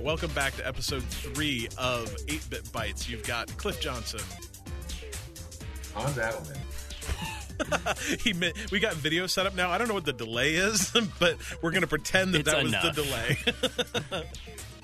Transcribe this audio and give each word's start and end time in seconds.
All 0.00 0.06
right, 0.06 0.06
welcome 0.06 0.30
back 0.34 0.54
to 0.56 0.66
episode 0.66 1.02
three 1.02 1.68
of 1.76 2.14
8 2.26 2.48
Bit 2.48 2.72
Bites. 2.72 3.06
You've 3.06 3.22
got 3.26 3.54
Cliff 3.58 3.80
Johnson. 3.82 4.20
Hans 5.94 6.16
Adelman. 6.16 6.56
he 8.22 8.32
mi- 8.32 8.54
we 8.72 8.80
got 8.80 8.94
video 8.94 9.26
set 9.26 9.44
up 9.44 9.54
now. 9.54 9.68
I 9.68 9.76
don't 9.76 9.88
know 9.88 9.94
what 9.94 10.06
the 10.06 10.14
delay 10.14 10.54
is, 10.54 10.90
but 11.20 11.36
we're 11.60 11.70
going 11.70 11.82
to 11.82 11.86
pretend 11.86 12.32
that 12.32 12.40
It's 12.40 12.50
that 12.50 12.64
enough. 12.64 12.96
was 12.96 12.96
the 12.96 14.02
delay. 14.02 14.24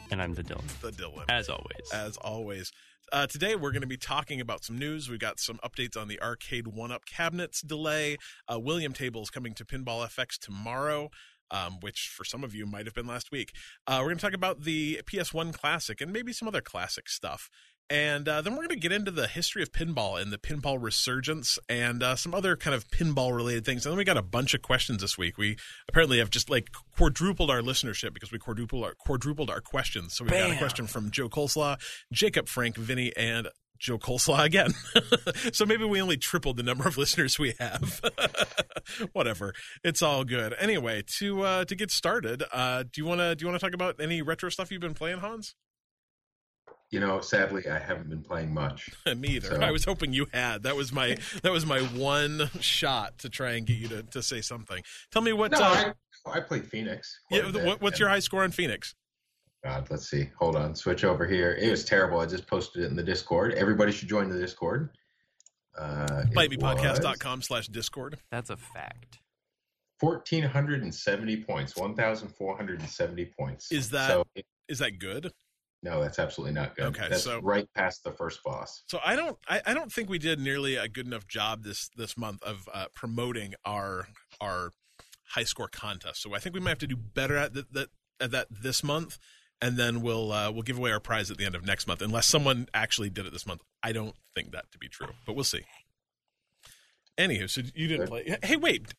And 0.09 0.23
I'm 0.23 0.35
the 0.35 0.45
Dylan, 0.45 0.63
the 0.83 0.93
Dylan. 0.93 1.25
as 1.29 1.49
always. 1.49 1.91
as 1.93 2.17
always. 2.19 2.71
Uh, 3.11 3.27
today 3.27 3.57
we're 3.57 3.73
going 3.73 3.81
to 3.81 3.89
be 3.89 3.97
talking 3.97 4.41
about 4.41 4.63
some 4.63 4.79
news. 4.79 5.09
We've 5.11 5.19
got 5.19 5.41
some 5.41 5.59
updates 5.65 5.97
on 6.01 6.07
the 6.07 6.23
Arcade 6.23 6.69
One 6.69 6.93
Up 6.93 7.05
cabinets 7.07 7.61
delay. 7.61 8.17
Uh, 8.47 8.61
William 8.61 8.93
Table 8.93 9.23
is 9.23 9.31
coming 9.31 9.53
to 9.55 9.65
Pinball 9.65 10.07
FX 10.07 10.39
tomorrow, 10.39 11.11
um, 11.51 11.79
which 11.81 12.13
for 12.15 12.25
some 12.25 12.45
of 12.45 12.55
you 12.55 12.67
might 12.67 12.87
have 12.87 12.95
been 12.95 13.07
last 13.07 13.31
week. 13.31 13.53
Uh, 13.87 13.99
we're 14.01 14.09
going 14.09 14.19
to 14.19 14.23
talk 14.23 14.35
about 14.35 14.63
the 14.63 15.01
PS1 15.05 15.53
Classic 15.53 16.01
and 16.01 16.13
maybe 16.13 16.33
some 16.33 16.49
other 16.49 16.61
classic 16.61 17.09
stuff. 17.09 17.49
And 17.89 18.29
uh, 18.29 18.41
then 18.41 18.55
we're 18.55 18.67
going 18.67 18.71
to 18.71 18.77
get 18.77 18.91
into 18.91 19.13
the 19.13 19.29
history 19.29 19.63
of 19.63 19.71
pinball 19.71 20.21
and 20.21 20.33
the 20.33 20.39
pinball 20.39 20.83
resurgence 20.83 21.57
and 21.69 22.03
uh, 22.03 22.17
some 22.17 22.35
other 22.35 22.57
kind 22.57 22.75
of 22.75 22.89
pinball 22.89 23.35
related 23.35 23.65
things. 23.65 23.87
And 23.87 23.93
then 23.93 23.99
we 23.99 24.05
got 24.05 24.17
a 24.17 24.23
bunch 24.23 24.55
of 24.55 24.63
questions 24.63 25.03
this 25.03 25.17
week. 25.17 25.39
We 25.39 25.57
apparently 25.89 26.19
have 26.19 26.31
just 26.31 26.51
like 26.51 26.71
quadrupled 26.97 27.49
our 27.49 27.61
listenership 27.61 28.13
because 28.13 28.33
we 28.33 28.41
quadrupled 28.41 28.85
our 28.85 28.95
quadrupled 28.95 29.51
our 29.51 29.61
questions. 29.61 30.15
So 30.15 30.25
we 30.25 30.31
got 30.31 30.51
a 30.51 30.57
question 30.57 30.89
from 30.89 31.13
Joe 31.13 31.29
Coleslaw, 31.29 31.79
Jacob, 32.13 32.49
Frank, 32.49 32.77
Vinny, 32.77 33.13
and 33.17 33.49
Joe 33.79 33.99
Coleslaw 33.99 34.45
again. 34.45 34.75
so 35.53 35.67
maybe 35.67 35.85
we 35.85 36.01
only 36.01 36.17
tripled 36.17 36.57
the 36.57 36.63
number 36.63 36.87
of 36.89 36.97
listeners 36.99 37.39
we 37.39 37.55
have. 37.59 38.01
Whatever, 39.13 39.55
it's 39.85 40.03
all 40.03 40.25
good. 40.25 40.55
Anyway, 40.59 41.03
to 41.19 41.43
uh, 41.43 41.65
to 41.65 41.75
get 41.75 41.91
started, 41.91 42.43
uh, 42.53 42.83
do 42.85 43.01
you 43.01 43.05
want 43.07 43.21
to 43.21 43.35
do 43.35 43.45
you 43.45 43.51
want 43.51 43.61
to 43.61 43.67
talk 43.67 43.75
about 43.75 44.01
any 44.01 44.23
retro 44.23 44.49
stuff 44.51 44.71
you've 44.71 44.81
been 44.81 44.95
playing, 44.95 45.19
Hans? 45.19 45.55
You 46.91 47.01
know, 47.01 47.21
sadly, 47.21 47.69
I 47.69 47.81
haven't 47.81 48.09
been 48.09 48.23
playing 48.23 48.55
much. 48.55 48.89
Me 49.17 49.29
either. 49.31 49.57
So- 49.57 49.61
I 49.61 49.73
was 49.73 49.85
hoping 49.85 50.13
you 50.13 50.27
had. 50.33 50.63
That 50.63 50.77
was 50.77 50.93
my 50.93 51.17
that 51.43 51.51
was 51.53 51.67
my 51.67 51.81
one 51.81 52.49
shot 52.61 53.19
to 53.19 53.29
try 53.29 53.53
and 53.53 53.67
get 53.67 53.77
you 53.77 53.89
to, 53.89 54.03
to 54.05 54.23
say 54.23 54.41
something. 54.41 54.83
Tell 55.11 55.23
me 55.23 55.33
what. 55.33 55.51
No, 55.51 55.59
uh, 55.59 55.93
I, 56.27 56.39
I 56.39 56.41
played 56.41 56.67
Phoenix. 56.67 57.19
yeah, 57.31 57.51
what, 57.51 57.81
what's 57.83 57.99
your 57.99 58.09
high 58.09 58.21
score 58.21 58.45
on 58.45 58.53
Phoenix? 58.53 58.95
God, 59.67 59.89
let's 59.91 60.09
see. 60.09 60.31
Hold 60.39 60.55
on. 60.55 60.77
Switch 60.77 61.03
over 61.03 61.27
here. 61.27 61.59
It 61.61 61.69
was 61.69 61.85
terrible. 61.85 62.21
I 62.21 62.27
just 62.27 62.47
posted 62.47 62.85
it 62.85 62.87
in 62.87 62.95
the 62.95 63.03
Discord. 63.03 63.53
Everybody 63.55 63.91
should 63.91 64.09
join 64.09 64.29
the 64.29 64.39
Discord. 64.39 64.91
Uh, 65.77 66.23
it 66.31 66.35
BiteMePodcast.com 66.37 67.43
slash 67.43 67.67
Discord. 67.67 68.17
That's 68.31 68.51
a 68.51 68.57
fact. 68.57 69.19
1,470 69.99 71.43
points. 71.43 71.77
1,470 71.77 73.25
points. 73.37 73.73
Is 73.73 73.91
that- 73.91 74.09
So, 74.09 74.25
it- 74.37 74.47
Is 74.69 74.79
that 74.79 75.01
good? 75.01 75.33
no, 75.83 76.01
that's 76.01 76.21
absolutely 76.21 76.55
not 76.55 76.77
good. 76.77 76.87
Okay, 76.87 77.09
that's 77.09 77.25
so- 77.25 77.41
right 77.41 77.67
past 77.75 78.05
the 78.05 78.13
first 78.13 78.45
boss. 78.45 78.85
So 78.87 79.01
I 79.05 79.17
don't 79.17 79.37
I, 79.49 79.63
I 79.67 79.75
don't 79.75 79.93
think 79.93 80.09
we 80.09 80.19
did 80.19 80.39
nearly 80.39 80.77
a 80.77 80.89
good 80.89 81.07
enough 81.07 81.27
job 81.27 81.65
this 81.65 81.89
this 81.97 82.17
month 82.17 82.43
of 82.43 82.69
uh, 82.73 82.87
promoting 82.95 83.55
our 83.65 84.09
our 84.41 84.71
high 85.31 85.45
score 85.45 85.69
contest. 85.69 86.23
So 86.23 86.35
I 86.35 86.39
think 86.39 86.55
we 86.55 86.61
might 86.61 86.71
have 86.71 86.79
to 86.79 86.87
do 86.87 86.97
better 86.97 87.37
at 87.37 87.55
that, 87.55 87.73
that 87.73 87.89
at 88.21 88.31
that 88.33 88.49
this 88.51 88.83
month, 88.83 89.19
and 89.61 89.77
then 89.77 90.03
we'll 90.03 90.33
uh, 90.33 90.51
we'll 90.51 90.63
give 90.63 90.79
away 90.79 90.93
our 90.93 91.01
prize 91.01 91.31
at 91.31 91.39
the 91.39 91.45
end 91.45 91.55
of 91.55 91.65
next 91.67 91.87
month, 91.87 92.03
unless 92.03 92.27
someone 92.27 92.69
actually 92.75 93.11
did 93.11 93.27
it 93.27 93.33
this 93.33 93.47
month. 93.47 93.63
I 93.83 93.93
don't 93.93 94.15
think 94.35 94.53
that 94.53 94.71
to 94.73 94.79
be 94.79 94.89
true, 94.89 95.09
but 95.27 95.35
we'll 95.35 95.45
see. 95.45 95.63
Anywho, 97.19 97.49
so 97.49 97.63
you 97.75 97.89
didn't 97.89 98.09
play. 98.09 98.37
Hey, 98.43 98.57
wait, 98.57 98.93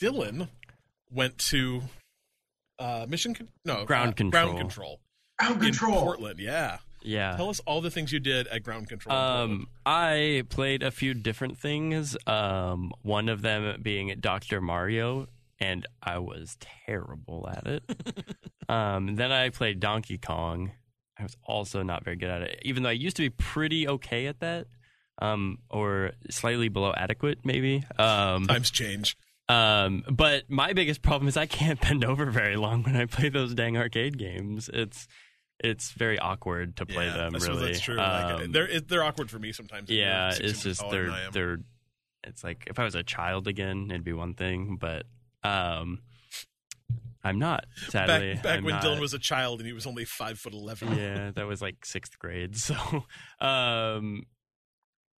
Dylan 0.00 0.48
went 1.10 1.38
to 1.38 1.82
uh, 2.78 3.06
mission 3.08 3.34
con- 3.34 3.48
no 3.64 3.84
Ground 3.84 4.12
uh, 4.12 4.14
Kontrol. 4.24 4.30
Ground 4.30 4.58
Kontrol 4.58 4.96
Ground 5.38 5.64
in 5.64 5.72
Kontrol. 5.72 6.00
Portland. 6.02 6.38
Yeah, 6.38 6.78
Yeah. 7.02 7.36
tell 7.36 7.48
us 7.48 7.60
all 7.66 7.80
the 7.80 7.90
things 7.90 8.12
you 8.12 8.20
did 8.20 8.46
at 8.48 8.62
Ground 8.62 8.88
Kontrol. 8.88 9.10
Um, 9.12 9.66
I 9.84 10.44
played 10.48 10.82
a 10.84 10.90
few 10.92 11.12
different 11.12 11.58
things. 11.58 12.16
Um, 12.26 12.92
one 13.02 13.28
of 13.28 13.42
them 13.42 13.80
being 13.82 14.14
Dr. 14.20 14.60
Mario, 14.60 15.26
and 15.60 15.86
I 16.02 16.18
was 16.18 16.56
terrible 16.86 17.48
at 17.50 17.66
it. 17.66 17.82
um, 18.68 19.16
then 19.16 19.30
I 19.32 19.50
played 19.50 19.80
Donkey 19.80 20.18
Kong. 20.18 20.72
I 21.18 21.22
was 21.24 21.36
also 21.44 21.82
not 21.82 22.02
very 22.04 22.16
good 22.16 22.30
at 22.30 22.42
it, 22.42 22.60
even 22.62 22.82
though 22.82 22.88
I 22.88 22.92
used 22.92 23.16
to 23.16 23.22
be 23.22 23.30
pretty 23.30 23.86
okay 23.86 24.26
at 24.26 24.40
that, 24.40 24.68
um, 25.20 25.58
or 25.68 26.12
slightly 26.30 26.68
below 26.68 26.94
adequate, 26.96 27.40
maybe. 27.44 27.84
Um, 27.98 28.46
Times 28.46 28.70
change. 28.70 29.16
Um, 29.48 30.04
but 30.10 30.48
my 30.48 30.72
biggest 30.72 31.02
problem 31.02 31.28
is 31.28 31.36
I 31.36 31.46
can't 31.46 31.80
bend 31.80 32.04
over 32.04 32.26
very 32.30 32.56
long 32.56 32.82
when 32.84 32.96
I 32.96 33.04
play 33.06 33.28
those 33.28 33.52
dang 33.54 33.76
arcade 33.76 34.16
games. 34.16 34.70
It's 34.72 35.08
it's 35.62 35.90
very 35.90 36.18
awkward 36.18 36.76
to 36.76 36.86
play 36.86 37.04
yeah, 37.06 37.16
them. 37.16 37.32
really, 37.34 37.66
that's 37.66 37.80
true. 37.80 37.96
like, 37.96 38.44
Um, 38.44 38.52
they're 38.52 38.80
they're 38.80 39.02
awkward 39.04 39.28
for 39.30 39.38
me 39.38 39.52
sometimes. 39.52 39.90
yeah, 39.90 40.32
it's 40.40 40.62
just 40.62 40.82
they're 40.90 41.06
than 41.06 41.14
I 41.14 41.24
am. 41.26 41.32
they're. 41.32 41.58
It's 42.24 42.42
like 42.44 42.64
if 42.68 42.78
I 42.78 42.84
was 42.84 42.94
a 42.94 43.02
child 43.02 43.46
again, 43.48 43.88
it'd 43.90 44.04
be 44.04 44.12
one 44.14 44.34
thing, 44.34 44.76
but 44.80 45.04
um, 45.42 46.00
I'm 47.22 47.38
not. 47.38 47.66
Sadly, 47.88 48.34
back 48.34 48.42
back 48.42 48.58
I'm 48.58 48.64
when 48.64 48.74
not. 48.74 48.84
Dylan 48.84 49.00
was 49.00 49.14
a 49.14 49.18
child 49.18 49.60
and 49.60 49.66
he 49.66 49.72
was 49.72 49.86
only 49.86 50.04
five 50.04 50.38
foot 50.38 50.54
eleven. 50.54 50.96
yeah, 50.96 51.30
that 51.34 51.46
was 51.46 51.60
like 51.60 51.84
sixth 51.84 52.18
grade. 52.18 52.56
So, 52.56 52.74
um, 53.40 54.24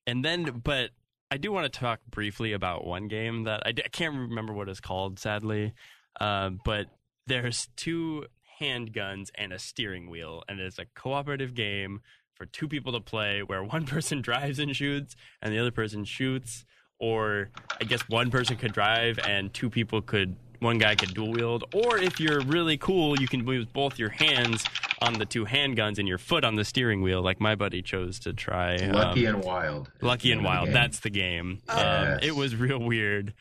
and 0.07 0.25
then, 0.25 0.61
but 0.63 0.91
I 1.29 1.37
do 1.37 1.51
want 1.51 1.71
to 1.71 1.79
talk 1.79 1.99
briefly 2.09 2.53
about 2.53 2.85
one 2.85 3.07
game 3.07 3.43
that 3.43 3.63
I 3.65 3.71
can't 3.73 4.15
remember 4.15 4.53
what 4.53 4.67
it's 4.67 4.79
called, 4.81 5.19
sadly. 5.19 5.73
Uh, 6.19 6.51
but 6.65 6.87
there's 7.27 7.67
two 7.77 8.25
handguns 8.59 9.29
and 9.35 9.53
a 9.53 9.59
steering 9.59 10.09
wheel, 10.09 10.43
and 10.49 10.59
it's 10.59 10.79
a 10.79 10.85
cooperative 10.95 11.53
game 11.53 12.01
for 12.33 12.45
two 12.47 12.67
people 12.67 12.91
to 12.93 12.99
play 12.99 13.43
where 13.43 13.63
one 13.75 13.85
person 13.85 14.21
drives 14.21 14.57
and 14.59 14.75
shoots 14.75 15.15
and 15.41 15.53
the 15.53 15.59
other 15.59 15.71
person 15.71 16.03
shoots. 16.03 16.65
Or 17.01 17.49
I 17.79 17.83
guess 17.83 18.01
one 18.07 18.29
person 18.29 18.55
could 18.55 18.73
drive 18.73 19.19
and 19.27 19.51
two 19.53 19.69
people 19.69 20.01
could, 20.01 20.35
one 20.59 20.77
guy 20.77 20.95
could 20.95 21.13
dual 21.13 21.31
wield. 21.31 21.63
Or 21.73 21.97
if 21.97 22.19
you're 22.19 22.41
really 22.41 22.77
cool, 22.77 23.19
you 23.19 23.27
can 23.27 23.45
use 23.45 23.65
both 23.65 23.97
your 23.97 24.09
hands 24.09 24.63
on 25.01 25.13
the 25.13 25.25
two 25.25 25.45
handguns 25.45 25.97
and 25.97 26.07
your 26.07 26.19
foot 26.19 26.43
on 26.43 26.55
the 26.55 26.63
steering 26.63 27.01
wheel, 27.01 27.23
like 27.23 27.41
my 27.41 27.55
buddy 27.55 27.81
chose 27.81 28.19
to 28.19 28.33
try. 28.33 28.75
Lucky 28.75 29.25
um, 29.25 29.35
and 29.35 29.43
Wild. 29.43 29.91
Lucky 29.99 30.31
and 30.31 30.43
Wild. 30.43 30.69
That's 30.69 30.99
the 30.99 31.09
game. 31.09 31.59
Um, 31.67 32.19
it 32.21 32.35
was 32.35 32.55
real 32.55 32.79
weird. 32.79 33.33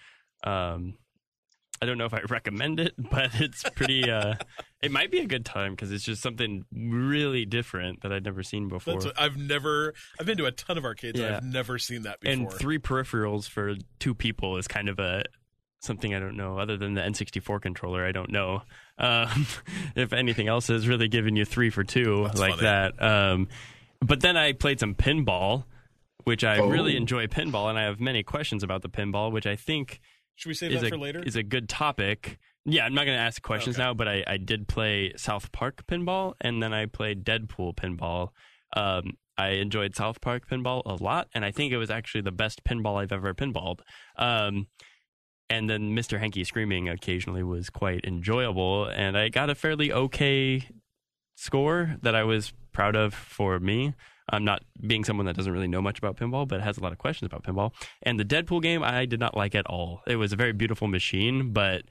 Um, 0.42 0.94
I 1.82 1.86
don't 1.86 1.96
know 1.98 2.04
if 2.04 2.12
I 2.14 2.20
recommend 2.28 2.78
it, 2.80 2.94
but 3.10 3.30
it's 3.40 3.62
pretty. 3.70 4.10
Uh, 4.10 4.34
it 4.82 4.90
might 4.90 5.10
be 5.10 5.20
a 5.20 5.26
good 5.26 5.44
time 5.46 5.72
because 5.72 5.90
it's 5.92 6.04
just 6.04 6.20
something 6.22 6.64
really 6.72 7.44
different 7.46 8.02
that 8.02 8.12
I'd 8.12 8.24
never 8.24 8.42
seen 8.42 8.68
before. 8.68 8.94
That's 8.94 9.06
what, 9.06 9.20
I've 9.20 9.36
never. 9.36 9.94
I've 10.18 10.26
been 10.26 10.36
to 10.38 10.46
a 10.46 10.52
ton 10.52 10.76
of 10.78 10.84
arcades. 10.84 11.18
and 11.18 11.28
Yeah. 11.30 11.36
I've 11.38 11.44
never 11.44 11.78
seen 11.78 12.02
that 12.02 12.20
before. 12.20 12.32
and 12.32 12.52
three 12.52 12.78
peripherals 12.78 13.48
for 13.48 13.74
two 13.98 14.14
people 14.14 14.56
is 14.58 14.68
kind 14.68 14.88
of 14.88 14.98
a 14.98 15.24
something 15.80 16.14
I 16.14 16.18
don't 16.18 16.36
know. 16.36 16.58
Other 16.58 16.76
than 16.76 16.92
the 16.94 17.00
N64 17.00 17.62
controller, 17.62 18.04
I 18.04 18.12
don't 18.12 18.30
know 18.30 18.62
um, 18.98 19.46
if 19.96 20.12
anything 20.12 20.46
else 20.48 20.66
has 20.68 20.86
really 20.86 21.08
given 21.08 21.36
you 21.36 21.46
three 21.46 21.70
for 21.70 21.82
two 21.84 22.24
That's 22.24 22.38
like 22.40 22.50
funny. 22.56 22.62
that. 22.62 23.02
Um, 23.02 23.48
but 24.02 24.20
then 24.20 24.36
I 24.36 24.52
played 24.52 24.78
some 24.80 24.94
pinball, 24.94 25.64
which 26.24 26.44
I 26.44 26.58
Oh. 26.58 26.68
really 26.68 26.96
enjoy 26.98 27.26
pinball, 27.28 27.70
and 27.70 27.78
I 27.78 27.84
have 27.84 27.98
many 28.00 28.22
questions 28.22 28.62
about 28.62 28.82
the 28.82 28.90
pinball, 28.90 29.32
which 29.32 29.46
I 29.46 29.56
think 29.56 30.00
Should 30.40 30.48
we 30.48 30.54
save 30.54 30.72
is 30.72 30.80
that 30.80 30.86
a 30.86 30.90
for 30.90 30.98
later? 30.98 31.22
is 31.24 31.36
a 31.36 31.42
good 31.42 31.68
topic. 31.68 32.38
Yeah, 32.64 32.86
I'm 32.86 32.94
not 32.94 33.04
going 33.04 33.16
to 33.16 33.22
ask 33.22 33.42
questions 33.42 33.76
Okay. 33.76 33.84
now, 33.84 33.92
but 33.92 34.08
I, 34.08 34.24
I 34.26 34.36
did 34.38 34.68
play 34.68 35.12
South 35.16 35.52
Park 35.52 35.86
pinball, 35.86 36.32
and 36.40 36.62
then 36.62 36.72
I 36.72 36.86
played 36.86 37.24
Deadpool 37.24 37.74
pinball. 37.74 38.28
Um, 38.74 39.18
I 39.36 39.48
enjoyed 39.50 39.94
South 39.94 40.22
Park 40.22 40.48
pinball 40.48 40.80
a 40.86 41.02
lot, 41.02 41.28
and 41.34 41.44
I 41.44 41.50
think 41.50 41.72
it 41.74 41.76
was 41.76 41.90
actually 41.90 42.22
the 42.22 42.32
best 42.32 42.64
pinball 42.64 42.98
I've 42.98 43.12
ever 43.12 43.34
pinballed. 43.34 43.80
Um, 44.16 44.68
and 45.50 45.68
then 45.68 45.94
Mr. 45.94 46.18
Hanky 46.18 46.44
screaming 46.44 46.88
occasionally 46.88 47.42
was 47.42 47.68
quite 47.68 48.04
enjoyable, 48.06 48.86
and 48.86 49.18
I 49.18 49.28
got 49.28 49.50
a 49.50 49.54
fairly 49.54 49.92
okay 49.92 50.66
score 51.34 51.96
that 52.02 52.14
I 52.14 52.24
was 52.24 52.54
proud 52.72 52.96
of 52.96 53.12
for 53.12 53.60
me. 53.60 53.94
I'm 54.30 54.44
not 54.44 54.62
being 54.86 55.04
someone 55.04 55.26
that 55.26 55.36
doesn't 55.36 55.52
really 55.52 55.68
know 55.68 55.82
much 55.82 55.98
about 55.98 56.16
pinball, 56.16 56.46
but 56.46 56.60
has 56.60 56.78
a 56.78 56.80
lot 56.80 56.92
of 56.92 56.98
questions 56.98 57.26
about 57.26 57.44
pinball. 57.44 57.72
And 58.02 58.18
the 58.18 58.24
Deadpool 58.24 58.62
game, 58.62 58.82
I 58.82 59.04
did 59.06 59.20
not 59.20 59.36
like 59.36 59.54
at 59.54 59.66
all. 59.66 60.02
It 60.06 60.16
was 60.16 60.32
a 60.32 60.36
very 60.36 60.52
beautiful 60.52 60.88
machine, 60.88 61.52
but 61.52 61.82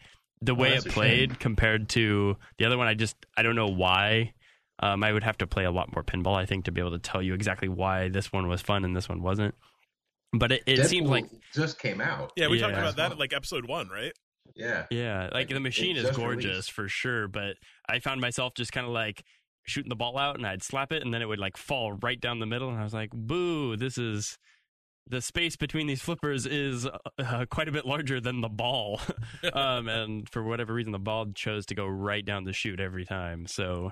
the 0.42 0.56
way 0.56 0.72
that's 0.72 0.86
it 0.86 0.92
played 0.92 1.32
shame. 1.32 1.38
compared 1.40 1.90
to 1.90 2.38
the 2.58 2.66
other 2.66 2.78
one, 2.78 2.88
I 2.88 2.94
just 2.94 3.16
I 3.38 3.44
don't 3.44 3.56
know 3.56 3.68
why. 3.68 4.34
Um, 4.82 5.04
I 5.04 5.12
would 5.12 5.24
have 5.24 5.38
to 5.40 5.48
play 5.48 5.66
a 5.66 5.72
lot 5.72 5.94
more 5.94 6.04
pinball, 6.04 6.38
I 6.38 6.46
think, 6.46 6.64
to 6.66 6.72
be 6.72 6.80
able 6.80 6.92
to 6.92 7.00
tell 7.00 7.22
you 7.22 7.34
exactly 7.34 7.68
why 7.68 8.08
this 8.08 8.32
one 8.32 8.48
was 8.48 8.62
fun 8.62 8.86
and 8.86 8.96
this 8.96 9.10
one 9.10 9.22
wasn't. 9.22 9.54
But 10.32 10.54
it, 10.54 10.64
it 10.66 10.86
seems 10.88 11.10
like 11.10 11.26
just 11.54 11.80
came 11.80 12.00
out. 12.00 12.32
yeah, 12.38 12.48
we 12.48 12.60
yeah. 12.60 12.68
talked 12.68 12.78
about 12.78 12.96
that 12.96 13.12
at 13.12 13.20
like 13.20 13.34
episode 13.34 13.68
one, 13.68 13.90
right? 13.90 14.14
Yeah. 14.56 14.86
Yeah, 14.90 15.24
like 15.24 15.34
Like, 15.34 15.50
the 15.50 15.60
machine 15.60 15.98
is 15.98 16.10
gorgeous 16.12 16.46
released. 16.46 16.72
for 16.72 16.88
sure, 16.88 17.28
but 17.28 17.56
I 17.88 18.00
found 18.00 18.22
myself 18.22 18.54
just 18.56 18.72
kind 18.72 18.86
of 18.86 18.94
like 18.94 19.24
shooting 19.70 19.90
the 19.90 19.96
ball 19.96 20.18
out 20.18 20.36
and 20.36 20.46
I'd 20.46 20.64
slap 20.64 20.92
it 20.92 21.04
and 21.04 21.14
then 21.14 21.22
it 21.22 21.28
would 21.28 21.40
like 21.40 21.58
fall 21.58 21.94
right 21.94 22.20
down 22.20 22.40
the 22.40 22.46
middle 22.46 22.70
and 22.70 22.80
I 22.80 22.84
was 22.84 22.94
like, 22.94 23.12
"Boo, 23.12 23.78
this 23.78 23.98
is 23.98 24.38
the 25.08 25.22
space 25.22 25.56
between 25.56 25.88
these 25.88 26.02
flippers 26.02 26.46
is 26.46 26.86
uh, 26.86 27.46
quite 27.50 27.68
a 27.68 27.72
bit 27.72 27.86
larger 27.86 28.20
than 28.20 28.42
the 28.42 28.50
ball." 28.50 29.02
um 29.54 29.88
and 29.88 30.30
for 30.30 30.44
whatever 30.44 30.74
reason 30.74 30.92
the 30.92 31.00
ball 31.00 31.28
chose 31.34 31.66
to 31.68 31.76
go 31.76 31.86
right 31.88 32.26
down 32.26 32.44
the 32.44 32.54
chute 32.54 32.80
every 32.80 33.06
time. 33.06 33.48
So 33.48 33.92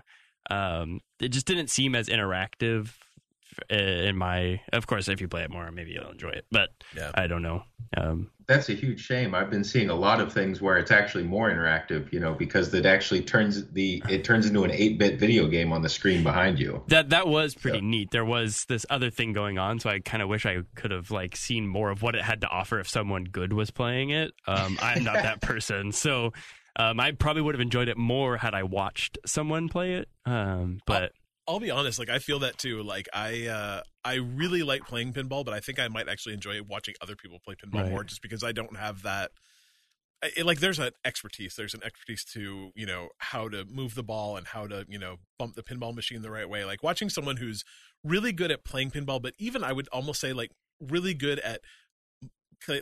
um, 0.50 1.02
it 1.20 1.30
just 1.30 1.46
didn't 1.46 1.70
seem 1.70 1.96
as 1.96 2.08
interactive. 2.08 2.94
Uh, 3.72 3.76
In 3.76 4.18
my, 4.18 4.62
of 4.74 4.88
course, 4.88 5.08
if 5.08 5.22
you 5.22 5.28
play 5.28 5.44
it 5.44 5.50
more, 5.50 5.72
maybe 5.72 5.92
you'll 5.92 6.10
enjoy 6.12 6.30
it. 6.30 6.46
But 6.52 6.70
Yeah. 6.96 7.12
I 7.14 7.28
don't 7.28 7.42
know. 7.42 7.64
Um, 7.96 8.30
That's 8.48 8.70
a 8.70 8.74
huge 8.74 9.02
shame. 9.02 9.34
I've 9.36 9.50
been 9.50 9.64
seeing 9.64 9.90
a 9.90 9.96
lot 9.96 10.20
of 10.22 10.32
things 10.32 10.62
where 10.62 10.78
it's 10.78 10.92
actually 10.92 11.24
more 11.26 11.50
interactive, 11.50 12.12
you 12.14 12.20
know, 12.20 12.34
because 12.34 12.74
it 12.74 12.86
actually 12.86 13.22
turns 13.22 13.68
the 13.72 14.02
it 14.10 14.24
turns 14.24 14.46
into 14.46 14.64
an 14.64 14.72
8-bit 14.72 15.20
video 15.20 15.48
game 15.48 15.72
on 15.74 15.82
the 15.82 15.90
screen 15.90 16.24
behind 16.24 16.60
you. 16.60 16.84
that 16.88 17.10
that 17.10 17.28
was 17.28 17.56
pretty 17.56 17.80
Yeah. 17.80 17.84
neat. 17.90 18.12
There 18.12 18.26
was 18.26 18.66
this 18.70 18.86
other 18.90 19.10
thing 19.10 19.34
going 19.34 19.58
on, 19.58 19.80
so 19.80 19.90
I 19.90 20.00
kind 20.00 20.22
of 20.24 20.30
wish 20.30 20.46
I 20.46 20.60
could 20.76 20.92
have 20.92 21.12
like 21.12 21.36
seen 21.36 21.68
more 21.68 21.90
of 21.90 22.02
what 22.02 22.16
it 22.16 22.22
had 22.24 22.42
to 22.42 22.48
offer 22.48 22.80
if 22.80 22.88
someone 22.88 23.26
good 23.26 23.52
was 23.54 23.70
playing 23.72 24.12
it. 24.12 24.32
Um, 24.48 24.78
I'm 24.82 25.04
not 25.04 25.24
that 25.24 25.42
person, 25.42 25.92
so 25.92 26.32
um, 26.80 27.00
I 27.00 27.12
probably 27.12 27.42
would 27.42 27.56
have 27.56 27.62
enjoyed 27.62 27.88
it 27.90 27.98
more 27.98 28.38
had 28.38 28.54
I 28.54 28.64
watched 28.64 29.18
someone 29.26 29.68
play 29.68 29.96
it. 29.96 30.08
Um, 30.26 30.80
but 30.86 31.12
I'll 31.48 31.60
be 31.60 31.72
honest, 31.72 31.98
like 32.00 32.10
I 32.10 32.20
feel 32.20 32.40
that 32.40 32.58
too. 32.58 32.84
Like 32.84 33.08
I 33.14 33.48
uh 33.48 33.82
I 34.04 34.16
really 34.16 34.64
like 34.64 34.86
playing 34.86 35.14
pinball, 35.14 35.46
but 35.46 35.54
I 35.54 35.60
think 35.60 35.80
I 35.80 35.88
might 35.88 36.10
actually 36.10 36.34
enjoy 36.34 36.62
watching 36.64 36.96
other 37.02 37.16
people 37.16 37.40
play 37.44 37.56
pinball 37.56 37.86
Right. 37.86 37.88
more 37.88 38.04
just 38.04 38.22
because 38.22 38.44
I 38.44 38.52
don't 38.52 38.76
have 38.78 39.04
that 39.04 39.32
it, 40.24 40.46
like 40.46 40.60
there's 40.60 40.80
an 40.80 40.92
expertise. 41.06 41.56
There's 41.56 41.74
an 41.76 41.84
expertise 41.84 42.24
to, 42.34 42.72
you 42.76 42.86
know, 42.86 43.10
how 43.20 43.50
to 43.50 43.66
move 43.66 43.94
the 43.96 44.04
ball 44.04 44.36
and 44.36 44.48
how 44.48 44.66
to, 44.68 44.86
you 44.90 44.98
know, 44.98 45.18
bump 45.38 45.56
the 45.56 45.64
pinball 45.64 45.94
machine 45.94 46.22
the 46.24 46.32
right 46.32 46.50
way. 46.50 46.66
Like 46.66 46.82
watching 46.84 47.10
someone 47.10 47.38
who's 47.38 47.64
really 48.04 48.32
good 48.32 48.52
at 48.52 48.66
playing 48.66 48.92
pinball, 48.92 49.22
but 49.22 49.34
even 49.38 49.64
I 49.64 49.74
would 49.74 49.88
almost 49.90 50.20
say 50.20 50.34
like 50.34 50.52
really 50.82 51.14
good 51.14 51.40
at 51.40 51.62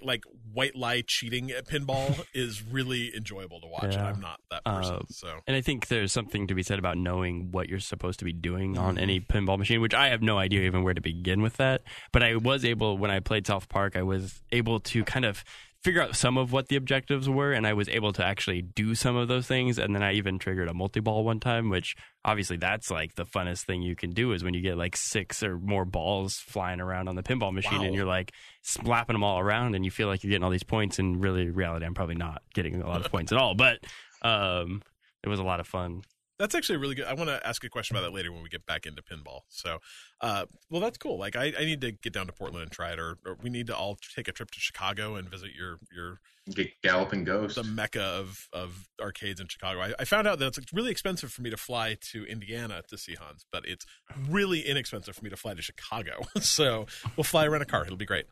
like 0.01 0.24
white 0.51 0.75
lie 0.75 1.04
cheating 1.06 1.51
at 1.51 1.66
pinball 1.68 2.25
is 2.33 2.63
really 2.63 3.16
enjoyable 3.16 3.62
to 3.62 3.68
watch. 3.68 3.83
And 3.83 3.94
Yeah. 3.94 4.07
I'm 4.10 4.19
not 4.19 4.39
that 4.50 4.63
person. 4.66 4.95
Uh, 4.95 5.00
so 5.10 5.39
And 5.48 5.56
I 5.56 5.62
think 5.62 5.88
there's 5.88 6.12
something 6.12 6.48
to 6.48 6.56
be 6.56 6.63
said 6.63 6.80
about 6.80 6.98
knowing 6.98 7.51
what 7.51 7.69
you're 7.69 7.80
supposed 7.80 8.19
to 8.19 8.25
be 8.25 8.33
doing 8.33 8.77
on 8.77 8.95
Mhm. 8.95 9.01
any 9.01 9.19
pinball 9.19 9.57
machine, 9.60 9.81
which 9.81 9.94
I 9.94 10.10
have 10.10 10.22
no 10.22 10.38
idea 10.38 10.62
even 10.62 10.83
where 10.83 10.94
to 10.94 11.01
begin 11.01 11.42
with 11.42 11.57
that. 11.57 11.83
But 12.12 12.24
I 12.24 12.36
was 12.36 12.66
able, 12.66 12.98
when 12.98 13.12
I 13.12 13.19
played 13.19 13.45
South 13.45 13.69
Park, 13.69 13.95
I 13.95 14.01
was 14.04 14.42
able 14.51 14.80
to 14.80 15.04
kind 15.04 15.25
of 15.25 15.44
figure 15.86 16.02
out 16.02 16.16
some 16.16 16.36
of 16.38 16.52
what 16.52 16.68
the 16.68 16.76
objectives 16.76 17.30
were, 17.30 17.52
and 17.54 17.68
I 17.68 17.74
was 17.74 17.88
able 17.88 18.12
to 18.14 18.26
actually 18.26 18.64
do 18.64 18.96
some 18.96 19.16
of 19.16 19.28
those 19.28 19.46
things. 19.46 19.78
And 19.78 19.94
then 19.94 20.02
I 20.02 20.14
even 20.14 20.40
triggered 20.40 20.68
a 20.68 20.74
multi 20.74 21.00
ball 21.00 21.24
one 21.24 21.40
time, 21.40 21.70
which 21.70 21.96
obviously 22.26 22.58
that's 22.58 22.90
like 22.90 23.14
the 23.14 23.24
funnest 23.26 23.66
thing 23.66 23.84
you 23.84 23.96
can 23.96 24.10
do 24.10 24.32
is 24.32 24.44
when 24.44 24.56
you 24.56 24.62
get 24.62 24.78
like 24.78 24.98
six 24.98 25.44
or 25.44 25.60
more 25.60 25.86
balls 25.86 26.38
flying 26.38 26.82
around 26.82 27.08
on 27.08 27.16
the 27.16 27.22
pinball 27.22 27.54
machine, 27.54 27.78
Wow. 27.80 27.86
and 27.86 27.94
you're 27.96 28.06
like 28.06 28.32
slapping 28.64 29.14
them 29.14 29.24
all 29.24 29.40
around, 29.40 29.76
and 29.76 29.86
you 29.86 29.92
feel 29.92 30.08
like 30.08 30.24
you're 30.24 30.32
getting 30.32 30.44
all 30.44 30.50
these 30.50 30.64
points. 30.64 30.98
And 30.98 31.24
really, 31.24 31.44
in 31.44 31.54
reality, 31.54 31.86
I'm 31.86 31.94
probably 31.94 32.16
not 32.16 32.42
getting 32.56 32.82
a 32.82 32.88
lot 32.88 33.06
of 33.06 33.12
points 33.12 33.32
at 33.32 33.38
all, 33.38 33.54
but 33.54 33.78
um, 34.24 34.82
it 35.24 35.30
was 35.30 35.40
a 35.40 35.44
lot 35.44 35.60
of 35.60 35.68
fun. 35.68 36.02
That's 36.38 36.54
actually 36.54 36.78
really 36.78 36.96
good. 36.96 37.06
I 37.06 37.14
want 37.14 37.30
to 37.30 37.46
ask 37.48 37.64
a 37.64 37.70
question 37.70 37.96
about 37.96 38.08
that 38.08 38.14
later 38.14 38.32
when 38.32 38.44
we 38.44 38.50
get 38.50 38.66
back 38.66 38.86
into 38.86 39.02
pinball. 39.02 39.42
So, 39.48 39.80
uh, 40.20 40.46
well, 40.70 40.82
that's 40.82 40.98
cool. 40.98 41.18
Like, 41.18 41.36
I, 41.36 41.54
I 41.58 41.64
need 41.64 41.82
to 41.82 41.92
get 41.92 42.12
down 42.12 42.28
to 42.28 42.34
Portland 42.34 42.64
and 42.64 42.72
try 42.72 42.92
it, 42.92 43.00
or, 43.00 43.18
or 43.26 43.38
we 43.42 43.50
need 43.50 43.68
to 43.68 43.76
all 43.76 43.98
take 44.16 44.28
a 44.28 44.32
trip 44.32 44.52
to 44.52 44.60
Chicago 44.60 45.16
and 45.16 45.30
visit 45.30 45.52
your 45.58 45.78
your 45.96 46.20
Get 46.54 46.80
Galloping 46.84 47.24
Ghost. 47.24 47.56
the 47.56 47.64
mecca 47.64 48.02
of 48.02 48.48
of 48.54 48.88
arcades 49.02 49.40
in 49.40 49.48
Chicago. 49.48 49.80
I, 49.80 49.94
I 49.98 50.06
found 50.06 50.28
out 50.28 50.38
that 50.40 50.58
it's 50.58 50.74
really 50.74 50.92
expensive 50.92 51.32
for 51.32 51.42
me 51.42 51.50
to 51.50 51.58
fly 51.58 51.98
to 52.12 52.26
Indiana 52.26 52.84
to 52.90 52.98
see 52.98 53.16
Hans, 53.16 53.46
but 53.52 53.68
it's 53.68 53.86
really 54.30 54.62
inexpensive 54.62 55.16
for 55.16 55.24
me 55.24 55.32
to 55.32 55.38
fly 55.38 55.56
to 55.56 55.62
Chicago. 55.62 56.22
so 56.42 56.86
we'll 57.16 57.24
fly 57.24 57.48
rent 57.48 57.64
a 57.64 57.66
car. 57.66 57.84
It'll 57.86 57.98
be 57.98 58.06
great. 58.06 58.26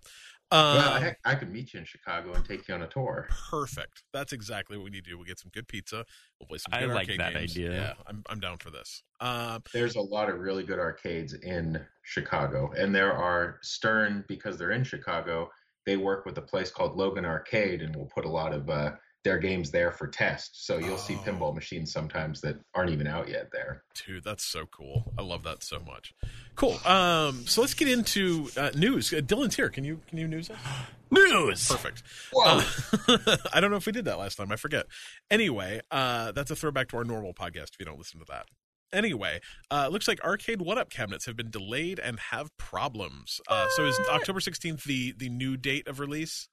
Um, 0.53 0.77
well, 0.77 1.01
heck, 1.01 1.17
I 1.25 1.35
could 1.35 1.51
meet 1.51 1.73
you 1.73 1.79
in 1.79 1.85
Chicago 1.85 2.33
and 2.33 2.45
take 2.45 2.67
you 2.67 2.75
on 2.75 2.83
a 2.83 2.87
tour. 2.87 3.27
perfect. 3.49 4.03
That's 4.13 4.33
exactly 4.33 4.77
what 4.77 4.83
we 4.83 4.91
need 4.91 5.03
to 5.05 5.09
do. 5.09 5.17
We'll 5.17 5.25
get 5.25 5.39
some 5.39 5.49
good 5.53 5.67
pizza. 5.67 6.05
We'll 6.39 6.47
play 6.47 6.59
some. 6.59 6.73
I 6.73 6.81
Good 6.81 6.89
like 6.93 7.07
that 7.17 7.33
games. 7.33 7.51
idea. 7.51 7.71
Yeah, 7.71 7.93
I'm 8.05 8.23
I'm 8.29 8.39
down 8.39 8.57
for 8.59 8.69
this. 8.69 9.01
Um, 9.19 9.63
There's 9.73 9.95
a 9.95 10.01
lot 10.01 10.29
of 10.29 10.39
really 10.39 10.63
good 10.63 10.79
arcades 10.79 11.33
in 11.33 11.83
Chicago, 12.03 12.71
and 12.77 12.93
there 12.93 13.13
are 13.13 13.57
Stern 13.63 14.25
because 14.27 14.57
they're 14.57 14.71
in 14.71 14.83
Chicago. 14.83 15.49
They 15.85 15.97
work 15.97 16.25
with 16.25 16.37
a 16.37 16.41
place 16.41 16.69
called 16.71 16.95
Logan 16.95 17.25
Arcade, 17.25 17.81
and 17.81 17.95
we'll 17.95 18.05
put 18.13 18.25
a 18.25 18.29
lot 18.29 18.53
of 18.53 18.69
uh, 18.69 18.91
their 19.23 19.37
games 19.37 19.71
there 19.71 19.91
for 19.91 20.07
test. 20.07 20.65
So 20.65 20.77
you'll 20.77 20.97
see 20.97 21.15
Oh. 21.15 21.19
pinball 21.25 21.55
machines 21.55 21.91
sometimes 21.91 22.41
that 22.41 22.57
aren't 22.75 22.89
even 22.91 23.07
out 23.07 23.29
yet 23.29 23.49
there. 23.51 23.83
Dude, 24.05 24.23
that's 24.23 24.43
so 24.45 24.65
cool. 24.65 25.13
I 25.17 25.21
love 25.21 25.43
that 25.43 25.63
so 25.63 25.79
much. 25.79 26.13
Cool. 26.55 26.77
Um, 26.85 27.47
so 27.47 27.61
let's 27.61 27.73
get 27.73 27.87
into 27.87 28.49
uh, 28.57 28.71
news. 28.75 29.13
Uh, 29.13 29.17
Dylan's 29.17 29.55
here. 29.55 29.69
Can 29.69 29.83
you 29.85 30.01
can 30.07 30.17
you 30.17 30.27
news 30.27 30.49
us? 30.49 30.57
News. 31.11 31.67
Perfect. 31.69 32.01
Whoa! 32.31 32.61
Uh, 33.07 33.37
I 33.53 33.59
don't 33.61 33.69
know 33.69 33.77
if 33.77 33.85
we 33.85 33.91
did 33.91 34.05
that 34.05 34.17
last 34.17 34.35
time. 34.35 34.51
I 34.51 34.55
forget. 34.55 34.87
Anyway, 35.29 35.79
uh, 35.91 36.31
that's 36.31 36.49
a 36.49 36.55
throwback 36.55 36.87
to 36.89 36.97
our 36.97 37.03
normal 37.03 37.35
podcast. 37.35 37.73
If 37.73 37.79
you 37.79 37.85
don't 37.85 37.99
listen 37.99 38.19
to 38.19 38.25
that. 38.29 38.47
Anyway, 38.91 39.39
uh, 39.71 39.89
looks 39.91 40.07
like 40.07 40.23
arcade 40.23 40.61
one-up 40.61 40.89
cabinets 40.89 41.25
have 41.27 41.35
been 41.35 41.49
delayed 41.51 41.99
and 41.99 42.19
have 42.31 42.55
problems. 42.57 43.39
Uh, 43.47 43.67
so 43.75 43.85
is 43.85 43.99
October 44.11 44.39
sixteenth 44.39 44.83
the 44.85 45.11
the 45.15 45.29
new 45.29 45.55
date 45.55 45.87
of 45.87 45.99
release? 45.99 46.49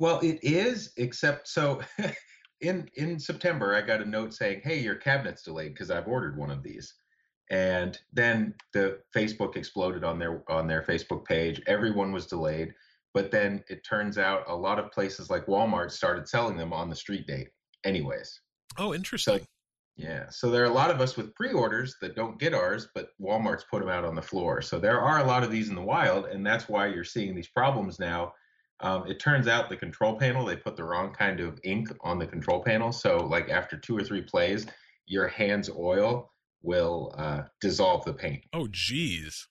Well, 0.00 0.18
it 0.20 0.38
is, 0.42 0.92
except 0.96 1.46
so 1.46 1.82
in 2.62 2.88
in 2.94 3.20
September 3.20 3.74
I 3.74 3.82
got 3.82 4.00
a 4.00 4.06
note 4.06 4.32
saying, 4.32 4.62
"Hey, 4.64 4.80
your 4.80 4.94
cabinet's 4.96 5.42
delayed 5.42 5.74
because 5.74 5.90
I've 5.90 6.08
ordered 6.08 6.38
one 6.38 6.50
of 6.50 6.62
these." 6.62 6.94
And 7.50 7.98
then 8.12 8.54
the 8.72 9.00
Facebook 9.14 9.56
exploded 9.56 10.02
on 10.02 10.18
their 10.18 10.42
on 10.50 10.66
their 10.66 10.82
Facebook 10.82 11.26
page. 11.26 11.60
Everyone 11.66 12.12
was 12.12 12.26
delayed, 12.26 12.72
but 13.12 13.30
then 13.30 13.62
it 13.68 13.84
turns 13.84 14.16
out 14.16 14.44
a 14.48 14.56
lot 14.56 14.78
of 14.78 14.90
places 14.90 15.28
like 15.28 15.44
Walmart 15.46 15.90
started 15.90 16.26
selling 16.26 16.56
them 16.56 16.72
on 16.72 16.88
the 16.88 16.96
street 16.96 17.26
date. 17.26 17.48
Anyways, 17.84 18.40
Oh, 18.78 18.94
interesting. 18.94 19.46
yeah. 19.96 20.30
So 20.30 20.50
there 20.50 20.62
are 20.62 20.70
a 20.70 20.72
lot 20.72 20.90
of 20.90 21.00
us 21.02 21.16
with 21.18 21.34
pre-orders 21.34 21.96
that 22.00 22.16
don't 22.16 22.38
get 22.38 22.54
ours, 22.54 22.88
but 22.94 23.10
Walmart's 23.20 23.64
put 23.70 23.80
them 23.80 23.88
out 23.90 24.04
on 24.06 24.14
the 24.14 24.22
floor. 24.22 24.62
So 24.62 24.78
there 24.78 25.00
are 25.00 25.18
a 25.18 25.26
lot 25.26 25.42
of 25.42 25.50
these 25.50 25.68
in 25.68 25.74
the 25.74 25.82
wild, 25.82 26.26
and 26.26 26.46
that's 26.46 26.68
why 26.70 26.86
you're 26.86 27.04
seeing 27.04 27.34
these 27.34 27.48
problems 27.48 27.98
now. 27.98 28.32
Um, 28.82 29.06
it 29.06 29.20
turns 29.20 29.46
out 29.46 29.68
the 29.68 29.76
control 29.76 30.18
panel 30.18 30.44
they 30.44 30.56
put 30.56 30.76
the 30.76 30.84
wrong 30.84 31.12
kind 31.12 31.40
of 31.40 31.60
ink 31.64 31.88
on 32.00 32.18
the 32.18 32.26
control 32.26 32.62
panel. 32.62 32.92
So 32.92 33.18
like 33.18 33.50
after 33.50 33.76
two 33.76 33.96
or 33.96 34.02
three 34.02 34.22
plays, 34.22 34.66
your 35.06 35.28
hands 35.28 35.68
oil 35.68 36.32
will 36.62 37.14
uh, 37.16 37.42
dissolve 37.60 38.04
the 38.04 38.12
paint. 38.12 38.44
oh, 38.52 38.68
geez. 38.70 39.46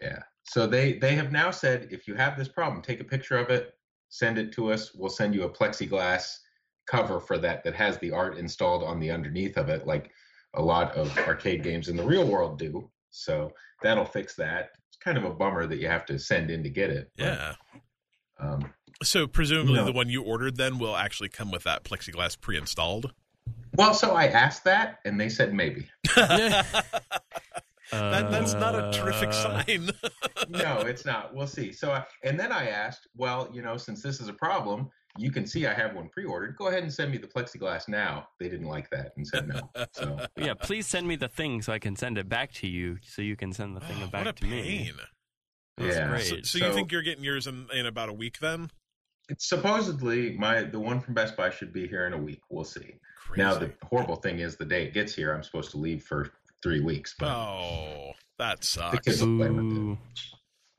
Yeah. 0.00 0.18
So 0.44 0.66
they 0.66 0.98
they 0.98 1.14
have 1.14 1.32
now 1.32 1.50
said 1.50 1.88
if 1.90 2.06
you 2.06 2.14
have 2.14 2.36
this 2.36 2.48
problem, 2.48 2.82
take 2.82 3.00
a 3.00 3.04
picture 3.04 3.36
of 3.36 3.50
it, 3.50 3.74
send 4.08 4.38
it 4.38 4.52
to 4.52 4.72
us. 4.72 4.94
We'll 4.94 5.10
send 5.10 5.34
you 5.34 5.44
a 5.44 5.50
plexiglass 5.50 6.36
cover 6.86 7.18
for 7.18 7.36
that 7.38 7.64
that 7.64 7.74
has 7.74 7.98
the 7.98 8.12
art 8.12 8.38
installed 8.38 8.84
on 8.84 9.00
the 9.00 9.10
underneath 9.10 9.56
of 9.56 9.68
it, 9.68 9.86
like 9.86 10.10
a 10.54 10.62
lot 10.62 10.92
of 10.92 11.16
arcade 11.18 11.62
games 11.62 11.88
in 11.88 11.96
the 11.96 12.02
real 12.02 12.26
world 12.26 12.58
do. 12.58 12.88
So 13.10 13.52
that'll 13.82 14.04
fix 14.04 14.34
that. 14.36 14.70
It's 14.88 14.98
kind 14.98 15.18
of 15.18 15.24
a 15.24 15.30
bummer 15.30 15.66
that 15.66 15.78
you 15.78 15.88
have 15.88 16.06
to 16.06 16.18
send 16.18 16.50
in 16.50 16.62
to 16.62 16.70
get 16.70 16.90
it. 16.90 17.10
Yeah. 17.16 17.54
Um, 18.38 18.72
So 19.02 19.26
presumably 19.26 19.74
No. 19.74 19.84
the 19.84 19.92
one 19.92 20.08
you 20.08 20.22
ordered 20.22 20.56
then 20.56 20.78
will 20.78 20.96
actually 20.96 21.28
come 21.28 21.50
with 21.50 21.64
that 21.64 21.84
plexiglass 21.84 22.40
pre-installed. 22.40 23.12
well, 23.76 23.92
so 23.94 24.12
I 24.12 24.26
asked 24.26 24.64
that, 24.64 24.98
and 25.04 25.20
they 25.20 25.28
said 25.28 25.52
maybe. 25.54 25.88
That, 27.92 28.32
that's 28.32 28.52
not 28.54 28.74
a 28.74 28.90
terrific 28.98 29.28
Uh, 29.28 29.32
sign. 29.64 29.90
no, 30.48 30.80
it's 30.80 31.04
not. 31.06 31.32
We'll 31.32 31.46
see. 31.46 31.72
So, 31.72 31.92
I, 31.92 32.04
and 32.24 32.38
then 32.38 32.50
I 32.50 32.68
asked, 32.68 33.06
well, 33.16 33.48
you 33.52 33.62
know, 33.62 33.76
since 33.76 34.02
this 34.02 34.20
is 34.20 34.28
a 34.28 34.32
problem, 34.32 34.90
you 35.16 35.30
can 35.30 35.46
see 35.46 35.66
I 35.66 35.72
have 35.72 35.94
one 35.94 36.08
pre-ordered. 36.08 36.56
Go 36.56 36.66
ahead 36.66 36.82
and 36.82 36.92
send 36.92 37.12
me 37.12 37.18
the 37.18 37.28
plexiglass 37.28 37.88
now. 37.88 38.26
They 38.40 38.48
didn't 38.48 38.66
like 38.66 38.90
that 38.90 39.12
and 39.16 39.24
said 39.26 39.46
no. 39.48 39.70
So, 39.92 40.18
Yeah, 40.36 40.54
please 40.54 40.86
send 40.88 41.06
me 41.06 41.14
the 41.14 41.28
thing 41.28 41.62
so 41.62 41.72
I 41.72 41.78
can 41.78 41.94
send 41.94 42.18
it 42.18 42.28
back 42.28 42.52
to 42.54 42.66
you, 42.66 42.98
so 43.02 43.22
you 43.22 43.36
can 43.36 43.52
send 43.52 43.76
the 43.76 43.80
thing 43.80 43.98
Oh, 44.02 44.06
back 44.12 44.24
what 44.26 44.34
a 44.36 44.40
to 44.40 44.46
me. 44.46 44.90
Pain. 45.76 45.86
That's 45.88 45.98
Yeah. 45.98 46.08
great. 46.08 46.24
So, 46.24 46.36
so 46.42 46.58
you 46.58 46.64
So- 46.70 46.74
think 46.74 46.92
you're 46.92 47.02
getting 47.02 47.24
yours 47.24 47.46
in, 47.46 47.68
in 47.72 47.86
about 47.86 48.08
a 48.08 48.12
week 48.12 48.38
then? 48.40 48.70
it's 49.28 49.48
supposedly 49.48 50.36
my 50.38 50.62
the 50.62 50.78
one 50.78 51.00
from 51.00 51.12
Best 51.14 51.36
Buy 51.36 51.50
should 51.50 51.72
be 51.72 51.88
here 51.88 52.06
in 52.06 52.12
a 52.12 52.18
week. 52.18 52.40
We'll 52.48 52.62
see. 52.64 52.94
Now 53.36 53.54
the 53.58 53.72
horrible 53.82 54.14
thing 54.16 54.38
is 54.38 54.56
the 54.56 54.64
day 54.64 54.84
it 54.84 54.94
gets 54.94 55.14
here, 55.16 55.34
I'm 55.34 55.42
supposed 55.42 55.72
to 55.72 55.78
leave 55.78 56.04
for 56.04 56.30
three 56.62 56.80
weeks. 56.80 57.14
But, 57.18 57.28
oh, 57.34 58.12
that 58.38 58.62
sucks. 58.62 59.04
kids 59.04 59.20
will 59.24 59.36
play 59.38 59.50
with 59.50 59.64
it. 59.64 59.78
Ooh. 59.78 59.98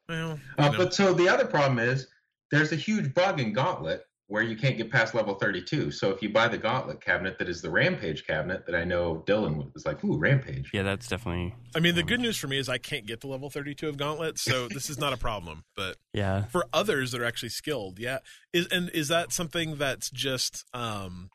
Well, 0.08 0.32
Uh, 0.58 0.64
you 0.64 0.72
know. 0.72 0.78
but 0.78 0.94
so 0.94 1.14
the 1.14 1.28
other 1.28 1.46
problem 1.46 1.80
is 1.80 2.08
there's 2.50 2.72
a 2.72 2.78
huge 2.78 3.14
bug 3.14 3.42
in 3.42 3.52
Gauntlet 3.52 4.07
where 4.28 4.44
you 4.44 4.58
can't 4.58 4.78
get 4.78 4.92
past 4.92 5.16
level 5.16 5.36
32. 5.36 5.90
So 5.92 6.10
if 6.12 6.22
you 6.22 6.30
buy 6.30 6.48
the 6.50 6.58
Gauntlet 6.58 7.00
cabinet 7.00 7.38
that 7.40 7.48
is 7.48 7.62
the 7.62 7.70
Rampage 7.70 8.28
cabinet 8.28 8.66
that 8.66 8.76
I 8.76 8.84
know 8.84 9.24
Dylan 9.26 9.74
was 9.74 9.86
like, 9.86 10.04
ooh, 10.04 10.18
Rampage. 10.18 10.70
Yeah, 10.74 10.84
that's 10.84 11.08
definitely. 11.08 11.56
I 11.76 11.80
mean, 11.80 11.96
the 11.96 12.04
good 12.04 12.20
news 12.20 12.38
for 12.38 12.48
me 12.48 12.58
is 12.60 12.68
I 12.68 12.78
can't 12.78 13.06
get 13.06 13.22
to 13.22 13.28
level 13.28 13.50
32 13.50 13.88
of 13.88 13.98
Gauntlet, 13.98 14.38
so 14.38 14.68
this 14.74 14.90
is 14.90 15.00
not 15.00 15.14
a 15.14 15.18
problem. 15.18 15.64
But 15.76 15.96
Yeah. 16.14 16.44
for 16.46 16.66
others 16.74 17.12
that 17.14 17.22
are 17.22 17.26
actually 17.26 17.50
skilled, 17.50 18.00
yeah. 18.00 18.20
Is 18.52 18.68
and 18.68 18.90
is 18.90 19.08
that 19.08 19.32
something 19.32 19.78
that's 19.78 20.10
just 20.10 20.66
um 20.74 21.30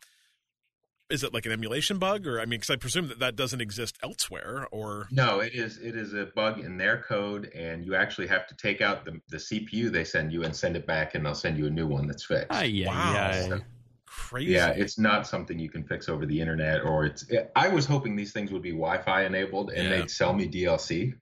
is 1.12 1.22
it 1.22 1.32
like 1.34 1.46
an 1.46 1.52
emulation 1.52 1.98
bug 1.98 2.26
or 2.26 2.40
I 2.40 2.46
mean 2.46 2.60
cuz 2.60 2.70
I 2.70 2.76
presume 2.76 3.08
that 3.08 3.18
that 3.20 3.36
doesn't 3.36 3.60
exist 3.60 3.98
elsewhere 4.02 4.66
or 4.72 5.06
No, 5.10 5.40
it 5.40 5.54
is 5.54 5.78
it 5.78 5.94
is 5.96 6.14
a 6.14 6.26
bug 6.34 6.58
in 6.58 6.78
their 6.78 6.98
code, 7.02 7.50
and 7.54 7.84
you 7.84 7.94
actually 7.94 8.26
have 8.28 8.46
to 8.48 8.54
take 8.56 8.80
out 8.80 9.04
the, 9.04 9.20
the 9.28 9.36
CPU 9.36 9.90
they 9.92 10.04
send 10.04 10.32
you 10.32 10.42
and 10.44 10.54
send 10.56 10.76
it 10.76 10.86
back, 10.86 11.14
and 11.14 11.24
they'll 11.24 11.34
send 11.34 11.58
you 11.58 11.66
a 11.66 11.70
new 11.70 11.86
one 11.86 12.06
that's 12.06 12.24
fixed. 12.24 12.48
Ah, 12.50 12.62
yeah, 12.62 12.88
Wow. 12.88 13.12
yeah. 13.14 13.58
crazy. 14.06 14.52
Yeah, 14.52 14.68
it's 14.70 14.98
not 14.98 15.26
something 15.26 15.58
you 15.58 15.70
can 15.70 15.84
fix 15.84 16.08
over 16.08 16.26
the 16.26 16.38
internet, 16.40 16.82
or 16.82 17.04
it's. 17.06 17.24
I 17.56 17.68
was 17.68 17.86
hoping 17.86 18.14
these 18.16 18.32
things 18.32 18.50
would 18.52 18.62
be 18.62 18.70
Wi-Fi 18.72 19.24
enabled 19.24 19.70
and 19.70 19.84
Yeah. 19.88 19.96
they'd 19.98 20.10
sell 20.10 20.32
me 20.34 20.48
DLC. 20.48 21.14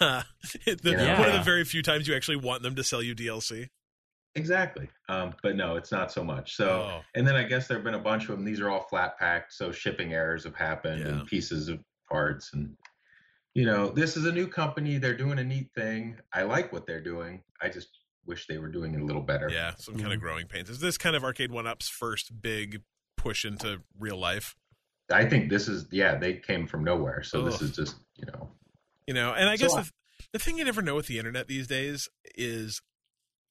the, 0.00 0.24
Yeah. 0.84 1.18
One 1.20 1.28
of 1.28 1.34
the 1.34 1.42
very 1.44 1.64
few 1.64 1.82
times 1.82 2.06
you 2.08 2.14
actually 2.14 2.36
want 2.36 2.62
them 2.62 2.74
to 2.76 2.84
sell 2.84 3.02
you 3.02 3.14
DLC. 3.14 3.68
Exactly, 4.34 4.88
um, 5.10 5.34
but 5.42 5.56
no, 5.56 5.76
it's 5.76 5.92
not 5.92 6.10
so 6.10 6.24
much. 6.24 6.56
So, 6.56 6.68
Oh. 6.82 7.02
and 7.14 7.26
then 7.26 7.34
I 7.36 7.42
guess 7.44 7.68
there 7.68 7.76
have 7.76 7.84
been 7.84 7.94
a 7.94 7.98
bunch 7.98 8.22
of 8.24 8.28
them. 8.28 8.44
These 8.44 8.60
are 8.60 8.70
all 8.70 8.82
flat 8.88 9.18
packed, 9.18 9.52
so 9.52 9.70
shipping 9.72 10.14
errors 10.14 10.44
have 10.44 10.56
happened 10.56 11.00
Yeah. 11.00 11.08
and 11.08 11.26
pieces 11.26 11.68
of 11.68 11.80
parts, 12.08 12.52
and 12.54 12.76
you 13.54 13.66
know, 13.66 13.90
this 13.90 14.16
is 14.16 14.24
a 14.24 14.32
new 14.32 14.48
company. 14.48 14.96
They're 14.96 15.16
doing 15.16 15.38
a 15.38 15.44
neat 15.44 15.68
thing. 15.74 16.18
I 16.32 16.44
like 16.44 16.72
what 16.72 16.86
they're 16.86 17.02
doing. 17.02 17.42
I 17.60 17.68
just 17.68 17.98
wish 18.24 18.46
they 18.46 18.56
were 18.56 18.68
doing 18.70 18.94
it 18.94 19.02
a 19.02 19.04
little 19.04 19.20
better. 19.20 19.50
Yeah, 19.50 19.74
some 19.74 19.98
kind 19.98 20.12
of 20.14 20.18
Mhm. 20.18 20.22
growing 20.22 20.46
pains. 20.46 20.70
Is 20.70 20.80
this 20.80 20.96
kind 20.96 21.14
of 21.14 21.22
Arcade 21.22 21.50
One 21.50 21.66
Up's 21.66 21.88
first 21.90 22.40
big 22.40 22.82
push 23.18 23.44
into 23.44 23.82
real 23.98 24.16
life? 24.16 24.54
I 25.10 25.26
think 25.28 25.50
this 25.50 25.68
is 25.68 25.86
yeah. 25.90 26.14
They 26.16 26.34
came 26.38 26.66
from 26.66 26.82
nowhere, 26.84 27.22
so 27.22 27.42
this 27.42 27.60
is 27.60 27.76
just 27.76 27.96
you 28.16 28.24
know 28.26 28.50
You 29.06 29.12
know, 29.12 29.34
and 29.34 29.48
I 29.50 29.56
So 29.56 29.66
guess 29.66 29.74
I- 29.74 29.82
the, 29.82 29.90
the 30.32 30.38
thing 30.38 30.56
you 30.56 30.64
never 30.64 30.80
know 30.80 30.94
with 30.94 31.06
the 31.08 31.18
internet 31.18 31.48
these 31.48 31.66
days 31.66 32.08
is 32.36 32.80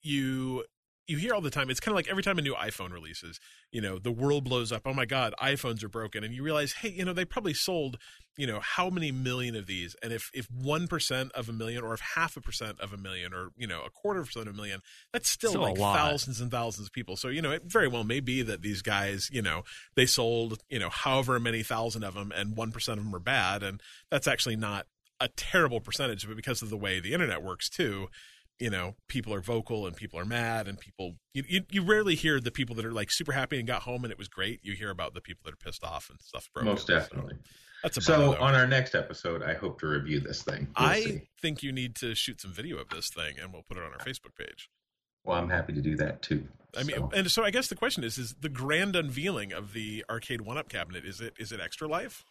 you 0.02 0.64
you 1.08 1.18
hear 1.18 1.34
all 1.34 1.42
the 1.42 1.50
time. 1.50 1.70
It's 1.70 1.80
kind 1.80 1.92
of 1.92 1.98
like 1.98 2.08
every 2.08 2.24
time 2.24 2.38
a 2.38 2.42
new 2.42 2.54
iPhone 2.54 2.94
releases, 2.94 3.40
you 3.72 3.82
know, 3.82 4.00
the 4.00 4.12
world 4.12 4.46
blows 4.46 4.72
up. 4.72 4.84
Oh 4.86 4.94
my 4.94 5.06
God, 5.06 5.34
iPhones 5.42 5.84
are 5.84 5.90
broken, 5.90 6.24
and 6.24 6.34
you 6.34 6.42
realize, 6.42 6.74
hey, 6.74 6.90
you 6.90 7.04
know, 7.04 7.12
they 7.12 7.26
probably 7.26 7.54
sold, 7.54 7.98
you 8.38 8.48
know, 8.48 8.60
how 8.62 8.90
many 8.90 9.12
million 9.12 9.56
of 9.56 9.68
these, 9.68 9.96
and 10.02 10.14
if 10.14 10.30
if 10.34 10.48
one 10.50 10.88
percent 10.88 11.32
of 11.34 11.50
a 11.50 11.54
million, 11.54 11.84
or 11.84 11.94
if 11.94 12.02
half 12.16 12.38
a 12.38 12.42
percent 12.42 12.80
of 12.80 12.94
a 12.94 12.98
million, 12.98 13.34
or 13.34 13.50
you 13.58 13.68
know, 13.68 13.82
a 13.82 13.90
quarter 13.90 14.24
percent 14.24 14.48
of 14.48 14.54
a 14.54 14.58
million, 14.58 14.82
that's 15.12 15.30
still, 15.30 15.52
Still 15.52 15.62
like 15.64 15.78
thousands 15.78 16.40
and 16.40 16.50
thousands 16.50 16.88
of 16.88 16.94
people. 16.94 17.18
So 17.18 17.28
you 17.28 17.42
know, 17.42 17.52
it 17.52 17.64
very 17.66 17.88
well 17.88 18.04
may 18.04 18.20
be 18.20 18.42
that 18.44 18.62
these 18.62 18.82
guys, 18.82 19.30
you 19.32 19.42
know, 19.42 19.64
they 19.96 20.06
sold, 20.06 20.60
you 20.70 20.80
know, 20.80 20.90
however 20.90 21.40
many 21.40 21.64
thousand 21.64 22.04
of 22.04 22.14
them, 22.14 22.32
and 22.34 22.56
one 22.56 22.72
percent 22.72 23.00
of 23.00 23.06
them 23.06 23.16
are 23.16 23.20
bad, 23.20 23.64
and 23.64 23.82
that's 24.10 24.28
actually 24.28 24.56
not 24.56 24.86
a 25.20 25.28
terrible 25.28 25.80
percentage, 25.80 26.28
but 26.28 26.36
because 26.36 26.62
of 26.62 26.70
the 26.70 26.78
way 26.78 27.00
the 27.00 27.14
internet 27.14 27.44
works 27.44 27.70
too, 27.70 28.08
you 28.62 28.70
know, 28.70 28.96
people 29.08 29.34
are 29.34 29.42
vocal 29.42 29.88
and 29.88 29.96
people 29.96 30.20
are 30.20 30.26
mad 30.26 30.68
and 30.68 30.80
people 30.80 31.16
you, 31.34 31.44
you 31.50 31.62
you 31.72 31.82
rarely 31.82 32.16
hear 32.16 32.40
the 32.40 32.52
people 32.52 32.76
that 32.76 32.86
are 32.86 32.92
like 32.92 33.10
super 33.12 33.32
happy 33.32 33.58
and 33.58 33.68
got 33.68 33.82
home 33.82 34.04
and 34.04 34.12
it 34.12 34.18
was 34.18 34.28
great. 34.28 34.60
You 34.64 34.74
hear 34.74 34.92
about 34.92 35.16
the 35.16 35.22
people 35.22 35.42
that 35.46 35.54
are 35.54 35.58
pissed 35.58 35.84
off 35.84 36.10
and 36.10 36.20
stuff 36.22 36.48
broken. 36.54 36.70
most 36.70 36.88
definitely. 36.88 37.36
That's 37.82 37.98
a 37.98 38.02
So 38.02 38.38
on 38.40 38.54
our 38.54 38.68
next 38.68 38.94
episode, 38.94 39.42
I 39.42 39.56
hope 39.56 39.80
to 39.80 39.88
review 39.88 40.20
this 40.20 40.44
thing. 40.44 40.68
We'll 40.80 40.88
I 40.88 41.02
see. 41.02 41.22
think 41.42 41.64
you 41.64 41.72
need 41.72 41.96
to 41.96 42.14
shoot 42.14 42.40
some 42.40 42.54
video 42.54 42.78
of 42.78 42.90
this 42.90 43.10
thing 43.10 43.40
and 43.42 43.52
we'll 43.52 43.64
put 43.64 43.78
it 43.78 43.84
on 43.84 43.92
our 43.92 44.00
Facebook 44.00 44.36
page. 44.38 44.70
Well, 45.24 45.38
I'm 45.38 45.50
happy 45.50 45.74
to 45.74 45.82
do 45.82 45.96
that 45.98 46.22
too. 46.22 46.48
I 46.78 46.84
mean, 46.84 46.98
So, 46.98 47.10
and 47.14 47.32
so 47.32 47.44
I 47.44 47.50
guess 47.52 47.68
the 47.68 47.76
question 47.76 48.04
is: 48.04 48.18
Is 48.18 48.36
the 48.40 48.50
grand 48.50 48.96
unveiling 48.96 49.52
of 49.54 49.74
the 49.74 50.06
arcade 50.10 50.42
one-up 50.42 50.70
cabinet 50.70 51.06
is 51.06 51.20
it 51.20 51.34
is 51.38 51.52
it 51.52 51.60
extra 51.60 51.88
life? 51.88 52.24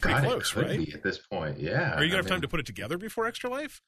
Pretty 0.00 0.14
God, 0.14 0.24
it 0.24 0.26
close, 0.26 0.56
right? 0.56 0.94
at 0.94 1.02
this 1.02 1.18
point. 1.18 1.60
Yeah. 1.60 1.94
Are 1.94 2.02
you 2.02 2.10
gonna 2.10 2.14
I 2.14 2.16
have 2.16 2.26
time 2.26 2.40
to 2.40 2.48
put 2.48 2.60
it 2.60 2.66
together 2.66 2.98
before 2.98 3.26
extra 3.26 3.50
life? 3.50 3.80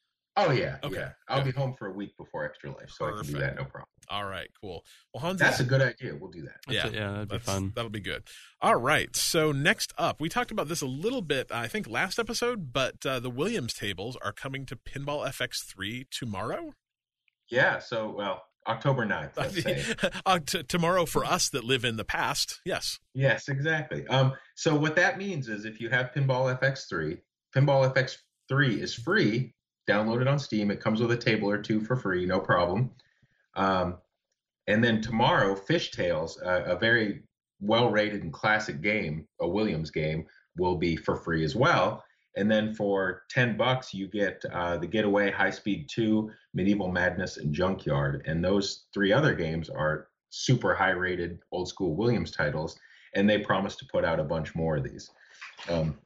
Oh 0.46 0.50
yeah, 0.52 0.76
Okay, 0.84 0.96
yeah. 0.96 1.10
I'll 1.28 1.42
good. 1.42 1.54
be 1.54 1.58
home 1.60 1.74
for 1.78 1.88
a 1.88 1.92
week 1.92 2.16
before 2.16 2.44
Extra 2.44 2.70
Life, 2.70 2.90
so 2.90 3.06
I 3.06 3.10
can 3.22 3.26
do 3.32 3.38
that 3.38 3.56
no 3.56 3.64
problem. 3.64 3.86
All 4.10 4.24
right, 4.24 4.48
cool. 4.60 4.84
Well, 5.12 5.20
Hans, 5.22 5.38
That's 5.40 5.60
is- 5.60 5.66
a 5.66 5.68
good 5.68 5.82
idea. 5.82 6.14
We'll 6.18 6.30
do 6.30 6.42
that. 6.42 6.56
yeah, 6.68 6.86
yeah, 6.88 7.10
that'd 7.12 7.28
be 7.28 7.36
That's- 7.38 7.44
fun. 7.54 7.72
That'll 7.74 7.90
be 7.90 8.00
good. 8.00 8.22
All 8.62 8.76
right. 8.76 9.14
So 9.16 9.52
next 9.52 9.92
up, 9.98 10.20
we 10.20 10.28
talked 10.28 10.50
about 10.50 10.68
this 10.68 10.80
a 10.80 10.86
little 10.86 11.22
bit, 11.22 11.50
I 11.52 11.66
think, 11.68 11.88
last 11.88 12.18
episode, 12.18 12.72
but 12.72 13.04
uh, 13.04 13.20
the 13.20 13.30
Williams 13.30 13.74
tables 13.74 14.16
are 14.22 14.32
coming 14.32 14.64
to 14.66 14.76
Pinball 14.76 15.26
FX3 15.28 16.06
tomorrow. 16.10 16.72
Yeah. 17.50 17.78
So 17.80 18.08
well, 18.16 18.42
October 18.66 19.06
9th. 19.06 20.12
Uh, 20.26 20.38
t- 20.44 20.62
tomorrow 20.62 21.06
for 21.06 21.24
us 21.24 21.48
that 21.50 21.64
live 21.64 21.84
in 21.84 21.96
the 21.96 22.04
past. 22.04 22.60
Yes. 22.64 22.98
Yes, 23.14 23.48
exactly. 23.48 24.06
Um, 24.08 24.34
so 24.54 24.74
what 24.76 24.96
that 24.96 25.16
means 25.18 25.48
is 25.48 25.64
if 25.64 25.80
you 25.80 25.88
have 25.90 26.12
Pinball 26.14 26.58
FX3, 26.60 27.18
Pinball 27.56 27.92
FX3 27.94 28.78
is 28.78 28.94
free. 28.94 29.54
Download 29.88 30.20
it 30.20 30.28
on 30.28 30.38
Steam. 30.38 30.70
It 30.70 30.80
comes 30.80 31.00
with 31.00 31.10
a 31.12 31.16
table 31.16 31.50
or 31.50 31.58
two 31.58 31.80
for 31.80 31.96
free, 31.96 32.26
no 32.26 32.38
problem. 32.38 32.90
Um, 33.56 33.96
and 34.66 34.84
then 34.84 35.00
tomorrow, 35.00 35.54
Fish 35.54 35.90
Tales, 35.90 36.38
a, 36.44 36.74
a 36.74 36.78
very 36.78 37.22
well-rated 37.60 38.22
and 38.22 38.32
classic 38.32 38.82
game, 38.82 39.26
a 39.40 39.48
Williams 39.48 39.90
game, 39.90 40.26
will 40.58 40.76
be 40.76 40.94
for 40.94 41.16
free 41.16 41.44
as 41.44 41.56
well. 41.56 42.04
And 42.36 42.50
then 42.50 42.74
for 42.74 43.22
ten 43.30 43.56
bucks, 43.56 43.94
you 43.94 44.06
get 44.06 44.44
uh, 44.52 44.76
the 44.76 44.86
Getaway, 44.86 45.30
High 45.30 45.50
Speed 45.50 45.88
Two, 45.90 46.30
Medieval 46.54 46.92
Madness, 46.92 47.38
and 47.38 47.54
Junkyard. 47.54 48.22
And 48.26 48.44
those 48.44 48.84
three 48.92 49.12
other 49.12 49.34
games 49.34 49.70
are 49.70 50.08
super 50.30 50.74
high-rated, 50.74 51.38
old-school 51.50 51.96
Williams 51.96 52.30
titles 52.30 52.78
and 53.14 53.28
they 53.28 53.38
promise 53.38 53.76
to 53.76 53.86
put 53.86 54.04
out 54.04 54.20
a 54.20 54.24
bunch 54.24 54.54
more 54.54 54.76
of 54.76 54.84
these. 54.84 55.10
Um, 55.68 55.98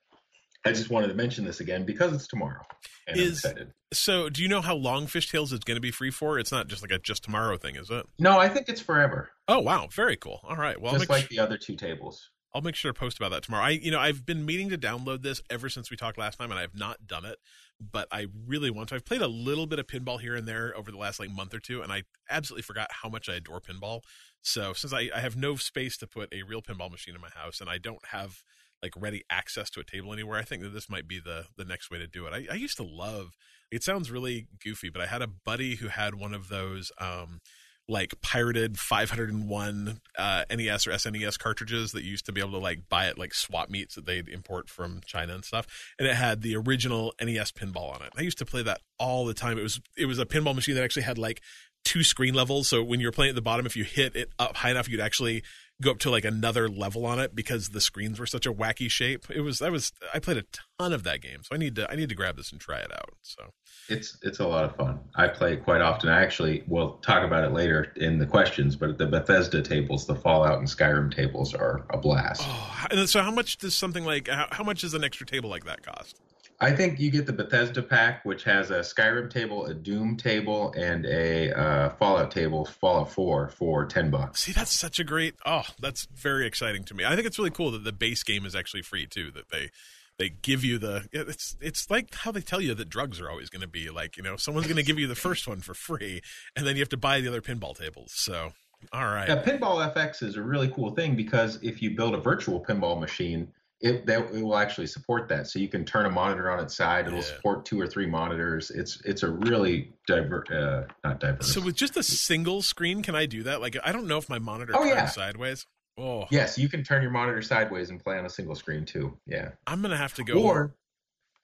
I 0.64 0.72
just 0.72 0.90
wanted 0.90 1.08
to 1.08 1.14
mention 1.14 1.44
this 1.44 1.60
again 1.60 1.84
because 1.84 2.12
it's 2.12 2.26
tomorrow, 2.26 2.62
and 3.06 3.16
I'm 3.16 3.22
Is- 3.22 3.44
excited. 3.44 3.72
So, 3.92 4.30
do 4.30 4.42
you 4.42 4.48
know 4.48 4.62
how 4.62 4.74
long 4.74 5.06
Fish 5.06 5.30
Tales 5.30 5.52
is 5.52 5.60
going 5.60 5.76
to 5.76 5.80
be 5.80 5.90
free 5.90 6.10
for? 6.10 6.38
It's 6.38 6.50
not 6.50 6.66
just 6.66 6.80
like 6.80 6.90
a 6.90 6.98
just 6.98 7.24
tomorrow 7.24 7.58
thing, 7.58 7.76
is 7.76 7.90
it? 7.90 8.06
No, 8.18 8.38
I 8.38 8.48
think 8.48 8.70
it's 8.70 8.80
forever, 8.80 9.30
Oh, 9.48 9.58
wow, 9.60 9.88
very 9.92 10.16
cool. 10.16 10.40
All 10.44 10.56
right, 10.56 10.80
well, 10.80 10.94
just 10.94 11.10
like 11.10 11.28
the 11.28 11.38
other 11.40 11.58
two 11.58 11.76
tables. 11.76 12.30
I'll 12.54 12.62
make 12.62 12.74
sure 12.74 12.92
to 12.92 12.98
post 12.98 13.18
about 13.18 13.30
that 13.32 13.42
tomorrow. 13.42 13.64
I, 13.64 13.70
you 13.70 13.90
know, 13.90 13.98
I've 13.98 14.24
been 14.26 14.44
meaning 14.44 14.68
to 14.70 14.78
download 14.78 15.22
this 15.22 15.42
ever 15.50 15.68
since 15.68 15.90
we 15.90 15.96
talked 15.96 16.18
last 16.18 16.38
time, 16.38 16.50
and 16.50 16.58
I 16.58 16.62
have 16.62 16.74
not 16.74 17.06
done 17.06 17.24
it. 17.24 17.38
But 17.80 18.08
I 18.12 18.26
really 18.46 18.70
want 18.70 18.90
to. 18.90 18.94
I've 18.94 19.04
played 19.04 19.22
a 19.22 19.28
little 19.28 19.66
bit 19.66 19.78
of 19.78 19.86
pinball 19.86 20.20
here 20.20 20.36
and 20.36 20.46
there 20.46 20.72
over 20.76 20.90
the 20.90 20.98
last 20.98 21.18
like 21.18 21.30
month 21.30 21.52
or 21.52 21.58
two, 21.58 21.82
and 21.82 21.92
I 21.92 22.02
absolutely 22.30 22.62
forgot 22.62 22.88
how 23.02 23.08
much 23.08 23.28
I 23.28 23.34
adore 23.34 23.60
pinball. 23.60 24.02
So 24.42 24.72
since 24.72 24.92
I, 24.92 25.10
I 25.14 25.20
have 25.20 25.36
no 25.36 25.56
space 25.56 25.96
to 25.98 26.06
put 26.06 26.32
a 26.32 26.42
real 26.42 26.62
pinball 26.62 26.90
machine 26.90 27.14
in 27.14 27.20
my 27.20 27.30
house, 27.34 27.60
and 27.60 27.68
I 27.68 27.78
don't 27.78 28.04
have 28.12 28.42
like 28.82 28.92
ready 28.96 29.22
access 29.30 29.70
to 29.70 29.80
a 29.80 29.84
table 29.84 30.12
anywhere, 30.12 30.38
I 30.38 30.42
think 30.42 30.62
that 30.62 30.70
this 30.70 30.90
might 30.90 31.06
be 31.08 31.20
the 31.20 31.46
the 31.56 31.64
next 31.64 31.90
way 31.90 31.98
to 31.98 32.06
do 32.06 32.26
it. 32.26 32.32
I, 32.32 32.52
I 32.52 32.56
used 32.56 32.76
to 32.78 32.82
love. 32.82 33.32
It 33.70 33.82
sounds 33.82 34.10
really 34.10 34.48
goofy, 34.62 34.90
but 34.90 35.00
I 35.00 35.06
had 35.06 35.22
a 35.22 35.26
buddy 35.28 35.76
who 35.76 35.88
had 35.88 36.14
one 36.14 36.34
of 36.34 36.48
those. 36.48 36.92
um 36.98 37.40
like 37.88 38.14
pirated 38.22 38.78
501 38.78 40.00
uh, 40.16 40.44
NES 40.50 40.86
or 40.86 40.92
SNES 40.92 41.38
cartridges 41.38 41.92
that 41.92 42.04
used 42.04 42.24
to 42.26 42.32
be 42.32 42.40
able 42.40 42.52
to 42.52 42.58
like 42.58 42.88
buy 42.88 43.06
at 43.06 43.18
like 43.18 43.34
swap 43.34 43.68
meets 43.68 43.96
that 43.96 44.06
they'd 44.06 44.28
import 44.28 44.68
from 44.68 45.00
China 45.04 45.34
and 45.34 45.44
stuff. 45.44 45.66
And 45.98 46.06
it 46.06 46.14
had 46.14 46.42
the 46.42 46.56
original 46.56 47.12
NES 47.20 47.52
pinball 47.52 47.94
on 47.94 48.02
it. 48.02 48.12
I 48.16 48.22
used 48.22 48.38
to 48.38 48.46
play 48.46 48.62
that 48.62 48.80
all 48.98 49.26
the 49.26 49.34
time. 49.34 49.58
It 49.58 49.62
was 49.62 49.80
it 49.96 50.06
was 50.06 50.18
a 50.18 50.26
pinball 50.26 50.54
machine 50.54 50.74
that 50.76 50.84
actually 50.84 51.02
had 51.02 51.18
like 51.18 51.42
two 51.84 52.04
screen 52.04 52.34
levels. 52.34 52.68
So 52.68 52.82
when 52.82 53.00
you're 53.00 53.12
playing 53.12 53.30
at 53.30 53.34
the 53.34 53.42
bottom, 53.42 53.66
if 53.66 53.76
you 53.76 53.84
hit 53.84 54.14
it 54.14 54.30
up 54.38 54.56
high 54.56 54.70
enough, 54.70 54.88
you'd 54.88 55.00
actually 55.00 55.42
go 55.80 55.90
up 55.92 55.98
to 56.00 56.10
like 56.10 56.24
another 56.24 56.68
level 56.68 57.06
on 57.06 57.18
it 57.18 57.34
because 57.34 57.70
the 57.70 57.80
screens 57.80 58.20
were 58.20 58.26
such 58.26 58.46
a 58.46 58.52
wacky 58.52 58.90
shape. 58.90 59.26
It 59.30 59.40
was 59.40 59.60
I 59.62 59.68
was 59.68 59.92
I 60.14 60.18
played 60.18 60.36
a 60.36 60.44
ton 60.78 60.92
of 60.92 61.02
that 61.04 61.20
game. 61.20 61.38
So 61.42 61.54
I 61.54 61.58
need 61.58 61.74
to 61.76 61.90
I 61.90 61.96
need 61.96 62.08
to 62.08 62.14
grab 62.14 62.36
this 62.36 62.52
and 62.52 62.60
try 62.60 62.78
it 62.78 62.92
out. 62.92 63.10
So 63.22 63.50
It's 63.88 64.18
it's 64.22 64.38
a 64.40 64.46
lot 64.46 64.64
of 64.64 64.76
fun. 64.76 65.00
I 65.16 65.28
play 65.28 65.54
it 65.54 65.64
quite 65.64 65.80
often. 65.80 66.08
I 66.08 66.22
actually 66.22 66.62
will 66.66 66.98
talk 66.98 67.24
about 67.24 67.44
it 67.44 67.52
later 67.52 67.92
in 67.96 68.18
the 68.18 68.26
questions, 68.26 68.76
but 68.76 68.98
the 68.98 69.06
Bethesda 69.06 69.62
tables, 69.62 70.06
the 70.06 70.14
Fallout 70.14 70.58
and 70.58 70.68
Skyrim 70.68 71.14
tables, 71.14 71.54
are 71.54 71.84
a 71.90 71.98
blast. 71.98 72.42
oh, 72.44 72.86
and 72.90 73.08
so 73.08 73.22
how 73.22 73.30
much 73.30 73.56
does 73.58 73.74
something 73.74 74.04
like 74.04 74.28
how, 74.28 74.46
how 74.50 74.64
much 74.64 74.82
does 74.82 74.94
an 74.94 75.04
extra 75.04 75.26
table 75.26 75.50
like 75.50 75.64
that 75.64 75.82
cost? 75.82 76.20
I 76.60 76.70
think 76.72 77.00
you 77.00 77.10
get 77.10 77.26
the 77.26 77.32
Bethesda 77.32 77.82
pack, 77.82 78.24
which 78.24 78.44
has 78.44 78.70
a 78.70 78.80
Skyrim 78.80 79.30
table, 79.30 79.66
a 79.66 79.74
Doom 79.74 80.16
table, 80.16 80.72
and 80.76 81.04
a 81.06 81.52
uh, 81.52 81.90
Fallout 81.90 82.30
table, 82.30 82.64
Fallout 82.64 83.10
4, 83.10 83.48
for 83.48 83.84
ten 83.86 84.10
bucks. 84.10 84.44
See, 84.44 84.52
that's 84.52 84.72
such 84.72 85.00
a 85.00 85.04
great. 85.04 85.34
Oh, 85.44 85.64
that's 85.80 86.06
very 86.14 86.46
exciting 86.46 86.84
to 86.84 86.94
me. 86.94 87.04
I 87.04 87.14
think 87.16 87.26
it's 87.26 87.38
really 87.38 87.50
cool 87.50 87.72
that 87.72 87.84
the 87.84 87.92
base 87.92 88.22
game 88.22 88.46
is 88.46 88.54
actually 88.54 88.82
free 88.82 89.06
too. 89.06 89.30
That 89.32 89.48
they 89.50 89.70
they 90.18 90.28
give 90.28 90.64
you 90.64 90.78
the. 90.78 91.08
It's 91.12 91.56
it's 91.60 91.90
like 91.90 92.14
how 92.14 92.30
they 92.30 92.40
tell 92.40 92.60
you 92.60 92.74
that 92.74 92.88
drugs 92.88 93.20
are 93.20 93.30
always 93.30 93.50
going 93.50 93.62
to 93.62 93.68
be 93.68 93.90
like 93.90 94.16
you 94.16 94.22
know 94.22 94.36
someone's 94.36 94.66
going 94.66 94.76
to 94.76 94.84
give 94.84 94.98
you 94.98 95.06
the 95.06 95.14
first 95.14 95.48
one 95.48 95.60
for 95.60 95.74
free, 95.74 96.20
and 96.54 96.66
then 96.66 96.76
you 96.76 96.82
have 96.82 96.88
to 96.90 96.96
buy 96.96 97.20
the 97.20 97.28
other 97.28 97.40
pinball 97.40 97.76
tables. 97.76 98.12
So, 98.14 98.52
all 98.92 99.06
right, 99.06 99.28
Yeah, 99.28 99.42
Pinball 99.42 99.92
FX 99.94 100.22
is 100.22 100.36
a 100.36 100.42
really 100.42 100.68
cool 100.68 100.92
thing 100.92 101.16
because 101.16 101.58
if 101.62 101.82
you 101.82 101.96
build 101.96 102.14
a 102.14 102.18
virtual 102.18 102.64
pinball 102.64 103.00
machine, 103.00 103.48
it 103.82 104.06
that 104.06 104.32
it 104.34 104.42
will 104.42 104.56
actually 104.56 104.86
support 104.86 105.28
that. 105.28 105.46
So 105.48 105.58
you 105.58 105.68
can 105.68 105.84
turn 105.84 106.06
a 106.06 106.10
monitor 106.10 106.50
on 106.50 106.60
its 106.60 106.76
side. 106.76 107.06
It'll 107.06 107.18
Yeah. 107.18 107.24
support 107.24 107.64
two 107.66 107.80
or 107.80 107.86
three 107.86 108.06
monitors. 108.06 108.70
It's 108.70 109.00
it's 109.04 109.22
a 109.22 109.30
really 109.30 109.92
diver 110.06 110.44
uh, 110.50 110.92
not 111.06 111.20
diverse. 111.20 111.52
so 111.52 111.60
with 111.60 111.74
just 111.76 111.96
a 111.96 112.02
single 112.02 112.62
screen, 112.62 113.02
can 113.02 113.14
I 113.14 113.26
do 113.26 113.42
that? 113.42 113.60
Like, 113.60 113.76
I 113.84 113.92
don't 113.92 114.06
know 114.06 114.18
if 114.18 114.28
my 114.28 114.38
monitor 114.38 114.72
Oh, 114.74 114.80
turns 114.84 114.90
yeah. 114.94 115.06
sideways. 115.06 115.66
Oh, 115.98 116.24
yes, 116.30 116.56
you 116.56 116.68
can 116.70 116.82
turn 116.82 117.02
your 117.02 117.10
monitor 117.10 117.42
sideways 117.42 117.90
and 117.90 118.02
play 118.02 118.16
on 118.18 118.24
a 118.24 118.30
single 118.30 118.54
screen 118.54 118.84
too. 118.86 119.18
Yeah. 119.26 119.50
I'm 119.66 119.82
gonna 119.82 119.96
have 119.96 120.14
to 120.14 120.24
go. 120.24 120.34
Or 120.42 120.74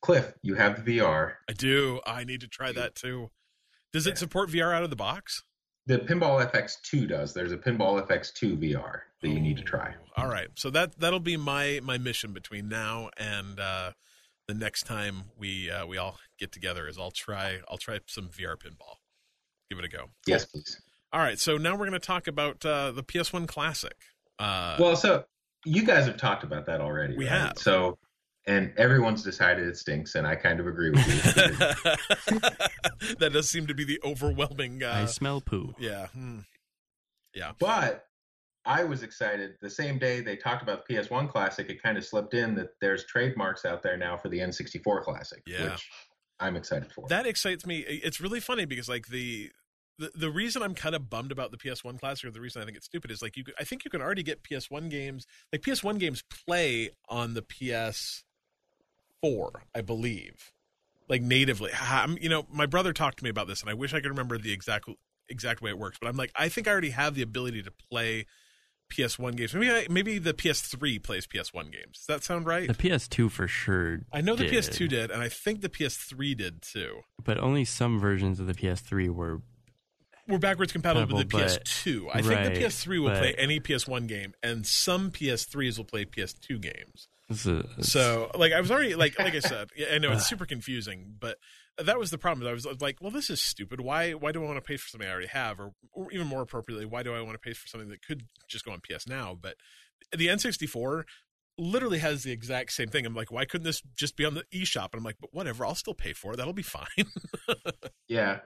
Cliff, 0.00 0.33
you 0.42 0.54
have 0.54 0.85
the 0.85 0.99
VR. 0.99 1.33
I 1.50 1.52
do. 1.52 2.00
I 2.07 2.23
need 2.25 2.40
to 2.42 2.49
try 2.49 2.71
that 2.73 2.95
too. 2.95 3.30
Does 3.92 4.07
it 4.07 4.16
support 4.16 4.49
VR 4.50 4.73
out 4.73 4.85
of 4.85 4.90
the 4.90 4.97
box? 4.97 5.42
The 5.87 5.99
Pinball 5.99 6.40
FX2 6.52 7.09
does. 7.09 7.35
There's 7.35 7.50
a 7.52 7.57
Pinball 7.57 8.07
FX2 8.07 8.57
VR 8.59 9.00
that 9.23 9.29
you 9.29 9.41
need 9.41 9.57
to 9.57 9.65
try. 9.65 9.95
All 10.17 10.29
right, 10.29 10.49
so 10.55 10.71
that 10.71 10.99
that'll 10.99 11.21
be 11.21 11.37
my 11.37 11.81
my 11.83 11.99
mission 11.99 12.33
between 12.33 12.69
now 12.69 13.11
and 13.17 13.59
uh, 13.59 13.93
the 14.47 14.55
next 14.55 14.85
time 14.85 15.25
we 15.39 15.71
uh, 15.71 15.87
we 15.87 15.99
all 15.99 16.19
get 16.39 16.53
together. 16.53 16.89
Is 16.89 16.99
I'll 16.99 17.11
try 17.11 17.59
I'll 17.69 17.79
try 17.79 18.01
some 18.07 18.29
VR 18.29 18.57
pinball. 18.57 18.97
Give 19.71 19.79
it 19.79 19.85
a 19.85 19.89
go. 19.89 20.07
Yes, 20.27 20.45
please. 20.45 20.81
All 21.13 21.21
right, 21.21 21.39
so 21.39 21.57
now 21.57 21.73
we're 21.73 21.87
going 21.87 21.93
to 21.93 21.99
talk 21.99 22.27
about 22.27 22.65
uh, 22.67 22.91
the 22.91 23.03
PS1 23.03 23.49
Classic. 23.49 23.97
Uh, 24.39 24.77
well, 24.79 24.95
so 24.95 25.25
you 25.65 25.83
guys 25.85 26.07
have 26.07 26.17
talked 26.17 26.45
about 26.45 26.67
that 26.67 26.81
already. 26.81 27.17
We 27.17 27.27
right? 27.27 27.41
have. 27.41 27.59
So, 27.59 27.99
and 28.47 28.73
everyone's 28.77 29.23
decided 29.23 29.67
it 29.67 29.77
stinks, 29.79 30.15
and 30.17 30.27
I 30.27 30.37
kind 30.37 30.61
of 30.61 30.67
agree 30.67 30.91
with 30.91 31.07
you. 31.07 31.15
that 33.19 33.33
does 33.33 33.49
seem 33.49 33.67
to 33.69 33.75
be 33.75 33.85
the 33.85 34.01
overwhelming. 34.05 34.83
Uh, 34.83 35.03
I 35.03 35.05
smell 35.07 35.41
poo. 35.41 35.75
yeah. 35.79 36.09
Hmm. 36.09 36.41
Yeah. 37.35 37.53
but 37.59 38.08
I 38.69 38.85
was 38.85 39.03
excited 39.03 39.55
the 39.63 39.71
same 39.71 39.99
day 39.99 40.21
they 40.21 40.37
talked 40.37 40.63
about 40.63 40.87
the 40.87 40.95
PS1 40.95 41.31
Classic. 41.31 41.69
It 41.71 41.83
kind 41.83 41.97
of 41.97 42.05
slipped 42.05 42.35
in 42.35 42.55
that 42.57 42.79
there's 42.81 43.05
trademarks 43.07 43.65
out 43.65 43.83
there 43.83 43.97
now 43.97 44.17
for 44.19 44.29
the 44.29 44.39
N64 44.41 45.03
Classic, 45.03 45.43
Yeah. 45.47 45.71
which 45.71 45.89
I'm 46.39 46.55
excited 46.55 46.93
for. 46.93 47.09
That 47.09 47.27
excites 47.27 47.65
me. 47.67 47.79
It's 47.79 48.21
really 48.21 48.41
funny 48.41 48.67
because 48.67 48.89
like 48.89 49.09
the 49.09 49.51
the, 49.99 50.13
the 50.15 50.31
reason 50.31 50.63
I'm 50.63 50.75
kind 50.75 50.95
of 50.95 51.11
bummed 51.11 51.33
about 51.33 51.51
the 51.51 51.57
PS1 51.57 51.99
Classic, 51.99 52.29
or 52.29 52.31
the 52.31 52.41
reason 52.41 52.63
I 52.63 52.65
think 52.65 52.77
it's 52.77 52.87
stupid, 52.87 53.11
is 53.11 53.21
like 53.21 53.37
you. 53.37 53.43
I 53.59 53.65
think 53.65 53.85
you 53.85 53.91
can 53.91 54.01
already 54.01 54.23
get 54.23 54.45
PS1 54.45 54.91
games. 54.91 55.27
Like 55.53 55.63
PS1 55.63 55.99
games 55.99 56.23
play 56.47 56.91
on 57.09 57.35
the 57.35 57.43
PS4, 57.43 58.23
I 59.75 59.81
believe, 59.81 60.53
like 61.09 61.23
natively. 61.23 61.73
I'm, 61.81 62.17
you 62.21 62.29
know, 62.29 62.47
my 62.53 62.67
brother 62.67 62.93
talked 62.93 63.19
to 63.19 63.25
me 63.25 63.31
about 63.31 63.49
this, 63.49 63.61
and 63.61 63.71
I 63.71 63.75
wish 63.75 63.93
I 63.95 64.01
could 64.01 64.11
remember 64.11 64.39
the 64.39 64.53
exact 64.53 64.89
exact 65.29 65.63
way 65.63 65.71
it 65.71 65.79
works. 65.79 65.99
But 66.01 66.09
I'm 66.09 66.17
like, 66.17 66.31
I 66.37 66.49
think 66.49 66.69
I 66.69 66.71
already 66.73 66.91
have 66.91 67.15
the 67.15 67.23
ability 67.23 67.63
to 67.65 67.73
play 67.91 68.27
PS1 68.88 69.37
games. 69.37 69.54
Maybe 69.54 69.71
I, 69.71 69.87
maybe 69.90 70.18
the 70.18 70.35
PS3 70.35 71.02
plays 71.02 71.26
PS1 71.26 71.73
games. 71.73 71.99
Does 71.99 72.07
that 72.07 72.25
sound 72.25 72.47
right? 72.47 72.66
The 72.68 72.75
PS2 72.75 73.30
for 73.30 73.47
sure. 73.49 74.00
I 74.12 74.21
know 74.21 74.35
the 74.37 74.45
did, 74.49 74.52
PS2 74.52 74.88
did, 74.88 75.11
and 75.11 75.23
I 75.23 75.28
think 75.28 75.61
the 75.61 75.68
PS3 75.68 76.37
did 76.37 76.62
too. 76.62 77.00
but 77.23 77.38
only 77.38 77.64
some 77.64 77.99
versions 77.99 78.40
of 78.40 78.47
the 78.47 78.54
PS3 78.54 79.11
were. 79.11 79.42
we're 80.26 80.38
backwards 80.38 80.73
compatible 80.73 81.18
with 81.18 81.30
the 81.30 81.38
but- 81.38 81.64
PS2. 81.64 82.09
I 82.12 82.23
think 82.23 82.35
right, 82.35 82.54
the 82.54 82.61
PS3 82.61 83.02
will 83.02 83.11
play 83.11 83.35
any 83.38 83.61
PS1 83.61 84.07
game, 84.09 84.35
and 84.42 84.66
some 84.66 85.11
PS3s 85.11 85.78
will 85.78 85.85
play 85.85 86.04
PS2 86.04 86.61
games. 86.61 87.09
This 87.29 87.47
is- 87.47 87.65
it's- 87.65 87.93
So, 87.93 88.31
like, 88.35 88.53
I 88.53 88.61
was 88.61 88.71
already 88.71 88.95
like, 88.95 89.19
like 89.19 89.35
I 89.35 89.41
said, 89.55 89.71
yeah, 89.77 89.89
I 89.93 89.99
know 89.99 90.13
it's 90.13 90.23
ah. 90.23 90.27
super 90.27 90.47
confusing, 90.47 91.15
but 91.19 91.39
that 91.79 91.99
was 91.99 92.11
the 92.11 92.19
problem. 92.19 92.49
I 92.49 92.53
was 92.53 92.67
like, 92.81 92.99
well, 93.01 93.11
this 93.11 93.31
is 93.31 93.41
stupid. 93.41 93.81
Why? 93.81 94.13
Why 94.13 94.33
do 94.33 94.43
I 94.43 94.47
want 94.47 94.57
to 94.57 94.63
pay 94.67 94.77
for 94.77 94.89
something 94.89 95.09
I 95.09 95.13
already 95.13 95.29
have, 95.29 95.61
or, 95.61 95.73
or 95.93 96.11
even 96.13 96.27
more 96.27 96.43
appropriately, 96.43 96.87
why 96.87 97.03
do 97.03 97.15
I 97.15 97.21
want 97.21 97.35
to 97.35 97.39
pay 97.39 97.53
for 97.53 97.67
something 97.69 97.89
that 97.91 98.05
could 98.05 98.25
just 98.49 98.65
go 98.65 98.73
on 98.73 98.81
PS 98.81 99.07
Now? 99.07 99.39
But 99.41 99.57
the 100.13 100.27
N64 100.27 101.05
literally 101.57 101.99
has 101.99 102.23
the 102.23 102.33
exact 102.33 102.73
same 102.73 102.89
thing. 102.89 103.05
I'm 103.05 103.15
like, 103.15 103.31
why 103.33 103.45
couldn't 103.45 103.65
this 103.65 103.83
just 103.97 104.17
be 104.17 104.25
on 104.25 104.35
the 104.35 104.45
eShop? 104.55 104.93
And 104.93 105.01
I'm 105.01 105.05
like, 105.05 105.17
but 105.21 105.31
whatever, 105.33 105.67
I'll 105.67 105.75
still 105.75 105.95
pay 105.95 106.13
for 106.13 106.33
it. 106.33 106.37
That'll 106.37 106.53
be 106.53 106.63
fine. 106.63 106.87
yeah. 108.09 108.41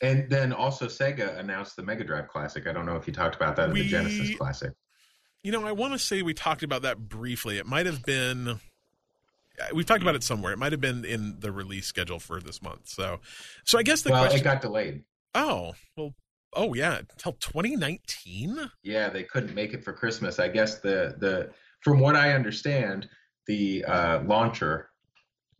And 0.00 0.28
then 0.30 0.52
also 0.52 0.86
Sega 0.86 1.38
announced 1.38 1.76
the 1.76 1.82
Mega 1.82 2.02
Drive 2.04 2.28
Classic. 2.28 2.66
I 2.66 2.72
don't 2.72 2.86
know 2.86 2.96
if 2.96 3.06
you 3.06 3.12
talked 3.12 3.36
about 3.36 3.54
that 3.56 3.68
in 3.70 3.74
the 3.74 3.86
Genesis 3.86 4.36
Classic. 4.36 4.72
You 5.42 5.52
know, 5.52 5.66
I 5.66 5.72
want 5.72 5.92
to 5.92 5.98
say 5.98 6.22
we 6.22 6.34
talked 6.34 6.62
about 6.62 6.82
that 6.82 7.08
briefly. 7.08 7.58
It 7.58 7.66
might 7.66 7.86
have 7.86 8.04
been 8.04 8.60
uh, 9.60 9.64
we've 9.74 9.86
talked 9.86 10.02
about 10.02 10.14
it 10.14 10.22
somewhere. 10.22 10.52
It 10.52 10.58
might 10.58 10.72
have 10.72 10.80
been 10.80 11.04
in 11.04 11.38
the 11.40 11.52
release 11.52 11.86
schedule 11.86 12.18
for 12.18 12.40
this 12.40 12.62
month. 12.62 12.88
So, 12.88 13.20
so 13.64 13.78
I 13.78 13.82
guess 13.82 14.02
the 14.02 14.10
well, 14.10 14.22
question. 14.22 14.40
it 14.40 14.44
got 14.44 14.60
delayed. 14.60 15.02
oh 15.34 15.74
well. 15.96 16.14
Oh 16.54 16.74
yeah, 16.74 16.98
until 16.98 17.32
2019. 17.32 18.70
Yeah, 18.82 19.08
they 19.08 19.22
couldn't 19.22 19.54
make 19.54 19.72
it 19.72 19.82
for 19.82 19.94
Christmas. 19.94 20.38
I 20.38 20.48
guess 20.48 20.80
the 20.80 21.14
the 21.18 21.50
from 21.80 21.98
what 21.98 22.14
I 22.14 22.32
understand, 22.32 23.08
the 23.46 23.84
uh, 23.86 24.22
launcher 24.24 24.90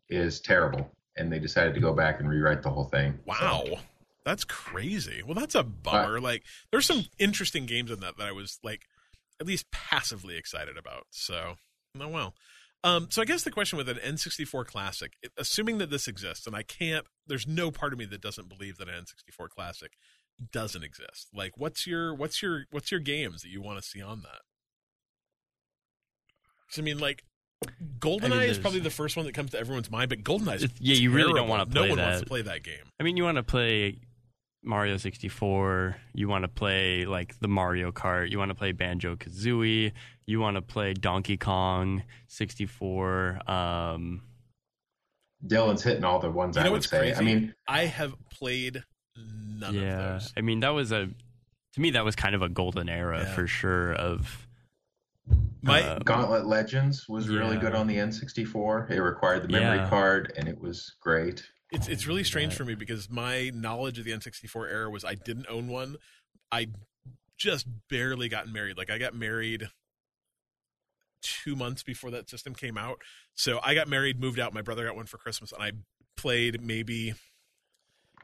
is 0.09 0.39
terrible, 0.39 0.91
and 1.17 1.33
they 1.33 1.39
decided 1.39 1.73
to 1.73 1.79
go 1.79 1.93
back 1.93 2.19
and 2.19 2.29
rewrite 2.29 2.61
the 2.61 2.69
whole 2.69 2.85
thing. 2.85 3.17
Wow, 3.25 3.63
that's 4.23 4.43
crazy. 4.43 5.23
Well, 5.25 5.33
that's 5.33 5.55
a 5.55 5.63
bummer. 5.63 6.19
like, 6.19 6.43
there's 6.71 6.85
some 6.85 7.05
interesting 7.17 7.65
games 7.65 7.89
in 7.89 7.99
that 8.01 8.17
that 8.19 8.27
I 8.27 8.31
was 8.31 8.59
like 8.63 8.81
at 9.39 9.47
least 9.47 9.71
passively 9.71 10.37
excited 10.37 10.77
about. 10.77 11.05
So, 11.11 11.55
oh 11.99 12.07
well. 12.07 12.33
Um, 12.85 13.07
so 13.09 13.21
I 13.21 13.25
guess 13.25 13.43
the 13.43 13.51
question 13.51 13.77
with 13.77 13.87
an 13.87 13.97
N64 13.97 14.65
Classic, 14.65 15.13
assuming 15.37 15.77
that 15.77 15.89
this 15.89 16.07
exists, 16.07 16.45
and 16.45 16.55
I 16.55 16.63
can't, 16.63 17.05
there's 17.25 17.47
no 17.47 17.71
part 17.71 17.93
of 17.93 17.99
me 17.99 18.05
that 18.05 18.21
doesn't 18.21 18.49
believe 18.49 18.77
that 18.77 18.89
an 18.89 19.05
N64 19.05 19.49
Classic 19.49 19.91
doesn't 20.51 20.83
exist. 20.83 21.29
Like, 21.33 21.53
what's 21.55 21.87
your, 21.87 22.13
what's 22.13 22.41
your, 22.41 22.65
what's 22.71 22.91
your 22.91 22.99
games 22.99 23.41
that 23.41 23.49
you 23.49 23.61
want 23.61 23.81
to 23.81 23.87
see 23.87 24.01
on 24.01 24.23
that? 24.23 24.41
I 26.77 26.81
mean, 26.81 26.99
like, 26.99 27.23
GoldenEye 27.99 28.47
is 28.47 28.57
probably 28.57 28.81
the 28.81 28.89
first 28.89 29.15
one 29.15 29.25
that 29.27 29.33
comes 29.33 29.51
to 29.51 29.59
everyone's 29.59 29.89
mind, 29.89 30.09
but 30.09 30.23
GoldenEye 30.23 30.69
yeah, 30.79 30.95
you 30.95 31.11
really 31.11 31.33
don't 31.33 31.47
wanna 31.47 31.65
No 31.65 31.81
play 31.81 31.89
one 31.89 31.99
wants 31.99 32.19
to 32.19 32.25
play 32.25 32.41
that 32.41 32.63
game. 32.63 32.83
I 32.99 33.03
mean, 33.03 33.15
you 33.15 33.23
want 33.23 33.37
to 33.37 33.43
play 33.43 33.99
Mario 34.63 34.97
64. 34.97 35.95
You 36.13 36.27
want 36.27 36.43
to 36.43 36.47
play 36.47 37.05
like 37.05 37.37
the 37.39 37.47
Mario 37.47 37.91
Kart. 37.91 38.29
You 38.31 38.37
want 38.39 38.49
to 38.49 38.55
play 38.55 38.71
Banjo 38.71 39.15
Kazooie. 39.15 39.91
You 40.25 40.39
want 40.39 40.55
to 40.55 40.61
play 40.61 40.93
Donkey 40.93 41.37
Kong 41.37 42.03
64. 42.27 43.41
Um, 43.49 44.21
Dylan's 45.45 45.83
hitting 45.83 46.03
all 46.05 46.19
the 46.19 46.31
ones 46.31 46.55
You 46.55 46.61
I 46.61 46.65
know 46.65 46.71
would 46.71 46.77
what's 46.77 46.89
say. 46.89 46.99
crazy? 46.99 47.15
I 47.17 47.21
mean, 47.21 47.53
I 47.67 47.85
have 47.85 48.15
played 48.31 48.83
none 49.17 49.75
yeah, 49.75 49.81
of 50.15 50.21
those. 50.21 50.33
I 50.37 50.41
mean 50.41 50.61
that 50.61 50.69
was 50.69 50.91
a 50.91 51.09
to 51.73 51.81
me 51.81 51.91
that 51.91 52.05
was 52.05 52.15
kind 52.15 52.33
of 52.35 52.41
a 52.41 52.49
golden 52.49 52.87
era 52.87 53.23
Yeah. 53.23 53.33
for 53.33 53.47
sure. 53.47 53.93
Of 53.93 54.47
My 55.61 55.81
uh, 55.81 55.99
Gauntlet 55.99 56.45
Legends 56.45 57.07
was 57.09 57.27
really 57.29 57.57
good 57.57 57.73
on 57.75 57.87
the 57.87 57.95
N64. 57.97 58.91
It 58.91 59.01
required 59.01 59.43
the 59.43 59.47
memory 59.49 59.77
Yeah. 59.77 59.89
card, 59.89 60.33
and 60.37 60.47
it 60.47 60.59
was 60.59 60.95
great. 61.01 61.43
It's 61.73 61.87
it's 61.87 62.07
really 62.07 62.23
strange 62.23 62.53
for 62.53 62.63
me 62.63 62.75
because 62.75 63.09
my 63.09 63.51
knowledge 63.53 63.97
of 63.97 64.05
the 64.05 64.11
N64 64.11 64.71
era 64.71 64.89
was 64.89 65.03
I 65.03 65.15
didn't 65.15 65.47
own 65.49 65.67
one. 65.67 65.97
I 66.51 66.67
just 67.37 67.65
barely 67.89 68.29
gotten 68.29 68.53
married. 68.53 68.77
Like 68.77 68.91
I 68.91 68.99
got 68.99 69.15
married 69.15 69.67
two 71.21 71.55
months 71.55 71.81
before 71.81 72.11
that 72.11 72.29
system 72.29 72.53
came 72.53 72.77
out. 72.77 72.99
So 73.33 73.59
I 73.63 73.73
got 73.73 73.87
married, 73.87 74.19
moved 74.19 74.39
out. 74.39 74.53
My 74.53 74.61
brother 74.61 74.85
got 74.85 74.95
one 74.95 75.07
for 75.07 75.17
Christmas, 75.17 75.51
and 75.51 75.63
I 75.63 75.71
played 76.15 76.61
maybe 76.61 77.15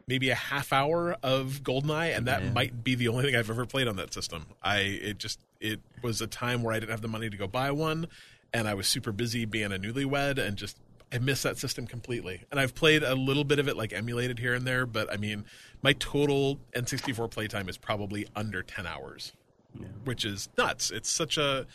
maybe 0.07 0.29
a 0.29 0.35
half 0.35 0.71
hour 0.71 1.15
of 1.23 1.61
Goldeneye, 1.63 2.15
and 2.15 2.27
that 2.27 2.53
might 2.53 2.83
be 2.83 2.95
the 2.95 3.07
only 3.07 3.23
thing 3.23 3.35
I've 3.35 3.49
ever 3.49 3.65
played 3.65 3.87
on 3.87 3.95
that 3.95 4.13
system. 4.13 4.45
I 4.61 4.77
it 4.79 5.17
just 5.17 5.39
it 5.59 5.79
was 6.03 6.21
a 6.21 6.27
time 6.27 6.61
where 6.61 6.73
I 6.73 6.79
didn't 6.79 6.91
have 6.91 7.01
the 7.01 7.07
money 7.07 7.31
to 7.31 7.37
go 7.37 7.47
buy 7.47 7.71
one, 7.71 8.07
and 8.53 8.67
I 8.67 8.75
was 8.75 8.87
super 8.87 9.11
busy 9.11 9.45
being 9.45 9.71
a 9.71 9.79
newlywed, 9.79 10.37
and 10.37 10.55
just 10.55 10.77
I 11.11 11.17
miss 11.17 11.41
that 11.43 11.57
system 11.57 11.87
completely. 11.87 12.43
And 12.51 12.59
I've 12.59 12.75
played 12.75 13.03
a 13.03 13.15
little 13.15 13.43
bit 13.43 13.59
of 13.59 13.67
it 13.67 13.75
like 13.75 13.93
emulated 13.93 14.39
here 14.39 14.53
and 14.53 14.65
there, 14.65 14.85
but 14.85 15.11
I 15.11 15.17
mean, 15.17 15.45
my 15.81 15.93
total 15.93 16.59
N64 16.75 17.31
playtime 17.31 17.67
is 17.67 17.77
probably 17.77 18.27
under 18.35 18.61
10 18.61 18.85
hours, 18.85 19.33
Yeah. 19.79 19.87
which 20.03 20.23
is 20.23 20.49
nuts. 20.57 20.91
It's 20.91 21.09
such 21.09 21.37
a 21.37 21.65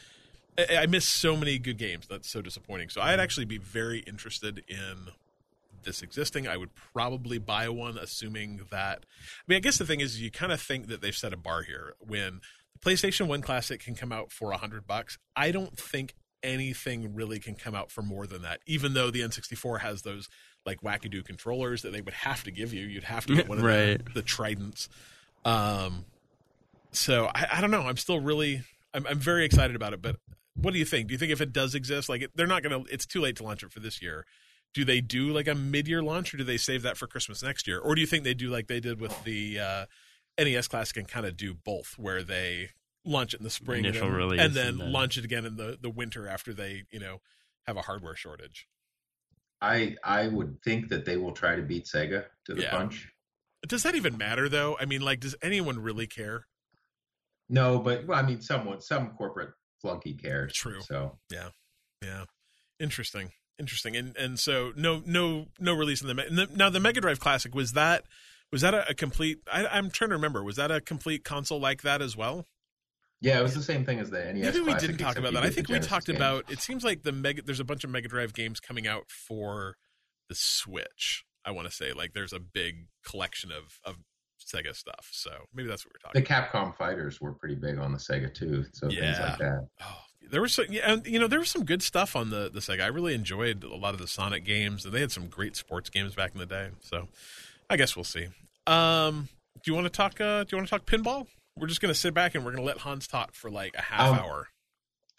I 0.57 0.77
I 0.83 0.87
miss 0.87 1.05
so 1.05 1.37
many 1.37 1.59
good 1.59 1.79
games. 1.79 2.07
That's 2.09 2.31
so 2.31 2.43
disappointing. 2.43 2.89
So 2.89 3.01
I'd 3.01 3.13
mm-hmm. 3.13 3.21
actually 3.21 3.47
be 3.47 3.59
very 3.59 4.01
interested 4.01 4.63
in 4.69 5.09
this 5.85 6.03
existing. 6.03 6.49
I 6.49 6.57
would 6.57 6.75
probably 6.75 7.39
buy 7.39 7.69
one, 7.69 7.99
assuming 7.99 8.61
that. 8.71 9.01
I 9.03 9.43
mean, 9.47 9.57
I 9.57 9.61
guess 9.61 9.79
the 9.79 9.87
thing 9.87 10.01
is, 10.01 10.21
you 10.21 10.31
kind 10.31 10.53
of 10.53 10.61
think 10.61 10.87
that 10.89 11.01
they've 11.01 11.15
set 11.15 11.33
a 11.33 11.37
bar 11.37 11.63
here. 11.63 11.95
When 12.01 12.41
the 12.73 12.79
PlayStation 12.79 13.27
One 13.27 13.43
Classic 13.43 13.81
can 13.81 13.95
come 13.95 14.13
out 14.13 14.33
for 14.33 14.53
a 14.53 14.57
hundred 14.57 14.87
bucks, 14.87 15.19
I 15.37 15.51
don't 15.51 15.77
think 15.77 16.15
anything 16.45 17.15
really 17.15 17.41
can 17.41 17.55
come 17.57 17.75
out 17.75 17.91
for 17.91 18.03
more 18.03 18.27
than 18.27 18.43
that. 18.43 18.61
Even 18.67 18.95
though 18.95 19.11
the 19.11 19.21
N64 19.23 19.81
has 19.81 20.03
those 20.03 20.29
like 20.67 20.81
wacky 20.83 21.11
do 21.11 21.23
controllers 21.23 21.83
that 21.83 21.93
they 21.93 22.01
would 22.01 22.15
have 22.15 22.45
to 22.45 22.51
give 22.51 22.73
you, 22.73 22.87
you'd 22.87 23.05
have 23.05 23.27
to 23.27 23.35
get 23.35 23.49
one 23.49 23.59
of 23.59 23.65
Right. 23.65 24.05
the, 24.05 24.13
the 24.13 24.23
Tridents. 24.23 24.89
Um, 25.45 26.05
so 26.93 27.27
I, 27.35 27.47
I 27.55 27.61
don't 27.61 27.71
know. 27.71 27.83
I'm 27.83 27.97
still 27.97 28.21
really, 28.21 28.63
I'm, 28.93 29.07
I'm 29.07 29.19
very 29.19 29.45
excited 29.45 29.75
about 29.77 29.93
it. 29.93 30.01
But 30.03 30.17
what 30.55 30.73
do 30.73 30.79
you 30.79 30.85
think? 30.85 31.09
Do 31.09 31.13
you 31.15 31.19
think 31.19 31.33
if 31.33 31.41
it 31.41 31.53
does 31.53 31.75
exist, 31.75 32.09
like 32.09 32.23
it, 32.23 32.31
they're 32.35 32.47
not 32.47 32.63
gonna, 32.63 32.83
it's 32.91 33.07
too 33.07 33.21
late 33.21 33.37
to 33.37 33.43
launch 33.43 33.63
it 33.63 33.73
for 33.73 33.81
this 33.81 34.01
year. 34.01 34.25
Do 34.73 34.85
they 34.85 35.01
do 35.01 35.29
like 35.33 35.47
a 35.47 35.55
mid-year 35.55 36.03
launch, 36.03 36.35
or 36.35 36.37
do 36.37 36.43
they 36.45 36.57
save 36.57 36.83
that 36.83 36.97
for 36.97 37.07
Christmas 37.07 37.43
next 37.45 37.67
year, 37.69 37.79
or 37.79 37.95
do 37.95 38.01
you 38.01 38.07
think 38.09 38.25
they 38.25 38.35
do 38.35 38.49
like 38.51 38.67
they 38.67 38.81
did 38.81 39.01
with 39.01 39.23
the 39.23 39.61
uh, 39.61 39.87
NES 40.37 40.67
Classic 40.67 40.97
and 40.97 41.07
kind 41.07 41.27
of 41.27 41.37
do 41.37 41.55
both, 41.55 41.95
where 41.97 42.25
they 42.25 42.71
launch 43.05 43.35
it 43.35 43.41
in 43.41 43.45
the 43.45 43.51
spring, 43.51 43.85
Initial 43.85 44.07
and 44.07 44.13
then, 44.13 44.19
release 44.19 44.41
and 44.41 44.55
then 44.55 44.67
and 44.69 44.81
then- 44.81 44.93
launch 44.93 45.17
it 45.19 45.25
again 45.25 45.45
in 45.45 45.57
the 45.57 45.79
the 45.81 45.91
winter 45.91 46.27
after 46.29 46.53
they, 46.55 46.85
you 46.91 46.99
know, 47.01 47.21
have 47.67 47.77
a 47.77 47.83
hardware 47.83 48.15
shortage? 48.17 48.67
I 49.61 49.97
I 50.05 50.29
would 50.29 50.63
think 50.63 50.89
that 50.89 51.05
they 51.05 51.17
will 51.17 51.33
try 51.33 51.57
to 51.57 51.63
beat 51.63 51.85
Sega 51.87 52.27
to 52.47 52.55
the 52.55 52.63
Yeah. 52.63 52.71
punch. 52.71 53.09
Does 53.67 53.83
that 53.85 53.95
even 53.95 54.19
matter 54.19 54.49
though? 54.49 54.77
I 54.79 54.85
mean, 54.85 55.01
like, 55.01 55.21
does 55.21 55.35
anyone 55.43 55.79
really 55.79 56.07
care? 56.07 56.47
No, 57.49 57.79
but 57.79 58.07
well, 58.07 58.19
I 58.19 58.23
mean, 58.27 58.41
someone 58.41 58.81
some 58.81 59.11
corporate 59.11 59.51
flunky 59.81 60.15
cares. 60.15 60.53
True. 60.55 60.81
So 60.83 61.19
Yeah, 61.31 61.51
yeah, 62.03 62.25
interesting, 62.81 63.33
interesting. 63.59 63.97
And 63.97 64.17
and 64.17 64.39
so 64.39 64.73
no 64.77 65.03
no 65.07 65.47
no 65.59 65.75
release 65.75 66.01
in 66.03 66.09
the, 66.09 66.15
Me- 66.15 66.29
the 66.31 66.49
now 66.55 66.69
the 66.71 66.81
Mega 66.81 67.01
Drive 67.01 67.21
Classic 67.21 67.55
was 67.55 67.73
that 67.73 68.05
was 68.53 68.61
that 68.63 68.75
a, 68.75 68.89
a 68.91 68.95
complete? 68.95 69.39
I, 69.51 69.67
I'm 69.67 69.91
trying 69.91 70.11
to 70.11 70.17
remember. 70.17 70.43
Was 70.45 70.57
that 70.57 70.71
a 70.71 70.81
complete 70.81 71.25
console 71.25 71.61
like 71.61 71.83
that 71.83 72.01
as 72.03 72.17
well? 72.17 72.47
Yeah, 73.25 73.39
it 73.41 73.43
was 73.43 73.55
the 73.55 73.63
same 73.63 73.85
thing 73.85 73.99
as 74.01 74.11
the 74.11 74.19
NES. 74.33 74.55
Maybe 74.55 74.61
we 74.61 74.75
didn't 74.75 74.99
talk 74.99 75.17
about 75.17 75.33
that. 75.33 75.43
I 75.43 75.51
think 75.51 75.69
we 75.69 75.79
talked 75.81 76.07
games. 76.07 76.19
about. 76.19 76.51
It 76.51 76.61
seems 76.61 76.85
like 76.85 77.03
the 77.03 77.13
Mega. 77.13 77.43
There's 77.43 77.61
a 77.61 77.65
bunch 77.65 77.83
of 77.85 77.91
Mega 77.91 78.09
Drive 78.09 78.35
games 78.35 78.61
coming 78.61 78.87
out 78.87 79.11
for 79.11 79.77
the 80.29 80.35
Switch. 80.35 81.25
I 81.45 81.51
want 81.51 81.69
to 81.69 81.75
say 81.75 81.93
like 81.93 82.13
there's 82.13 82.33
a 82.33 82.39
big 82.41 82.87
collection 83.05 83.51
of 83.51 83.79
of 83.85 83.97
Sega 84.41 84.75
stuff. 84.77 85.09
So 85.13 85.31
maybe 85.55 85.69
that's 85.69 85.87
what 85.87 85.95
we're 85.95 85.99
talking. 86.11 86.23
About 86.23 86.53
The. 86.53 86.59
Capcom 86.59 86.77
fighters 86.77 87.21
were 87.21 87.33
pretty 87.33 87.55
big 87.55 87.79
on 87.79 87.93
the 87.93 87.99
Sega 87.99 88.33
too, 88.35 88.65
so 88.73 88.89
things 88.89 89.01
Yeah. 89.01 89.27
like 89.31 89.39
that. 89.39 89.69
Oh, 89.83 90.01
there 90.31 90.41
was 90.43 90.55
some, 90.55 90.67
yeah, 90.71 90.93
and, 90.93 91.07
you 91.07 91.19
know, 91.19 91.27
there 91.27 91.39
was 91.39 91.51
some 91.51 91.65
good 91.65 91.83
stuff 91.83 92.15
on 92.17 92.31
the 92.31 92.51
the 92.53 92.61
Sega. 92.61 92.83
I 92.83 92.87
really 92.89 93.15
enjoyed 93.15 93.65
a 93.65 93.75
lot 93.77 93.95
of 93.95 94.01
the 94.01 94.07
Sonic 94.09 94.45
games. 94.45 94.85
And 94.85 94.93
they 94.95 95.01
had 95.01 95.13
some 95.13 95.29
great 95.29 95.57
sports 95.57 95.89
games 95.91 96.15
back 96.15 96.33
in 96.35 96.39
the 96.39 96.47
day. 96.47 96.71
So 96.81 97.09
I 97.71 97.77
guess 97.77 97.97
we'll 97.97 98.05
see. 98.05 98.29
Um, 98.67 99.29
do 99.63 99.71
you 99.71 99.75
want 99.75 99.85
to 99.87 99.91
talk? 99.91 100.21
Uh, 100.21 100.45
do 100.45 100.49
you 100.53 100.59
want 100.59 100.69
to 100.69 100.71
talk 100.71 100.87
pinball? 100.87 101.27
We're 101.57 101.67
just 101.69 101.81
gonna 101.81 101.95
sit 101.95 102.15
back 102.15 102.35
and 102.35 102.45
we're 102.45 102.53
gonna 102.53 102.65
let 102.67 102.79
Hans 102.79 103.07
talk 103.07 103.35
for 103.35 103.51
like 103.51 103.75
a 103.77 103.83
half 103.83 104.13
Um, 104.13 104.19
hour. 104.19 104.49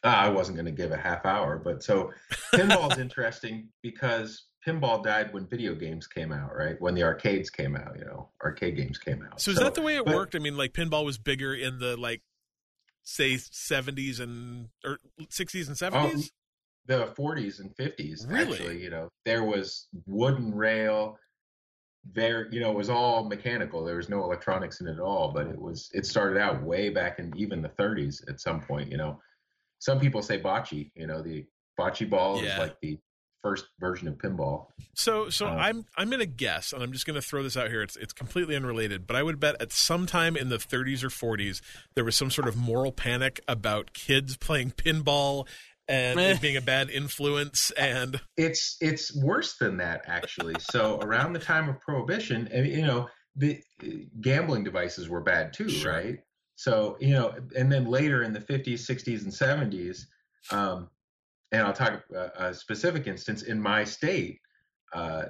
I 0.04 0.30
wasn't 0.30 0.56
going 0.58 0.67
to 0.67 0.71
give 0.71 0.91
a 0.91 0.98
half 0.98 1.26
hour, 1.26 1.58
but 1.58 1.82
so 1.82 2.12
pinball's 2.54 2.98
interesting 3.00 3.69
because 3.82 4.43
pinball 4.63 5.04
died 5.04 5.34
when 5.34 5.48
video 5.48 5.74
games 5.74 6.06
came 6.06 6.32
out, 6.32 6.56
right? 6.56 6.76
When 6.80 6.93
the 6.93 7.02
arcades 7.02 7.50
came 7.50 7.76
out, 7.76 7.98
you 7.98 8.06
know, 8.06 8.30
arcade 8.43 8.76
games 8.76 9.00
came 9.00 9.24
out. 9.24 9.41
So 9.41 9.50
is 9.50 9.58
that 9.58 9.74
the 9.74 9.82
way 9.82 9.95
it 9.95 10.06
but- 10.06 10.13
worked? 10.13 10.36
I 10.36 10.39
mean, 10.39 10.58
like 10.58 10.74
pinball 10.74 11.06
was 11.06 11.17
bigger 11.17 11.56
in 11.56 11.80
the 11.80 11.98
like 11.98 12.21
say 13.02 13.38
seventies 13.38 14.19
and 14.19 14.69
or 14.84 15.00
sixties 15.30 15.67
and 15.69 15.76
seventies. 15.78 16.32
the 16.86 17.08
40s 17.17 17.60
and 17.60 17.76
50s 17.76 18.30
Really? 18.30 18.52
actually 18.54 18.84
you 18.84 18.91
know 18.91 19.10
there 19.26 19.43
was 19.43 19.88
wooden 20.06 20.54
rail 20.54 21.17
there 22.13 22.48
you 22.52 22.60
know 22.60 22.70
it 22.72 22.76
was 22.78 22.89
all 22.89 23.24
mechanical 23.28 23.84
there 23.84 23.96
was 23.98 24.10
no 24.10 24.24
electronics 24.24 24.80
in 24.80 24.88
it 24.88 24.94
at 24.94 25.00
all 25.00 25.32
but 25.32 25.48
it 25.48 25.60
was 25.60 25.89
it 25.94 26.06
started 26.06 26.39
out 26.39 26.62
way 26.62 26.89
back 26.89 27.18
in 27.18 27.34
even 27.36 27.62
the 27.62 27.70
30s 27.70 28.28
at 28.30 28.39
some 28.39 28.62
point 28.62 28.91
you 28.91 28.98
know 28.98 29.20
some 29.80 30.00
people 30.00 30.22
say 30.22 30.39
bocce 30.39 30.91
you 30.96 31.08
know 31.08 31.22
the 31.24 31.46
bocce 31.80 32.08
ball 32.08 32.41
Yeah. 32.44 32.54
is 32.54 32.60
like 32.60 32.80
the 32.82 33.00
first 33.41 33.65
version 33.80 34.08
of 34.08 34.15
pinball 34.18 34.68
So 34.94 35.30
so 35.30 35.48
Uh, 35.48 35.56
I'm 35.56 35.86
I'm 35.98 36.10
gonna 36.10 36.26
guess, 36.26 36.74
and 36.74 36.82
I'm 36.82 36.91
just 36.91 37.06
gonna 37.06 37.22
throw 37.22 37.44
this 37.44 37.56
out 37.58 37.70
here. 37.70 37.82
It's 37.84 37.96
it's 37.96 38.13
completely 38.13 38.56
unrelated, 38.56 39.06
but 39.06 39.15
I 39.15 39.22
would 39.24 39.39
bet 39.39 39.60
at 39.62 39.72
some 39.72 40.06
time 40.08 40.36
in 40.38 40.50
the 40.50 40.58
30s 40.58 41.04
or 41.04 41.10
40s 41.10 41.62
there 41.96 42.04
was 42.04 42.15
some 42.15 42.32
sort 42.32 42.48
of 42.48 42.56
moral 42.56 42.91
panic 42.91 43.39
about 43.48 43.94
kids 43.94 44.36
playing 44.38 44.72
pinball 44.72 45.48
and 45.88 46.19
Eh. 46.19 46.32
it 46.32 46.41
being 46.41 46.58
a 46.58 46.62
bad 46.62 46.89
influence. 46.89 47.71
And 47.71 48.19
it's 48.38 48.78
it's 48.82 49.15
worse 49.15 49.58
than 49.58 49.78
that 49.78 50.02
actually 50.08 50.56
so 50.60 51.00
around 51.02 51.34
the 51.34 51.39
time 51.39 51.69
of 51.69 51.80
prohibition 51.80 52.48
and, 52.52 52.67
you 52.67 52.82
know 52.86 53.08
the 53.36 53.62
uh, 53.84 53.88
gambling 54.21 54.63
devices 54.63 55.10
were 55.10 55.21
bad 55.21 55.54
too 55.54 55.69
Sure. 55.69 55.91
right 55.93 56.19
so 56.56 56.95
you 57.02 57.13
know 57.13 57.34
and 57.58 57.71
then 57.71 57.86
later 57.86 58.24
in 58.24 58.32
the 58.34 58.39
50s 58.39 58.80
60s 58.89 59.24
and 59.24 59.32
70s 59.32 60.06
um, 60.52 60.89
and 61.52 61.62
i'll 61.63 61.74
talk 61.74 62.04
a, 62.15 62.48
a 62.48 62.54
specific 62.54 63.08
instance 63.08 63.43
in 63.43 63.62
my 63.62 63.84
state 63.84 64.39
uh, 64.93 65.26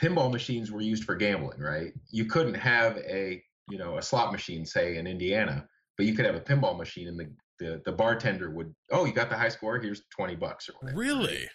pinball 0.00 0.30
machines 0.30 0.70
were 0.70 0.82
used 0.82 1.04
for 1.04 1.14
gambling 1.14 1.58
right 1.60 1.92
you 2.10 2.26
couldn't 2.26 2.54
have 2.54 2.98
a 2.98 3.42
you 3.70 3.78
know 3.78 3.96
a 3.96 4.02
slot 4.02 4.32
machine 4.32 4.66
say 4.66 4.96
in 4.98 5.06
indiana 5.06 5.66
but 5.96 6.04
you 6.04 6.14
could 6.14 6.26
have 6.26 6.34
a 6.34 6.40
pinball 6.40 6.76
machine 6.76 7.08
in 7.08 7.16
the 7.16 7.26
the, 7.58 7.80
the 7.84 7.92
bartender 7.92 8.50
would 8.50 8.74
oh 8.90 9.04
you 9.04 9.12
got 9.12 9.30
the 9.30 9.36
high 9.36 9.48
score 9.48 9.78
here's 9.78 10.02
20 10.14 10.34
bucks 10.36 10.68
or 10.68 10.74
whatever 10.80 10.98
really, 10.98 11.48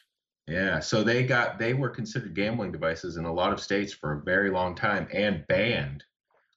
Yeah, 0.48 0.80
so 0.80 1.04
they 1.04 1.24
got 1.24 1.60
they 1.60 1.74
were 1.74 1.90
considered 1.90 2.36
gambling 2.36 2.72
devices 2.72 3.18
in 3.18 3.26
a 3.26 3.34
lot 3.34 3.54
of 3.54 3.60
states 3.60 3.94
for 3.94 4.14
a 4.14 4.22
very 4.24 4.50
long 4.50 4.76
time 4.76 5.08
and 5.14 5.46
banned. 5.48 6.04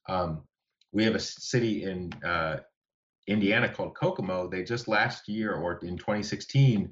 Um, 0.09 0.43
we 0.91 1.03
have 1.03 1.15
a 1.15 1.19
city 1.19 1.83
in 1.83 2.11
uh, 2.23 2.57
Indiana 3.27 3.67
called 3.69 3.95
Kokomo. 3.95 4.47
They 4.49 4.63
just 4.63 4.87
last 4.87 5.27
year 5.27 5.53
or 5.53 5.79
in 5.83 5.97
2016 5.97 6.91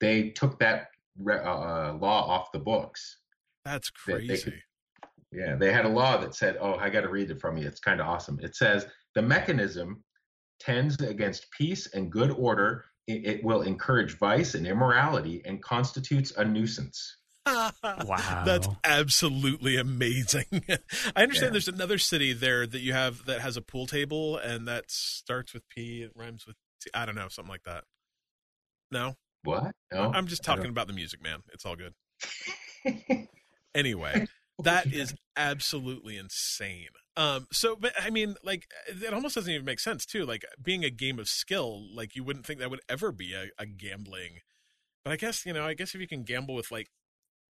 they 0.00 0.30
took 0.30 0.58
that 0.60 0.88
re- 1.18 1.40
uh, 1.42 1.94
law 1.94 2.26
off 2.28 2.52
the 2.52 2.58
books. 2.58 3.18
that's 3.64 3.90
They- 4.06 4.12
they 4.12 4.26
crazy. 4.26 4.42
could- 4.50 4.62
Yeah, 5.32 5.56
they 5.56 5.72
had 5.72 5.84
a 5.84 5.88
law 5.88 6.16
that 6.18 6.34
said, 6.34 6.56
"Oh, 6.60 6.74
I 6.76 6.88
got 6.88 7.02
to 7.02 7.10
read 7.10 7.30
it 7.30 7.38
from 7.40 7.58
you. 7.58 7.66
It's 7.66 7.80
kind 7.80 8.00
of 8.00 8.06
awesome." 8.06 8.38
It 8.42 8.54
says 8.56 8.86
the 9.14 9.20
mechanism 9.22 10.02
tends 10.60 11.00
against 11.00 11.50
peace 11.50 11.86
and 11.94 12.10
good 12.10 12.30
order. 12.30 12.84
It, 13.06 13.24
it 13.26 13.44
will 13.44 13.62
encourage 13.62 14.18
vice 14.18 14.54
and 14.54 14.66
immorality 14.66 15.42
and 15.44 15.62
constitutes 15.62 16.32
a 16.36 16.44
nuisance. 16.44 17.16
Wow. 18.04 18.42
That's 18.44 18.68
absolutely 18.84 19.76
amazing. 19.78 20.44
I 21.16 21.22
understand 21.22 21.46
Yeah. 21.46 21.50
there's 21.52 21.68
another 21.68 21.96
city 21.96 22.34
there 22.34 22.66
that 22.66 22.80
you 22.80 22.92
have 22.92 23.24
that 23.24 23.40
has 23.40 23.56
a 23.56 23.62
pool 23.62 23.86
table 23.86 24.36
and 24.36 24.68
that 24.68 24.90
starts 24.90 25.54
with 25.54 25.62
P, 25.70 26.02
it 26.02 26.12
rhymes 26.14 26.46
with 26.46 26.56
T. 26.82 26.90
I 26.92 27.06
don't 27.06 27.14
know, 27.14 27.28
something 27.28 27.50
like 27.50 27.62
that. 27.64 27.84
No, 28.92 29.14
What? 29.44 29.72
No, 29.92 30.12
I'm 30.14 30.26
just 30.26 30.42
talking 30.44 30.66
about 30.68 30.88
the 30.88 30.92
music, 30.92 31.22
man. 31.22 31.40
It's 31.52 31.64
all 31.64 31.76
good. 31.76 31.94
Anyway, 33.74 34.26
that 34.62 34.86
is 34.92 35.14
absolutely 35.36 36.16
insane. 36.16 36.88
Um, 37.18 37.48
so, 37.52 37.74
but 37.74 37.92
I 38.00 38.10
mean, 38.10 38.36
like, 38.44 38.68
it 38.88 39.12
almost 39.12 39.34
doesn't 39.34 39.52
even 39.52 39.64
make 39.66 39.80
sense 39.80 40.06
too. 40.06 40.24
Like, 40.24 40.44
being 40.62 40.84
a 40.84 40.90
game 40.90 41.18
of 41.18 41.28
skill, 41.28 41.84
like, 41.92 42.14
you 42.14 42.22
wouldn't 42.22 42.46
think 42.46 42.60
that 42.60 42.70
would 42.70 42.80
ever 42.88 43.10
be 43.10 43.34
a, 43.34 43.48
a 43.58 43.66
gambling. 43.66 44.38
But 45.04 45.12
I 45.12 45.16
guess 45.16 45.44
you 45.44 45.52
know, 45.52 45.66
I 45.66 45.74
guess 45.74 45.94
if 45.94 46.00
you 46.00 46.06
can 46.06 46.22
gamble 46.22 46.54
with 46.54 46.70
like, 46.70 46.88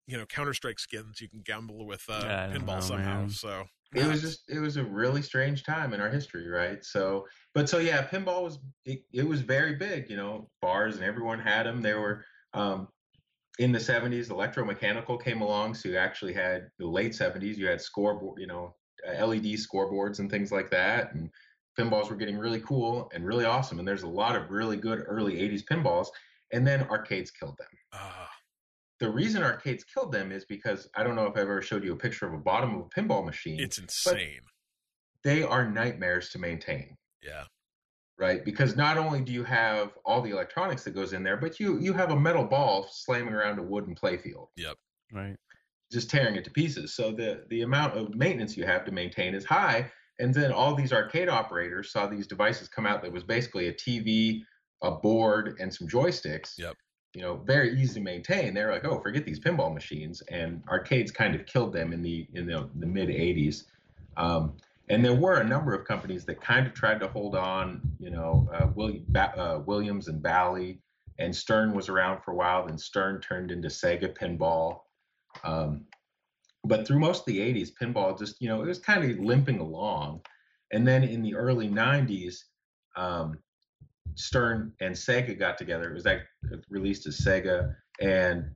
you 0.06 0.18
know, 0.18 0.26
Counter 0.26 0.54
Strike 0.54 0.80
skins, 0.80 1.22
you 1.22 1.30
can 1.30 1.42
gamble 1.42 1.86
with 1.86 2.04
uh, 2.10 2.20
Yeah, 2.24 2.48
pinball 2.54 2.66
know, 2.76 2.80
somehow. 2.82 3.22
man. 3.22 3.30
So 3.30 3.64
it 3.96 4.08
was 4.08 4.22
just 4.22 4.50
it 4.50 4.60
was 4.60 4.78
a 4.78 4.84
really 4.84 5.22
strange 5.22 5.64
time 5.64 5.94
in 5.94 6.02
our 6.02 6.10
history 6.10 6.48
right 6.48 6.84
so 6.84 7.28
but 7.54 7.70
so 7.70 7.78
yeah 7.78 8.08
pinball 8.08 8.44
was 8.44 8.60
it, 8.86 9.04
it 9.14 9.28
was 9.28 9.42
very 9.42 9.76
big 9.76 10.10
you 10.10 10.18
know 10.18 10.50
bars 10.62 10.96
and 10.96 11.04
everyone 11.04 11.40
had 11.40 11.66
them 11.68 11.82
they 11.82 11.94
were 11.94 12.26
um 12.54 12.88
in 13.60 13.72
the 13.72 13.80
70s 13.80 14.30
electromechanical 14.30 15.22
came 15.24 15.42
along 15.42 15.76
so 15.76 15.90
you 15.90 15.98
actually 15.98 16.34
had 16.34 16.70
the 16.80 16.88
late 16.88 17.12
70s 17.12 17.56
you 17.56 17.68
had 17.68 17.80
scoreboard 17.80 18.40
you 18.40 18.48
know 18.48 18.76
led 19.06 19.44
scoreboards 19.44 20.20
and 20.20 20.30
things 20.30 20.52
like 20.52 20.70
that 20.70 21.14
and 21.14 21.30
pinballs 21.78 22.10
were 22.10 22.16
getting 22.16 22.38
really 22.38 22.62
cool 22.62 23.10
and 23.14 23.26
really 23.26 23.46
awesome 23.46 23.80
and 23.80 23.88
there's 23.88 24.04
a 24.04 24.08
lot 24.08 24.36
of 24.36 24.50
really 24.52 24.78
good 24.78 25.04
early 25.08 25.36
80s 25.36 25.64
pinballs 25.64 26.08
and 26.52 26.66
then 26.66 26.84
arcades 26.84 27.32
killed 27.32 27.58
them 27.58 27.68
uh, 27.92 28.26
the 29.00 29.10
reason 29.10 29.44
arcades 29.44 29.84
killed 29.84 30.12
them 30.12 30.32
is 30.32 30.46
because 30.46 30.88
I 30.96 31.04
don't 31.04 31.16
know 31.16 31.26
if 31.26 31.32
I've 31.32 31.44
ever 31.44 31.62
showed 31.62 31.84
you 31.84 31.94
a 31.94 31.98
picture 31.98 32.28
of 32.28 32.34
a 32.34 32.38
bottom 32.38 32.76
of 32.76 32.82
a 32.86 33.02
pinball 33.02 33.26
machine. 33.26 33.60
it's 33.60 33.78
insane. 33.78 34.42
they 35.24 35.44
are 35.44 35.68
nightmares 35.70 36.30
to 36.30 36.40
maintain, 36.40 36.96
yeah, 37.22 37.46
right? 38.18 38.46
Because 38.46 38.76
not 38.76 38.98
only 38.98 39.22
do 39.22 39.32
you 39.34 39.44
have 39.44 39.92
all 40.06 40.22
the 40.22 40.30
electronics 40.30 40.84
that 40.84 40.92
goes 40.96 41.12
in 41.14 41.24
there, 41.24 41.38
but 41.38 41.60
you 41.60 41.80
you 41.80 41.92
have 41.94 42.12
a 42.12 42.20
metal 42.20 42.46
ball 42.46 42.88
slamming 42.92 43.34
around 43.34 43.60
a 43.60 43.64
wooden 43.64 43.96
playfield, 43.96 44.48
Yep. 44.56 44.78
right. 45.12 45.38
Just 45.92 46.10
tearing 46.10 46.36
it 46.36 46.44
to 46.46 46.52
pieces. 46.52 46.94
So 46.94 47.12
the 47.12 47.46
the 47.50 47.62
amount 47.62 47.98
of 47.98 48.16
maintenance 48.16 48.58
you 48.58 48.66
have 48.66 48.86
to 48.86 48.92
maintain 48.92 49.36
is 49.36 49.46
high. 49.46 49.92
And 50.20 50.34
then 50.34 50.52
all 50.52 50.76
these 50.76 50.94
arcade 50.94 51.30
operators 51.30 51.92
saw 51.92 52.08
these 52.08 52.28
devices 52.28 52.68
come 52.68 52.86
out 52.86 53.02
that 53.02 53.12
was 53.12 53.24
basically 53.24 53.68
a 53.68 53.74
TV, 53.74 54.44
a 54.84 54.92
board, 54.92 55.58
and 55.60 55.74
some 55.74 55.88
joysticks. 55.88 56.58
Yep. 56.58 56.76
You 57.16 57.22
know, 57.22 57.36
very 57.46 57.80
easy 57.80 57.96
to 57.96 58.00
maintain. 58.00 58.54
They're 58.54 58.72
like, 58.72 58.86
oh, 58.86 59.00
forget 59.00 59.26
these 59.26 59.40
pinball 59.40 59.74
machines, 59.74 60.22
and 60.30 60.64
arcades 60.68 61.12
kind 61.12 61.36
of 61.36 61.46
killed 61.46 61.74
them 61.74 61.94
in 61.94 62.02
the 62.02 62.28
in 62.34 62.46
the, 62.48 62.70
the 62.76 62.86
mid 62.86 63.10
'80s. 63.10 63.66
Um, 64.18 64.54
and 64.90 65.04
there 65.04 65.16
were 65.16 65.40
a 65.40 65.44
number 65.44 65.74
of 65.74 65.86
companies 65.86 66.26
that 66.26 66.42
kind 66.42 66.68
of 66.68 66.74
tried 66.74 67.00
to 67.00 67.08
hold 67.08 67.36
on. 67.36 67.82
You 68.00 68.10
know, 68.10 68.50
uh, 68.54 68.68
William, 68.76 69.06
ba- 69.10 69.40
uh, 69.40 69.60
Williams 69.60 70.08
and 70.08 70.22
Bally, 70.22 70.80
and 71.20 71.36
Stern 71.36 71.74
was 71.74 71.90
around 71.90 72.22
for 72.22 72.32
a 72.32 72.36
while. 72.36 72.66
Then 72.66 72.78
Stern 72.78 73.22
turned 73.22 73.52
into 73.52 73.68
Sega 73.68 74.16
Pinball. 74.16 74.82
Um, 75.44 75.86
but 76.64 76.88
through 76.88 77.00
most 77.00 77.20
of 77.22 77.26
the 77.26 77.40
80s, 77.40 77.72
pinball 77.80 78.18
just, 78.18 78.42
you 78.42 78.48
know, 78.48 78.62
it 78.62 78.68
was 78.68 78.80
kind 78.80 79.04
of 79.10 79.20
limping 79.20 79.60
along. 79.60 80.22
And 80.72 80.88
then 80.88 81.04
in 81.04 81.22
the 81.22 81.36
early 81.36 81.68
90s, 81.68 82.38
um, 82.96 83.38
Stern 84.16 84.74
and 84.80 84.94
Sega 84.96 85.38
got 85.38 85.58
together. 85.58 85.90
It 85.90 85.94
was 85.94 86.06
like 86.06 86.22
released 86.70 87.08
as 87.08 87.20
Sega, 87.20 87.76
and 88.00 88.52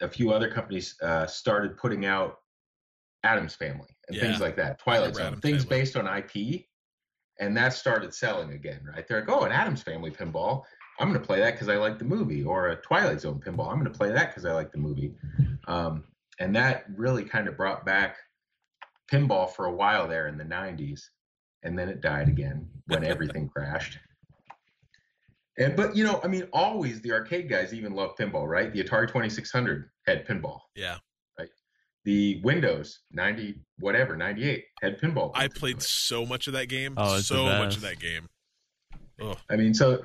a 0.00 0.08
few 0.08 0.32
other 0.32 0.50
companies 0.50 0.96
uh, 1.02 1.26
started 1.26 1.76
putting 1.76 2.06
out 2.06 2.38
Addams 3.22 3.54
Family 3.54 3.88
and 4.08 4.16
Yeah. 4.16 4.22
things 4.22 4.40
like 4.40 4.56
that, 4.56 4.78
Twilight 4.78 5.14
Zone, 5.14 5.26
Addams 5.26 5.42
things 5.42 5.62
Family. 5.64 5.78
based 5.78 5.96
on 5.96 6.06
IP, 6.06 6.64
and 7.38 7.56
that 7.56 7.72
started 7.72 8.12
selling 8.14 8.52
again. 8.52 8.80
Right? 8.84 9.06
They're 9.06 9.20
like, 9.20 9.30
oh, 9.30 9.44
an 9.44 9.52
Addams 9.52 9.82
Family 9.82 10.10
pinball. 10.10 10.64
I'm 11.00 11.08
going 11.08 11.20
to 11.20 11.26
play 11.26 11.40
that 11.40 11.52
because 11.52 11.68
I 11.68 11.76
like 11.76 11.98
the 11.98 12.04
movie, 12.04 12.44
or 12.44 12.68
a 12.68 12.76
Twilight 12.76 13.20
Zone 13.20 13.40
pinball. 13.44 13.68
I'm 13.68 13.80
going 13.80 13.90
to 13.90 13.98
play 13.98 14.12
that 14.12 14.28
because 14.28 14.44
I 14.44 14.52
like 14.52 14.70
the 14.70 14.78
movie. 14.78 15.14
Um, 15.66 16.04
and 16.40 16.54
that 16.56 16.84
really 16.96 17.24
kind 17.24 17.48
of 17.48 17.56
brought 17.56 17.84
back 17.86 18.16
pinball 19.10 19.50
for 19.50 19.66
a 19.66 19.72
while 19.72 20.08
there 20.08 20.28
in 20.28 20.38
the 20.38 20.44
90s 20.44 21.02
and 21.62 21.78
then 21.78 21.88
it 21.88 22.00
died 22.00 22.28
again 22.28 22.68
when 22.86 23.04
everything 23.04 23.48
crashed 23.54 23.98
and 25.58 25.76
but 25.76 25.96
you 25.96 26.04
know 26.04 26.20
i 26.22 26.28
mean 26.28 26.46
always 26.52 27.00
the 27.00 27.10
arcade 27.10 27.48
guys 27.48 27.74
even 27.74 27.92
loved 27.92 28.16
pinball 28.16 28.46
right 28.46 28.72
the 28.72 28.82
atari 28.82 29.06
2600 29.08 29.90
had 30.06 30.26
pinball 30.26 30.60
yeah. 30.76 30.96
the 32.04 32.40
windows 32.44 33.00
90 33.10 33.56
whatever 33.80 34.16
98 34.16 34.64
had 34.80 35.00
pinball 35.00 35.32
I 35.34 35.48
played 35.48 35.82
so 35.82 36.24
much 36.24 36.46
of 36.46 36.52
that 36.54 36.68
game. 36.68 36.94
Oh, 36.96 37.16
it's 37.16 37.28
the 37.28 37.34
so 37.34 37.44
much 37.44 37.76
of 37.76 37.82
that 37.82 37.98
game. 37.98 38.26
Oh, 39.20 39.36
I 39.50 39.56
mean, 39.56 39.74
so 39.74 40.02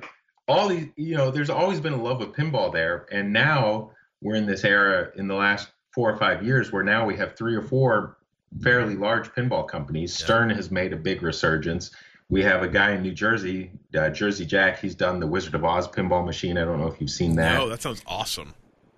all 0.48 0.68
these, 0.68 0.88
you 0.96 1.16
know, 1.16 1.30
there's 1.30 1.50
always 1.50 1.80
been 1.80 1.92
a 1.92 2.02
love 2.02 2.20
of 2.20 2.32
pinball 2.32 2.72
there, 2.72 3.06
and 3.10 3.32
now 3.32 3.90
we're 4.20 4.36
in 4.36 4.46
this 4.46 4.64
era 4.64 5.10
in 5.16 5.28
the 5.28 5.34
last 5.34 5.68
four 5.94 6.12
or 6.12 6.16
five 6.16 6.44
years 6.44 6.72
where 6.72 6.82
now 6.82 7.06
we 7.06 7.16
have 7.16 7.36
three 7.36 7.54
or 7.54 7.62
four 7.62 8.18
fairly 8.62 8.96
large 8.96 9.28
pinball 9.32 9.66
companies. 9.66 10.16
Stern 10.16 10.50
has 10.50 10.70
made 10.70 10.92
a 10.92 10.96
big 10.96 11.22
resurgence. 11.22 11.90
We 12.28 12.42
have 12.42 12.62
a 12.62 12.68
guy 12.68 12.92
in 12.92 13.02
New 13.02 13.12
Jersey, 13.12 13.70
uh, 13.96 14.10
Jersey 14.10 14.44
Jack. 14.44 14.80
He's 14.80 14.94
done 14.94 15.20
the 15.20 15.26
Wizard 15.26 15.54
of 15.54 15.64
Oz 15.64 15.86
pinball 15.88 16.24
machine. 16.24 16.58
I 16.58 16.64
don't 16.64 16.80
know 16.80 16.88
if 16.88 17.00
you've 17.00 17.10
seen 17.10 17.36
that. 17.36 17.60
Oh, 17.60 17.68
that 17.68 17.82
sounds 17.82 18.02
awesome. 18.06 18.54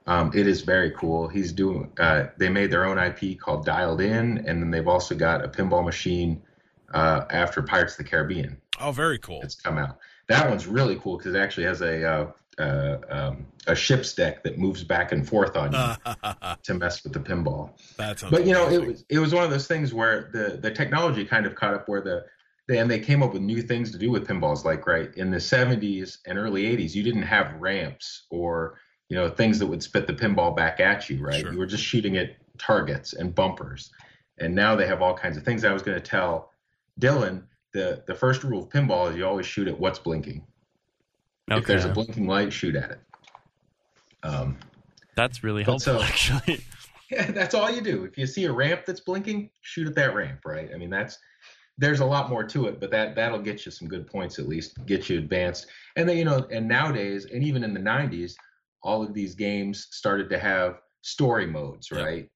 Um, 0.06 0.32
it 0.34 0.46
is 0.46 0.62
very 0.62 0.90
cool. 0.92 1.28
He's 1.28 1.52
doing. 1.52 1.90
Uh, 1.98 2.28
they 2.38 2.48
made 2.48 2.70
their 2.70 2.86
own 2.86 2.98
IP 2.98 3.38
called 3.38 3.66
Dialed 3.66 4.00
In, 4.00 4.38
and 4.38 4.62
then 4.62 4.70
they've 4.70 4.88
also 4.88 5.14
got 5.14 5.44
a 5.44 5.48
pinball 5.48 5.84
machine 5.84 6.42
uh, 6.94 7.24
after 7.30 7.62
Pirates 7.62 7.92
of 7.92 7.98
the 7.98 8.04
Caribbean. 8.04 8.56
Oh, 8.80 8.92
very 8.92 9.18
cool. 9.18 9.42
It's 9.42 9.54
come 9.54 9.76
out. 9.76 9.98
That 10.28 10.48
one's 10.48 10.66
really 10.66 10.96
cool 10.96 11.16
because 11.18 11.34
it 11.34 11.38
actually 11.38 11.64
has 11.64 11.80
a 11.80 12.04
uh, 12.08 12.32
uh, 12.58 12.98
um, 13.08 13.46
a 13.66 13.74
ship's 13.74 14.12
deck 14.14 14.42
that 14.42 14.58
moves 14.58 14.82
back 14.84 15.12
and 15.12 15.26
forth 15.26 15.56
on 15.56 15.72
you 15.72 16.12
to 16.62 16.74
mess 16.74 17.02
with 17.04 17.12
the 17.12 17.20
pinball. 17.20 17.70
that 17.96 18.18
sounds 18.18 18.30
But 18.32 18.46
you 18.46 18.52
know, 18.52 18.68
it 18.68 18.84
was 18.84 19.04
it 19.08 19.18
was 19.18 19.32
one 19.34 19.44
of 19.44 19.50
those 19.50 19.66
things 19.66 19.94
where 19.94 20.30
the 20.32 20.58
the 20.60 20.70
technology 20.70 21.24
kind 21.24 21.46
of 21.46 21.54
caught 21.54 21.74
up 21.74 21.88
where 21.88 22.00
the 22.00 22.24
they, 22.66 22.78
and 22.78 22.90
they 22.90 22.98
came 23.00 23.22
up 23.22 23.32
with 23.32 23.40
new 23.42 23.62
things 23.62 23.90
to 23.92 23.98
do 23.98 24.10
with 24.10 24.26
pinballs. 24.26 24.64
Like 24.64 24.86
right 24.86 25.14
in 25.16 25.30
the 25.30 25.38
70s 25.38 26.18
and 26.26 26.36
early 26.36 26.64
80s, 26.64 26.94
you 26.94 27.02
didn't 27.02 27.22
have 27.22 27.54
ramps 27.54 28.26
or 28.30 28.78
you 29.08 29.16
know 29.16 29.30
things 29.30 29.58
that 29.60 29.66
would 29.66 29.82
spit 29.82 30.06
the 30.06 30.12
pinball 30.12 30.54
back 30.54 30.80
at 30.80 31.08
you. 31.08 31.24
Right, 31.24 31.40
Sure. 31.40 31.52
you 31.52 31.58
were 31.58 31.66
just 31.66 31.84
shooting 31.84 32.16
at 32.18 32.36
targets 32.58 33.14
and 33.14 33.34
bumpers. 33.34 33.90
And 34.40 34.54
now 34.54 34.76
they 34.76 34.86
have 34.86 35.00
all 35.02 35.14
kinds 35.16 35.36
of 35.36 35.44
things. 35.44 35.64
I 35.64 35.72
was 35.72 35.82
going 35.82 35.96
to 35.96 36.04
tell 36.04 36.52
Dylan 37.00 37.42
the 37.72 38.02
the 38.06 38.14
first 38.14 38.44
rule 38.44 38.62
of 38.64 38.68
pinball 38.68 39.10
is 39.10 39.16
you 39.16 39.26
always 39.26 39.46
shoot 39.46 39.68
at 39.68 39.78
what's 39.78 39.98
blinking. 39.98 40.44
If 41.50 41.66
there's 41.66 41.84
a 41.84 41.88
blinking 41.88 42.26
light, 42.26 42.52
shoot 42.52 42.76
at 42.76 42.90
it. 42.90 43.00
Um, 44.22 44.58
That's 45.16 45.42
really 45.42 45.62
helpful, 45.62 46.00
so- 46.00 46.02
actually. 46.02 46.60
Yeah, 47.10 47.30
that's 47.30 47.54
all 47.54 47.70
you 47.70 47.80
do. 47.80 48.04
If 48.04 48.18
you 48.18 48.26
see 48.26 48.44
a 48.44 48.52
ramp 48.52 48.82
that's 48.86 49.00
blinking, 49.00 49.48
shoot 49.62 49.86
at 49.86 49.94
that 49.94 50.14
ramp, 50.14 50.40
right? 50.44 50.68
I 50.74 50.76
mean, 50.76 50.90
that's 50.90 51.18
there's 51.78 52.00
a 52.00 52.04
lot 52.04 52.28
more 52.28 52.44
to 52.44 52.66
it, 52.66 52.80
but 52.80 52.90
that 52.90 53.14
that'll 53.14 53.38
get 53.38 53.64
you 53.64 53.72
some 53.72 53.88
good 53.88 54.06
points 54.06 54.38
at 54.38 54.46
least, 54.46 54.84
get 54.84 55.08
you 55.08 55.16
advanced. 55.18 55.68
And 55.96 56.06
then 56.06 56.18
you 56.18 56.26
know, 56.26 56.46
and 56.52 56.68
nowadays, 56.68 57.24
and 57.32 57.42
even 57.42 57.64
in 57.64 57.72
the 57.72 57.80
'90s, 57.80 58.34
all 58.82 59.02
of 59.02 59.14
these 59.14 59.34
games 59.34 59.88
started 59.90 60.28
to 60.28 60.38
have 60.38 60.80
story 61.00 61.46
modes, 61.46 61.88
Yep. 61.90 62.28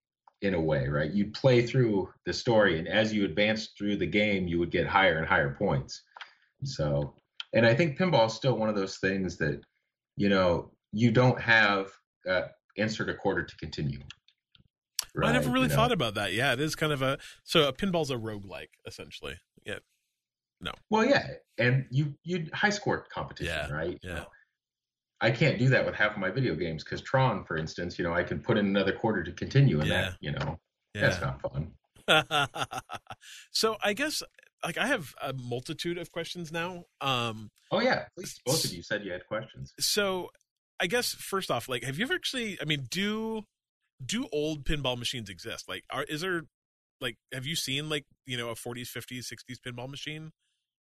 Right? 0.42 0.48
In 0.48 0.55
a 0.55 0.61
way, 0.61 0.88
right? 0.88 1.11
You'd 1.11 1.35
play 1.35 1.66
through 1.66 2.09
the 2.26 2.33
story, 2.33 2.78
and 2.78 2.88
as 2.88 3.12
you 3.12 3.24
advanced 3.24 3.76
through 3.78 3.96
the 3.96 4.07
game, 4.07 4.46
you 4.46 4.59
would 4.59 4.70
get 4.70 4.87
higher 4.87 5.18
and 5.18 5.26
higher 5.26 5.55
points. 5.59 6.02
So, 6.64 7.14
and 7.55 7.66
I 7.66 7.74
think 7.74 7.98
pinball 7.98 8.26
is 8.26 8.35
still 8.35 8.57
one 8.57 8.68
of 8.68 8.76
those 8.76 8.98
things 8.98 9.37
that, 9.38 9.61
you 10.16 10.28
know, 10.28 10.70
you 10.92 11.11
don't 11.11 11.40
have 11.40 11.90
uh, 12.28 12.42
insert 12.76 13.09
a 13.09 13.14
quarter 13.14 13.42
to 13.44 13.57
continue. 13.57 14.00
I 15.22 15.33
never 15.33 15.50
really 15.50 15.64
You 15.64 15.68
know? 15.70 15.74
thought 15.76 15.92
about 15.92 16.14
that. 16.14 16.33
Yeah, 16.33 16.52
it 16.55 16.61
is 16.61 16.74
kind 16.74 16.92
of 16.92 17.02
a 17.02 17.18
so 17.44 17.68
a 17.68 17.72
pinball's 17.72 18.11
a 18.11 18.16
roguelike 18.16 18.70
essentially. 18.87 19.35
Yeah. 19.66 19.78
No. 20.61 20.72
Well, 20.90 21.05
yeah, 21.05 21.26
and 21.59 21.87
you 21.90 22.14
you 22.24 22.46
high 22.55 22.70
score 22.70 23.05
competition, 23.12 23.52
Yeah, 23.52 23.74
right? 23.74 23.98
You 24.02 24.11
yeah. 24.11 24.14
know, 24.14 24.26
I 25.22 25.30
can't 25.30 25.56
do 25.56 25.68
that 25.68 25.87
with 25.87 25.94
half 25.94 26.12
of 26.12 26.18
my 26.18 26.30
video 26.30 26.56
games 26.56 26.82
because 26.82 27.00
Tron, 27.00 27.44
for 27.44 27.56
instance, 27.56 27.96
you 27.96 28.04
know, 28.04 28.12
I 28.12 28.24
can 28.24 28.40
put 28.40 28.58
in 28.58 28.66
another 28.66 28.92
quarter 28.92 29.22
to 29.22 29.32
continue, 29.32 29.80
and 29.80 29.88
Yeah. 29.88 30.02
that 30.02 30.16
you 30.20 30.32
know 30.32 30.58
Yeah. 30.94 31.00
that's 31.02 31.20
not 31.22 31.40
fun. 31.40 31.72
so 33.52 33.76
I 33.82 33.92
guess 33.92 34.22
like 34.64 34.76
I 34.76 34.87
have 34.88 35.14
a 35.22 35.32
multitude 35.32 35.96
of 35.96 36.11
questions 36.11 36.50
now. 36.50 36.85
Um 37.00 37.50
Oh 37.70 37.80
yeah, 37.80 37.92
at 37.92 38.08
least 38.16 38.42
both 38.44 38.64
of 38.64 38.72
you 38.74 38.82
said 38.82 39.04
you 39.04 39.12
had 39.12 39.26
questions. 39.26 39.72
so 39.78 40.30
I 40.80 40.87
guess 40.88 41.12
first 41.12 41.50
off, 41.52 41.68
like 41.68 41.85
have 41.85 41.98
you 41.98 42.04
ever 42.04 42.14
actually 42.14 42.58
I 42.61 42.64
mean, 42.64 42.88
do 42.90 43.42
do 44.04 44.26
old 44.32 44.64
pinball 44.64 44.98
machines 44.98 45.30
exist? 45.30 45.68
Like 45.68 45.85
are 45.90 46.02
is 46.02 46.22
there 46.22 46.42
like 47.00 47.16
have 47.32 47.46
you 47.46 47.54
seen 47.54 47.88
like, 47.88 48.06
you 48.26 48.37
know, 48.37 48.48
a 48.50 48.54
40s, 48.54 48.88
50s, 48.90 49.32
60s 49.32 49.58
pinball 49.64 49.88
machine? 49.88 50.32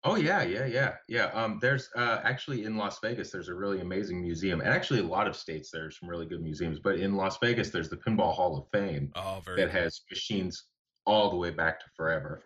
Oh 0.02 0.16
yeah, 0.16 0.42
yeah, 0.42 0.64
yeah, 0.64 0.96
yeah. 1.08 1.26
Um, 1.26 1.58
there's 1.60 1.90
uh, 1.94 2.20
actually 2.24 2.64
in 2.64 2.76
Las 2.76 2.98
Vegas, 3.00 3.30
there's 3.30 3.48
a 3.48 3.54
really 3.54 3.80
amazing 3.80 4.22
museum, 4.22 4.60
and 4.60 4.70
actually 4.70 5.00
a 5.00 5.04
lot 5.04 5.26
of 5.28 5.36
states 5.36 5.70
there's 5.70 5.98
some 5.98 6.08
really 6.08 6.24
good 6.24 6.40
museums. 6.40 6.78
But 6.80 6.98
in 6.98 7.16
Las 7.16 7.36
Vegas, 7.38 7.68
there's 7.70 7.90
the 7.90 7.98
Pinball 7.98 8.32
Hall 8.34 8.56
of 8.56 8.66
Fame, 8.70 9.12
Oh, 9.14 9.42
very 9.44 9.58
that 9.58 9.70
has 9.70 10.00
machines 10.10 10.68
all 11.04 11.28
the 11.28 11.36
way 11.36 11.50
back 11.50 11.80
to 11.80 11.86
forever. 11.94 12.42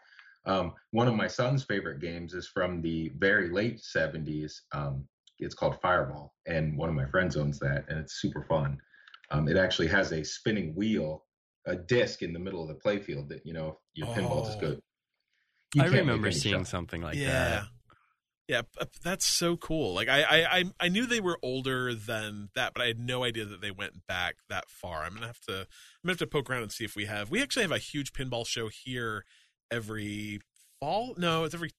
Um, 0.46 0.74
one 0.90 1.06
of 1.06 1.14
my 1.14 1.28
son's 1.28 1.64
favorite 1.64 2.00
games 2.00 2.34
is 2.34 2.48
from 2.48 2.82
the 2.82 3.10
very 3.18 3.48
late 3.50 3.80
70s. 3.80 4.60
Um, 4.72 5.08
it's 5.38 5.54
called 5.54 5.80
Fireball, 5.80 6.34
and 6.46 6.76
one 6.76 6.88
of 6.88 6.94
my 6.96 7.06
friends 7.06 7.36
owns 7.36 7.60
that, 7.60 7.84
and 7.88 8.00
it's 8.00 8.20
super 8.20 8.42
fun. 8.42 8.78
Um, 9.30 9.46
it 9.48 9.56
actually 9.56 9.88
has 9.88 10.10
a 10.12 10.24
spinning 10.24 10.74
wheel, 10.74 11.24
a 11.66 11.76
disc 11.76 12.20
in 12.22 12.32
the 12.32 12.38
middle 12.40 12.62
of 12.62 12.68
the 12.68 12.80
playfield 12.84 13.28
that 13.28 13.46
you 13.46 13.52
know 13.52 13.80
your 13.94 14.08
pinball 14.08 14.44
just 14.44 14.58
Oh. 14.58 14.70
goes. 14.72 14.80
You 15.74 15.82
I 15.82 15.86
remember 15.86 16.30
seeing 16.32 16.56
shots. 16.60 16.70
something 16.70 17.02
like 17.02 17.16
yeah. 17.16 17.28
that. 17.30 17.64
Yeah, 18.46 18.62
p- 18.62 18.86
that's 19.02 19.24
so 19.26 19.56
cool. 19.56 19.94
Like 19.94 20.08
I, 20.08 20.22
I, 20.22 20.58
I, 20.58 20.64
I 20.80 20.88
knew 20.88 21.06
they 21.06 21.20
were 21.20 21.38
older 21.42 21.94
than 21.94 22.50
that, 22.54 22.74
but 22.74 22.82
I 22.82 22.88
had 22.88 22.98
no 22.98 23.24
idea 23.24 23.46
that 23.46 23.62
they 23.62 23.70
went 23.70 24.06
back 24.06 24.36
that 24.50 24.68
far. 24.68 25.02
I'm 25.02 25.14
gonna 25.14 25.28
have 25.28 25.40
to, 25.48 25.52
I'm 25.60 25.66
gonna 26.04 26.12
have 26.12 26.18
to 26.18 26.26
poke 26.26 26.50
around 26.50 26.62
and 26.62 26.70
see 26.72 26.84
if 26.84 26.94
we 26.94 27.06
have. 27.06 27.30
We 27.30 27.40
actually 27.42 27.62
have 27.62 27.72
a 27.72 27.78
huge 27.78 28.12
pinball 28.12 28.46
show 28.46 28.68
here 28.68 29.24
every 29.70 30.40
fall. 30.78 31.14
No, 31.16 31.44
it's 31.44 31.54
every 31.54 31.70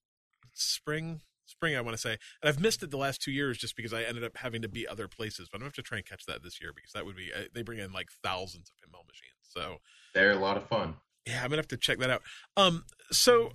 spring. 0.53 1.21
Spring, 1.47 1.75
I 1.77 1.81
want 1.81 1.93
to 1.95 2.01
say, 2.01 2.17
and 2.41 2.49
I've 2.49 2.59
missed 2.59 2.81
it 2.81 2.89
the 2.89 2.97
last 2.97 3.21
two 3.21 3.31
years 3.31 3.59
just 3.59 3.75
because 3.75 3.93
I 3.93 4.01
ended 4.01 4.23
up 4.23 4.35
having 4.37 4.63
to 4.63 4.67
be 4.67 4.87
other 4.87 5.07
places. 5.07 5.47
But 5.47 5.57
I'm 5.57 5.59
gonna 5.59 5.67
have 5.67 5.73
to 5.75 5.83
try 5.83 5.97
and 5.99 6.05
catch 6.07 6.25
that 6.25 6.41
this 6.41 6.59
year 6.59 6.71
because 6.75 6.93
that 6.93 7.05
would 7.05 7.15
be 7.15 7.31
uh, 7.31 7.43
they 7.53 7.61
bring 7.61 7.77
in 7.77 7.93
like 7.93 8.07
thousands 8.23 8.71
of 8.71 8.75
pinball 8.77 9.05
machines. 9.07 9.37
So 9.43 9.77
They're 10.15 10.31
a 10.31 10.39
lot 10.39 10.57
of 10.57 10.67
fun. 10.67 10.95
yeah, 11.27 11.43
I'm 11.43 11.49
gonna 11.51 11.57
have 11.57 11.67
to 11.67 11.77
check 11.77 11.99
that 11.99 12.09
out. 12.09 12.23
Um, 12.57 12.85
so 13.11 13.51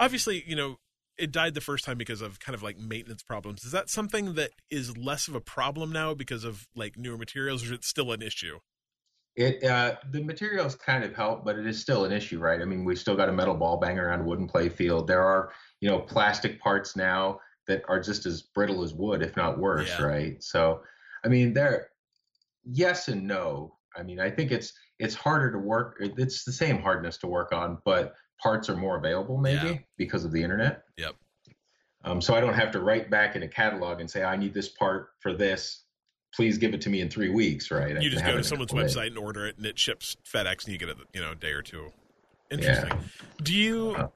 obviously, 0.00 0.42
you 0.46 0.56
know, 0.56 0.76
it 1.16 1.30
died 1.30 1.54
the 1.54 1.60
first 1.60 1.84
time 1.84 1.98
because 1.98 2.22
of 2.22 2.40
kind 2.40 2.54
of 2.54 2.62
like 2.62 2.78
maintenance 2.78 3.22
problems. 3.22 3.62
Is 3.62 3.72
that 3.72 3.90
something 3.90 4.34
that 4.34 4.50
is 4.70 4.96
less 4.96 5.28
of 5.28 5.34
a 5.34 5.40
problem 5.40 5.92
now 5.92 6.14
because 6.14 6.44
of 6.44 6.66
like 6.74 6.96
newer 6.96 7.18
materials, 7.18 7.62
or 7.62 7.66
is 7.66 7.72
it 7.72 7.84
still 7.84 8.10
an 8.10 8.22
issue? 8.22 8.58
It 9.36 9.62
uh, 9.62 9.96
the 10.10 10.22
materials 10.22 10.74
kind 10.74 11.04
of 11.04 11.14
help, 11.14 11.44
but 11.44 11.58
it 11.58 11.66
is 11.66 11.80
still 11.80 12.04
an 12.04 12.12
issue, 12.12 12.38
right? 12.40 12.60
I 12.60 12.64
mean, 12.64 12.84
we've 12.84 12.98
still 12.98 13.16
got 13.16 13.28
a 13.28 13.32
metal 13.32 13.54
ball 13.54 13.76
banging 13.78 14.00
around 14.00 14.22
a 14.22 14.24
wooden 14.24 14.48
play 14.48 14.68
field. 14.68 15.06
There 15.06 15.22
are, 15.22 15.52
you 15.80 15.88
know, 15.88 16.00
plastic 16.00 16.60
parts 16.60 16.96
now 16.96 17.38
that 17.68 17.82
are 17.86 18.00
just 18.00 18.26
as 18.26 18.42
brittle 18.42 18.82
as 18.82 18.92
wood, 18.92 19.22
if 19.22 19.36
not 19.36 19.58
worse, 19.58 19.88
Yeah. 19.88 20.04
right? 20.04 20.42
So, 20.42 20.82
I 21.24 21.28
mean, 21.28 21.52
there, 21.52 21.90
yes 22.64 23.08
and 23.08 23.26
no. 23.26 23.76
I 23.96 24.02
mean, 24.02 24.20
I 24.20 24.30
think 24.30 24.50
it's 24.50 24.72
it's 24.98 25.14
harder 25.14 25.52
to 25.52 25.58
work. 25.58 25.98
It's 26.00 26.44
the 26.44 26.52
same 26.52 26.80
hardness 26.80 27.18
to 27.18 27.26
work 27.26 27.52
on, 27.52 27.78
but 27.84 28.14
parts 28.42 28.68
are 28.68 28.76
more 28.76 28.96
available, 28.96 29.36
maybe 29.36 29.68
Yeah. 29.68 29.78
because 29.96 30.24
of 30.24 30.32
the 30.32 30.42
internet. 30.42 30.84
Yep. 30.96 31.14
Um, 32.04 32.20
so 32.20 32.34
I 32.34 32.40
don't 32.40 32.54
have 32.54 32.70
to 32.72 32.80
write 32.80 33.10
back 33.10 33.36
in 33.36 33.42
a 33.42 33.48
catalog 33.48 34.00
and 34.00 34.10
say 34.10 34.22
I 34.24 34.36
need 34.36 34.54
this 34.54 34.68
part 34.68 35.10
for 35.20 35.32
this. 35.34 35.84
Please 36.34 36.58
give 36.58 36.72
it 36.74 36.80
to 36.82 36.90
me 36.90 37.00
in 37.00 37.10
three 37.10 37.28
weeks, 37.28 37.70
right? 37.70 37.96
I 37.96 38.00
You 38.00 38.08
just 38.08 38.24
go 38.24 38.36
to 38.36 38.44
someone's 38.44 38.72
in 38.72 38.78
a 38.78 38.82
way. 38.82 38.86
website 38.88 39.06
and 39.08 39.18
order 39.18 39.46
it, 39.46 39.56
and 39.56 39.66
it 39.66 39.78
ships 39.78 40.16
FedEx, 40.24 40.64
and 40.64 40.72
you 40.72 40.78
get 40.78 40.88
it, 40.88 40.96
you 41.12 41.20
know, 41.20 41.32
a 41.32 41.34
day 41.34 41.50
or 41.52 41.60
two. 41.62 41.92
Interesting. 42.50 42.98
Do 43.42 43.54
you? 43.54 43.94
Uh. 43.96 44.08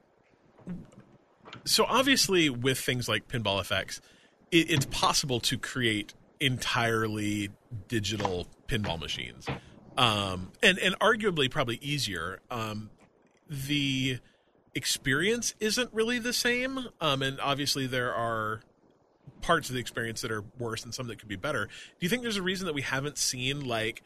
So 1.65 1.85
obviously, 1.87 2.49
with 2.49 2.79
things 2.79 3.07
like 3.09 3.27
Pinball 3.27 3.59
FX, 3.61 3.99
it, 4.51 4.69
it's 4.71 4.85
possible 4.85 5.39
to 5.41 5.57
create 5.57 6.13
entirely 6.39 7.49
digital 7.87 8.47
pinball 8.67 8.99
machines, 8.99 9.47
um, 9.97 10.51
and 10.61 10.77
and 10.79 10.97
arguably 10.99 11.49
probably 11.49 11.77
easier. 11.77 12.39
Um, 12.51 12.89
the 13.49 14.19
experience 14.73 15.55
isn't 15.59 15.93
really 15.93 16.19
the 16.19 16.33
same, 16.33 16.89
um, 16.99 17.21
and 17.21 17.39
obviously 17.39 17.87
there 17.87 18.13
are 18.13 18.61
parts 19.41 19.69
of 19.69 19.75
the 19.75 19.81
experience 19.81 20.21
that 20.21 20.31
are 20.31 20.43
worse 20.57 20.83
and 20.83 20.93
some 20.93 21.07
that 21.07 21.19
could 21.19 21.29
be 21.29 21.35
better. 21.35 21.65
Do 21.65 21.71
you 21.99 22.09
think 22.09 22.23
there's 22.23 22.37
a 22.37 22.41
reason 22.41 22.65
that 22.65 22.73
we 22.73 22.81
haven't 22.81 23.17
seen 23.17 23.65
like 23.65 24.03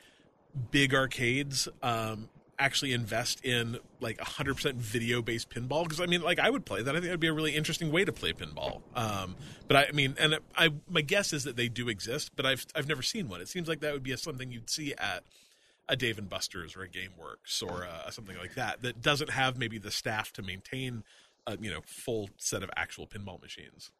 big 0.72 0.94
arcades 0.94 1.68
um, 1.82 2.30
actually 2.58 2.92
invest 2.92 3.44
in 3.44 3.80
like 4.00 4.18
100% 4.18 4.76
video 4.76 5.22
based 5.22 5.50
pinball? 5.50 5.84
Because 5.84 6.02
I 6.02 6.06
mean, 6.06 6.22
like 6.22 6.40
I 6.40 6.50
would 6.50 6.66
play 6.66 6.84
that. 6.84 6.92
I 6.92 7.00
think 7.00 7.06
that'd 7.06 7.20
be 7.20 7.28
a 7.28 7.34
really 7.34 7.56
interesting 7.56 7.92
way 7.92 8.06
to 8.06 8.12
play 8.12 8.34
pinball. 8.34 8.82
Um, 8.96 9.36
but 9.68 9.78
I, 9.78 9.86
I 9.88 9.92
mean, 9.92 10.16
and 10.20 10.40
I 10.56 10.70
my 10.90 11.02
guess 11.02 11.34
is 11.34 11.46
that 11.46 11.56
they 11.56 11.70
do 11.70 11.90
exist, 11.90 12.32
but 12.36 12.46
I've 12.46 12.66
I've 12.76 12.88
never 12.88 13.02
seen 13.02 13.28
one. 13.30 13.42
It 13.42 13.48
seems 13.48 13.68
like 13.68 13.80
that 13.80 13.94
would 13.94 14.04
be 14.04 14.12
a, 14.12 14.18
something 14.18 14.52
you'd 14.52 14.70
see 14.70 14.94
at 14.98 15.24
a 15.90 15.96
Dave 15.96 16.18
and 16.18 16.30
Buster's 16.30 16.76
or 16.76 16.84
a 16.84 16.88
GameWorks 16.88 17.62
or 17.62 17.84
uh, 17.84 18.10
something 18.12 18.38
like 18.38 18.56
that 18.56 18.82
that 18.84 19.02
doesn't 19.02 19.32
have 19.32 19.58
maybe 19.58 19.78
the 19.78 19.92
staff 19.92 20.32
to 20.34 20.42
maintain 20.42 21.04
a 21.48 21.58
you 21.60 21.72
know 21.72 21.82
full 21.86 22.30
set 22.38 22.64
of 22.64 22.70
actual 22.78 23.08
pinball 23.08 23.42
machines. 23.42 23.92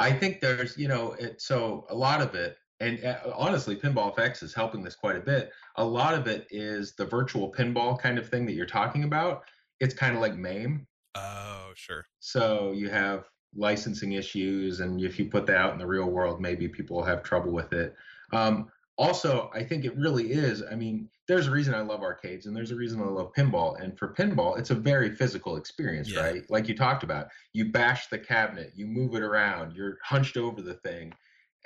I 0.00 0.12
think 0.12 0.40
there's, 0.40 0.76
you 0.76 0.88
know, 0.88 1.12
it, 1.12 1.40
so 1.40 1.86
a 1.88 1.94
lot 1.94 2.20
of 2.20 2.34
it, 2.34 2.58
and 2.80 3.04
uh, 3.04 3.18
honestly, 3.34 3.76
Pinball 3.76 4.14
FX 4.14 4.42
is 4.42 4.52
helping 4.52 4.82
this 4.82 4.96
quite 4.96 5.16
a 5.16 5.20
bit. 5.20 5.52
A 5.76 5.84
lot 5.84 6.14
of 6.14 6.26
it 6.26 6.46
is 6.50 6.92
the 6.92 7.04
virtual 7.04 7.52
pinball 7.52 7.98
kind 7.98 8.18
of 8.18 8.28
thing 8.28 8.44
that 8.46 8.54
you're 8.54 8.66
talking 8.66 9.04
about. 9.04 9.44
It's 9.80 9.94
kind 9.94 10.14
of 10.14 10.20
like 10.20 10.34
MAME. 10.34 10.86
Oh, 11.14 11.70
sure. 11.76 12.06
So 12.18 12.72
you 12.72 12.88
have 12.88 13.26
licensing 13.54 14.12
issues, 14.12 14.80
and 14.80 15.00
if 15.00 15.18
you 15.18 15.26
put 15.26 15.46
that 15.46 15.56
out 15.56 15.72
in 15.72 15.78
the 15.78 15.86
real 15.86 16.10
world, 16.10 16.40
maybe 16.40 16.66
people 16.66 16.96
will 16.96 17.04
have 17.04 17.22
trouble 17.22 17.52
with 17.52 17.72
it. 17.72 17.94
Um, 18.32 18.70
also, 18.96 19.50
I 19.52 19.64
think 19.64 19.84
it 19.84 19.96
really 19.96 20.32
is. 20.32 20.62
I 20.62 20.74
mean, 20.76 21.08
there's 21.26 21.46
a 21.46 21.50
reason 21.50 21.74
I 21.74 21.80
love 21.80 22.02
arcades 22.02 22.46
and 22.46 22.56
there's 22.56 22.70
a 22.70 22.76
reason 22.76 23.00
I 23.00 23.06
love 23.06 23.32
pinball. 23.36 23.80
And 23.80 23.98
for 23.98 24.14
pinball, 24.14 24.58
it's 24.58 24.70
a 24.70 24.74
very 24.74 25.14
physical 25.14 25.56
experience, 25.56 26.10
Yeah. 26.10 26.20
right? 26.20 26.42
Like 26.50 26.68
you 26.68 26.76
talked 26.76 27.02
about, 27.02 27.28
you 27.52 27.72
bash 27.72 28.08
the 28.08 28.18
cabinet, 28.18 28.72
you 28.76 28.86
move 28.86 29.14
it 29.14 29.22
around, 29.22 29.74
you're 29.74 29.98
hunched 30.04 30.36
over 30.36 30.62
the 30.62 30.74
thing. 30.74 31.12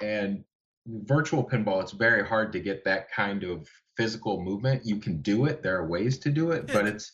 And 0.00 0.44
virtual 0.86 1.46
pinball, 1.46 1.82
it's 1.82 1.92
very 1.92 2.26
hard 2.26 2.52
to 2.52 2.60
get 2.60 2.84
that 2.84 3.10
kind 3.10 3.42
of 3.44 3.68
physical 3.96 4.42
movement. 4.42 4.86
You 4.86 4.96
can 4.96 5.20
do 5.20 5.44
it, 5.44 5.62
there 5.62 5.76
are 5.76 5.86
ways 5.86 6.18
to 6.20 6.30
do 6.30 6.52
it, 6.52 6.66
but 6.66 6.86
it's 6.86 7.12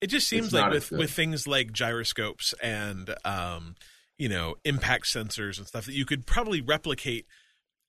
It 0.00 0.06
just 0.06 0.28
seems 0.28 0.52
like 0.52 0.70
with 0.72 0.90
with 0.92 1.10
things 1.10 1.46
like 1.46 1.72
gyroscopes 1.72 2.54
and 2.62 3.14
um, 3.24 3.74
you 4.16 4.28
know 4.28 4.54
impact 4.64 5.06
sensors 5.06 5.58
and 5.58 5.66
stuff 5.66 5.86
that 5.86 5.94
you 5.94 6.06
could 6.06 6.24
probably 6.24 6.60
replicate. 6.62 7.26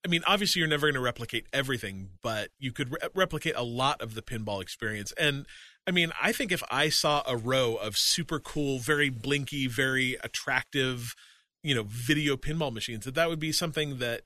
I 0.04 0.08
mean, 0.08 0.22
obviously, 0.26 0.60
you're 0.60 0.68
never 0.68 0.86
going 0.86 0.94
to 0.94 1.00
replicate 1.00 1.46
everything, 1.52 2.10
but 2.22 2.48
you 2.58 2.72
could 2.72 2.92
re- 2.92 3.08
replicate 3.14 3.54
a 3.56 3.62
lot 3.62 4.00
of 4.00 4.14
the 4.14 4.22
pinball 4.22 4.62
experience. 4.62 5.12
And 5.18 5.46
I 5.86 5.90
mean, 5.90 6.12
I 6.20 6.32
think 6.32 6.52
if 6.52 6.62
I 6.70 6.88
saw 6.88 7.22
a 7.26 7.36
row 7.36 7.76
of 7.76 7.96
super 7.96 8.38
cool, 8.38 8.78
very 8.78 9.10
blinky, 9.10 9.66
very 9.66 10.16
attractive, 10.24 11.14
you 11.62 11.74
know, 11.74 11.84
video 11.86 12.36
pinball 12.36 12.72
machines, 12.72 13.04
that 13.04 13.14
that 13.14 13.28
would 13.28 13.40
be 13.40 13.52
something 13.52 13.98
that 13.98 14.22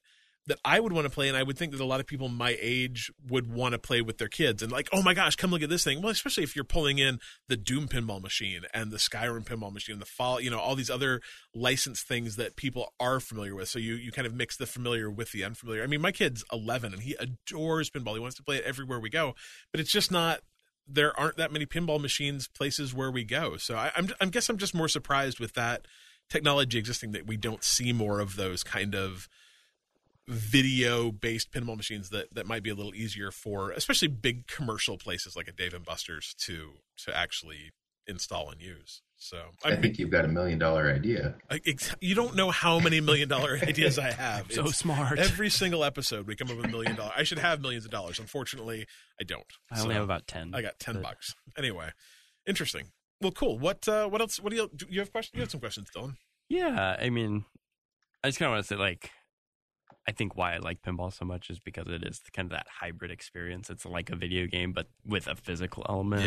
that 0.47 0.59
I 0.65 0.79
would 0.79 0.93
want 0.93 1.07
to 1.07 1.11
play, 1.11 1.29
and 1.29 1.37
I 1.37 1.43
would 1.43 1.57
think 1.57 1.73
that 1.73 1.81
a 1.81 1.87
lot 1.87 2.01
of 2.01 2.07
people 2.07 2.29
my 2.29 2.57
age 2.61 3.11
would 3.29 3.53
want 3.53 3.73
to 3.73 3.79
play 3.79 4.03
with 4.03 4.19
their 4.19 4.29
kids, 4.29 4.63
and 4.63 4.71
like, 4.71 4.89
oh 4.93 5.03
my 5.03 5.15
gosh, 5.15 5.37
come 5.37 5.51
look 5.51 5.63
at 5.63 5.71
this 5.71 5.85
thing. 5.85 6.03
Well, 6.03 6.11
especially 6.11 6.45
if 6.45 6.55
you're 6.55 6.65
pulling 6.65 6.99
in 6.99 7.19
the 7.49 7.57
Doom 7.57 7.89
pinball 7.89 8.21
machine 8.21 8.63
and 8.75 8.91
the 8.91 8.99
Skyrim 8.99 9.45
pinball 9.45 9.73
machine, 9.73 9.95
and 9.95 10.03
the 10.03 10.07
fall, 10.07 10.41
you 10.41 10.51
know, 10.51 10.59
all 10.59 10.75
these 10.75 10.91
other 10.91 11.21
licensed 11.55 12.07
things 12.07 12.37
that 12.37 12.57
people 12.57 12.93
are 13.01 13.21
familiar 13.21 13.55
with. 13.55 13.69
So 13.69 13.79
you 13.79 13.95
you 13.95 14.13
kind 14.13 14.27
of 14.27 14.35
mix 14.35 14.57
the 14.57 14.67
familiar 14.67 15.11
with 15.11 15.33
the 15.33 15.45
unfamiliar. 15.45 15.83
I 15.83 15.87
mean, 15.87 16.03
my 16.03 16.13
kid's 16.13 16.45
11 16.53 16.93
and 16.93 17.03
he 17.03 17.17
adores 17.19 17.91
pinball. 17.91 18.15
He 18.15 18.21
wants 18.21 18.37
to 18.37 18.43
play 18.43 18.57
it 18.57 18.65
everywhere 18.65 19.01
we 19.01 19.11
go, 19.11 19.35
but 19.73 19.81
it's 19.81 19.93
just 19.93 20.11
not. 20.11 20.41
There 20.87 21.19
aren't 21.19 21.39
that 21.39 21.51
many 21.51 21.65
pinball 21.65 21.99
machines 21.99 22.47
places 22.47 22.93
where 22.93 23.11
we 23.11 23.25
go. 23.25 23.57
So 23.57 23.75
I, 23.75 23.91
I'm 23.97 24.11
I 24.21 24.27
guess 24.27 24.51
I'm 24.51 24.59
just 24.59 24.75
more 24.75 24.89
surprised 24.89 25.41
with 25.41 25.55
that 25.55 25.87
technology 26.29 26.79
existing 26.79 27.13
that 27.13 27.27
we 27.27 27.39
don't 27.39 27.65
see 27.65 27.93
more 27.95 28.21
of 28.21 28.37
those 28.37 28.63
kind 28.63 28.95
of 28.95 29.27
video 30.27 31.11
based 31.13 31.53
pinball 31.53 31.77
machines 31.77 32.11
that 32.11 32.35
that 32.35 32.47
might 32.47 32.63
be 32.63 32.71
a 32.71 32.75
little 32.75 32.95
easier 32.95 33.31
for 33.31 33.71
especially 33.73 34.09
big 34.09 34.47
commercial 34.47 34.97
places 34.97 35.37
like 35.37 35.49
a 35.49 35.53
Dave 35.53 35.75
and 35.75 35.85
Buster's 35.85 36.35
to 36.47 36.71
to 37.05 37.17
actually 37.17 37.73
install 38.07 38.51
and 38.51 38.61
use. 38.61 39.03
So 39.17 39.39
I, 39.65 39.71
I, 39.71 39.77
think 39.77 39.99
you've 39.99 40.11
got 40.11 40.25
a 40.27 40.29
million 40.29 40.59
dollar 40.59 40.93
idea. 40.93 41.37
I- 41.51 41.61
ex- 41.67 41.95
you 42.01 42.15
don't 42.15 42.35
know 42.37 42.51
how 42.51 42.79
many 42.79 43.01
million 43.01 43.29
dollar 43.29 43.59
ideas 43.63 43.99
I 43.99 44.11
have. 44.11 44.53
So 44.53 44.61
It's- 44.61 44.77
smart. 44.77 45.19
Every 45.19 45.49
single 45.49 45.83
episode, 45.85 46.27
we 46.27 46.37
come 46.37 46.51
up 46.51 46.57
with 46.57 46.67
a 46.67 46.69
million 46.69 46.97
dollars. 46.97 47.13
I 47.17 47.23
should 47.23 47.39
have 47.39 47.61
millions 47.63 47.85
of 47.87 47.91
dollars. 47.91 48.19
Unfortunately, 48.19 48.87
I 49.21 49.25
don't. 49.25 49.47
I 49.71 49.81
only 49.81 49.95
So, 49.95 49.95
have 49.95 50.05
about 50.05 50.27
ten. 50.27 50.55
I 50.55 50.61
got 50.63 50.79
ten 50.79 50.95
but- 50.97 51.03
bucks. 51.05 51.35
Anyway, 51.57 51.91
interesting. 52.47 52.89
Well, 53.23 53.33
cool. 53.33 53.59
What 53.59 53.87
uh, 53.89 54.07
what 54.09 54.21
else? 54.21 54.39
What 54.41 54.51
do 54.51 54.57
you 54.57 54.71
do? 54.77 54.87
You 54.91 55.01
have 55.01 55.13
questions? 55.13 55.37
You 55.37 55.41
have 55.41 55.51
some 55.51 55.61
questions, 55.61 55.89
Dylan? 55.97 56.17
Yeah, 56.51 56.97
I 57.01 57.09
mean, 57.09 57.47
I 58.23 58.29
just 58.29 58.39
kind 58.39 58.49
of 58.49 58.55
want 58.57 58.67
to 58.67 58.75
say, 58.75 58.77
like, 58.79 59.11
I 60.07 60.12
think 60.12 60.37
why 60.37 60.55
I 60.55 60.59
like 60.59 60.83
pinball 60.83 61.12
so 61.12 61.25
much 61.25 61.49
is 61.51 61.59
because 61.59 61.88
it 61.88 62.05
is 62.05 62.21
kind 62.33 62.47
of 62.47 62.51
that 62.51 62.67
hybrid 62.69 63.11
experience. 63.11 63.71
It's 63.71 63.87
like 63.87 64.11
a 64.11 64.17
video 64.17 64.47
game, 64.47 64.73
but 64.73 64.88
with 65.07 65.27
a 65.27 65.35
physical 65.35 65.85
element, 65.88 66.25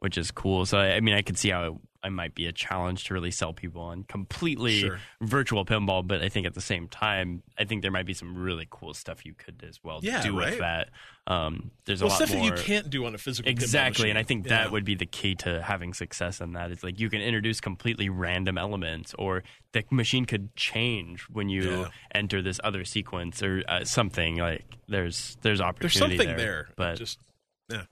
which 0.00 0.18
is 0.18 0.30
cool. 0.30 0.66
So, 0.66 0.78
I, 0.78 1.00
mean, 1.00 1.14
I 1.14 1.22
could 1.22 1.38
see 1.38 1.50
how 1.50 1.64
it, 1.64 1.72
I 2.02 2.08
might 2.08 2.34
be 2.36 2.46
a 2.46 2.52
challenge 2.52 3.04
to 3.04 3.14
really 3.14 3.32
sell 3.32 3.52
people 3.52 3.82
on 3.82 4.04
completely 4.04 4.78
Sure. 4.80 5.00
virtual 5.22 5.64
pinball, 5.64 6.06
but 6.06 6.22
I 6.22 6.28
think 6.28 6.46
at 6.46 6.54
the 6.54 6.60
same 6.60 6.86
time, 6.86 7.42
I 7.58 7.64
think 7.64 7.82
there 7.82 7.90
might 7.90 8.06
be 8.06 8.14
some 8.14 8.36
really 8.36 8.66
cool 8.70 8.94
stuff 8.94 9.24
you 9.26 9.34
could 9.34 9.64
as 9.68 9.80
well 9.82 9.98
Yeah, 10.02 10.22
do 10.22 10.38
right. 10.38 10.50
with 10.50 10.58
that. 10.60 10.90
Um, 11.26 11.72
there's 11.84 12.02
Well, 12.02 12.10
a 12.10 12.12
lot 12.12 12.16
stuff 12.18 12.36
more 12.36 12.50
that 12.50 12.58
you 12.58 12.62
can't 12.64 12.88
do 12.90 13.06
on 13.06 13.14
a 13.16 13.18
physical. 13.18 13.50
exactly 13.50 14.10
and 14.10 14.16
i 14.18 14.22
think 14.22 14.44
Yeah. 14.46 14.50
that 14.58 14.70
would 14.70 14.84
be 14.84 14.94
the 14.94 15.06
key 15.06 15.34
to 15.36 15.60
having 15.60 15.92
success 15.92 16.40
in 16.40 16.52
that 16.52 16.70
it's 16.70 16.84
like 16.84 17.00
you 17.00 17.10
can 17.10 17.20
introduce 17.20 17.60
completely 17.60 18.08
random 18.08 18.56
elements 18.56 19.12
or 19.18 19.42
the 19.72 19.82
machine 19.90 20.24
could 20.26 20.54
change 20.54 21.22
when 21.22 21.48
you 21.48 21.62
Yeah. 21.80 21.88
enter 22.14 22.40
this 22.42 22.60
other 22.62 22.84
sequence 22.84 23.42
or 23.42 23.64
uh, 23.66 23.82
something 23.84 24.36
like 24.36 24.76
there's 24.86 25.36
there's 25.42 25.60
opportunity. 25.60 26.16
There's 26.16 26.28
something 26.28 26.36
there, 26.36 26.66
there, 26.66 26.68
but 26.76 26.96
just 26.98 27.18
yeah, 27.68 27.86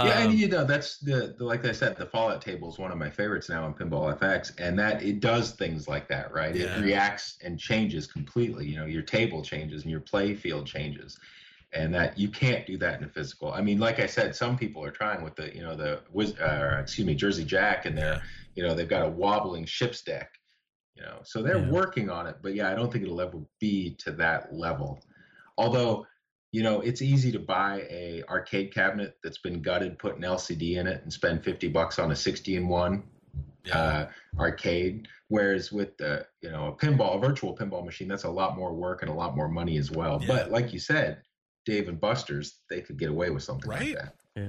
um, 0.00 0.08
and 0.08 0.38
you 0.38 0.48
know 0.48 0.64
that's 0.64 0.98
the, 0.98 1.34
the 1.36 1.44
like 1.44 1.64
I 1.66 1.72
said, 1.72 1.96
the 1.96 2.06
Fallout 2.06 2.40
table 2.40 2.68
is 2.70 2.78
one 2.78 2.90
of 2.90 2.98
my 2.98 3.10
favorites 3.10 3.48
now 3.48 3.66
in 3.66 3.74
Pinball 3.74 4.18
FX, 4.18 4.52
and 4.58 4.78
that 4.78 5.02
it 5.02 5.20
does 5.20 5.52
things 5.52 5.88
like 5.88 6.08
that, 6.08 6.32
right? 6.32 6.54
Yeah. 6.54 6.78
It 6.78 6.80
reacts 6.82 7.38
and 7.42 7.58
changes 7.58 8.06
completely. 8.06 8.66
You 8.66 8.76
know, 8.76 8.86
your 8.86 9.02
table 9.02 9.42
changes 9.42 9.82
and 9.82 9.90
your 9.90 10.00
play 10.00 10.34
field 10.34 10.66
changes, 10.66 11.18
and 11.72 11.94
that 11.94 12.18
you 12.18 12.28
can't 12.28 12.66
do 12.66 12.76
that 12.78 12.98
in 12.98 13.04
a 13.04 13.08
physical. 13.08 13.52
I 13.52 13.60
mean, 13.60 13.78
like 13.78 14.00
I 14.00 14.06
said, 14.06 14.34
some 14.34 14.56
people 14.56 14.84
are 14.84 14.90
trying 14.90 15.22
with 15.22 15.36
the 15.36 15.54
you 15.54 15.62
know 15.62 15.76
the 15.76 16.00
uh, 16.40 16.80
excuse 16.80 17.06
me 17.06 17.14
Jersey 17.14 17.44
Jack, 17.44 17.86
and 17.86 17.96
they're 17.96 18.22
you 18.54 18.62
know 18.62 18.74
they've 18.74 18.88
got 18.88 19.04
a 19.06 19.08
wobbling 19.10 19.64
ship's 19.64 20.02
deck. 20.02 20.30
You 20.96 21.02
know, 21.02 21.20
so 21.24 21.42
they're 21.42 21.58
Yeah. 21.58 21.70
working 21.70 22.10
on 22.10 22.26
it, 22.26 22.36
but 22.42 22.54
yeah, 22.54 22.70
I 22.70 22.74
don't 22.74 22.92
think 22.92 23.04
it'll 23.04 23.20
ever 23.20 23.38
be 23.58 23.94
to 24.00 24.12
that 24.12 24.52
level. 24.52 25.02
Although 25.56 26.06
you 26.52 26.62
know, 26.62 26.80
it's 26.80 27.00
easy 27.02 27.30
to 27.32 27.38
buy 27.38 27.86
a 27.88 28.22
arcade 28.28 28.74
cabinet 28.74 29.16
that's 29.22 29.38
been 29.38 29.62
gutted, 29.62 29.98
put 29.98 30.16
an 30.16 30.22
LCD 30.22 30.76
in 30.76 30.86
it, 30.86 31.02
and 31.02 31.12
spend 31.12 31.44
fifty 31.44 31.68
bucks 31.68 31.98
on 31.98 32.10
a 32.10 32.16
sixty 32.16 32.56
in 32.56 32.66
one 32.68 33.04
yeah. 33.64 33.78
uh, 33.78 34.08
arcade. 34.38 35.08
Whereas 35.28 35.70
with 35.70 35.96
the 35.96 36.26
you 36.42 36.50
know 36.50 36.66
a 36.66 36.72
pinball, 36.72 37.16
a 37.16 37.20
virtual 37.20 37.56
pinball 37.56 37.84
machine, 37.84 38.08
that's 38.08 38.24
a 38.24 38.30
lot 38.30 38.56
more 38.56 38.72
work 38.74 39.02
and 39.02 39.10
a 39.10 39.14
lot 39.14 39.36
more 39.36 39.48
money 39.48 39.78
as 39.78 39.90
well. 39.90 40.18
Yeah. 40.20 40.26
But 40.26 40.50
like 40.50 40.72
you 40.72 40.80
said, 40.80 41.22
Dave 41.66 41.88
and 41.88 42.00
Buster's, 42.00 42.58
they 42.68 42.80
could 42.80 42.98
get 42.98 43.10
away 43.10 43.30
with 43.30 43.42
something 43.42 43.70
Right? 43.70 43.94
like 43.94 43.94
that. 43.94 44.14
yeah. 44.36 44.42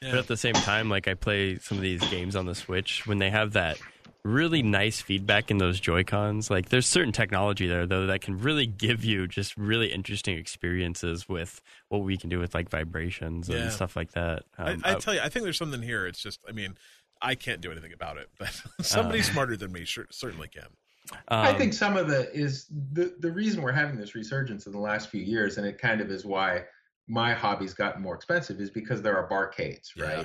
yeah. 0.00 0.10
But 0.10 0.18
at 0.20 0.26
the 0.26 0.36
same 0.36 0.54
time, 0.54 0.88
like 0.88 1.08
I 1.08 1.14
play 1.14 1.58
some 1.58 1.76
of 1.76 1.82
these 1.82 2.00
games 2.08 2.36
on 2.36 2.46
the 2.46 2.54
Switch 2.54 3.06
when 3.06 3.18
they 3.18 3.30
have 3.30 3.52
that 3.52 3.76
really 4.24 4.62
nice 4.62 5.00
feedback 5.02 5.50
in 5.50 5.58
those 5.58 5.78
Joy 5.78 6.02
Cons. 6.02 6.50
Like 6.50 6.70
there's 6.70 6.86
certain 6.86 7.12
technology 7.12 7.66
there 7.66 7.86
though 7.86 8.06
that 8.06 8.22
can 8.22 8.38
really 8.38 8.66
give 8.66 9.04
you 9.04 9.28
just 9.28 9.56
really 9.56 9.92
interesting 9.92 10.38
experiences 10.38 11.28
with 11.28 11.60
what 11.90 11.98
we 12.02 12.16
can 12.16 12.30
do 12.30 12.38
with 12.38 12.54
like 12.54 12.70
vibrations 12.70 13.48
Yeah. 13.48 13.56
and 13.58 13.72
stuff 13.72 13.96
like 13.96 14.12
that. 14.12 14.44
Um, 14.56 14.80
I, 14.84 14.92
I 14.92 14.94
tell 14.94 15.14
you, 15.14 15.20
I 15.20 15.28
think 15.28 15.44
there's 15.44 15.58
something 15.58 15.82
here. 15.82 16.06
It's 16.06 16.20
just, 16.22 16.40
I 16.48 16.52
mean, 16.52 16.76
I 17.20 17.34
can't 17.34 17.60
do 17.60 17.70
anything 17.70 17.92
about 17.92 18.16
it, 18.16 18.28
but 18.38 18.50
somebody 18.80 19.18
Uh. 19.20 19.24
smarter 19.24 19.56
than 19.56 19.72
me 19.72 19.84
sure, 19.84 20.06
certainly 20.10 20.48
can. 20.48 20.68
I 21.28 21.50
um, 21.50 21.58
think 21.58 21.74
some 21.74 21.98
of 21.98 22.08
the 22.08 22.34
is 22.34 22.66
the 22.92 23.14
the 23.18 23.30
reason 23.30 23.60
we're 23.60 23.72
having 23.72 23.96
this 23.98 24.14
resurgence 24.14 24.64
in 24.66 24.72
the 24.72 24.78
last 24.78 25.10
few 25.10 25.20
years, 25.20 25.58
and 25.58 25.66
it 25.66 25.78
kind 25.78 26.00
of 26.00 26.10
is 26.10 26.24
why 26.24 26.64
my 27.08 27.34
hobby's 27.34 27.74
gotten 27.74 28.00
more 28.00 28.14
expensive, 28.14 28.58
is 28.58 28.70
because 28.70 29.02
there 29.02 29.14
are 29.18 29.28
barcades, 29.28 29.90
Yeah. 29.94 30.24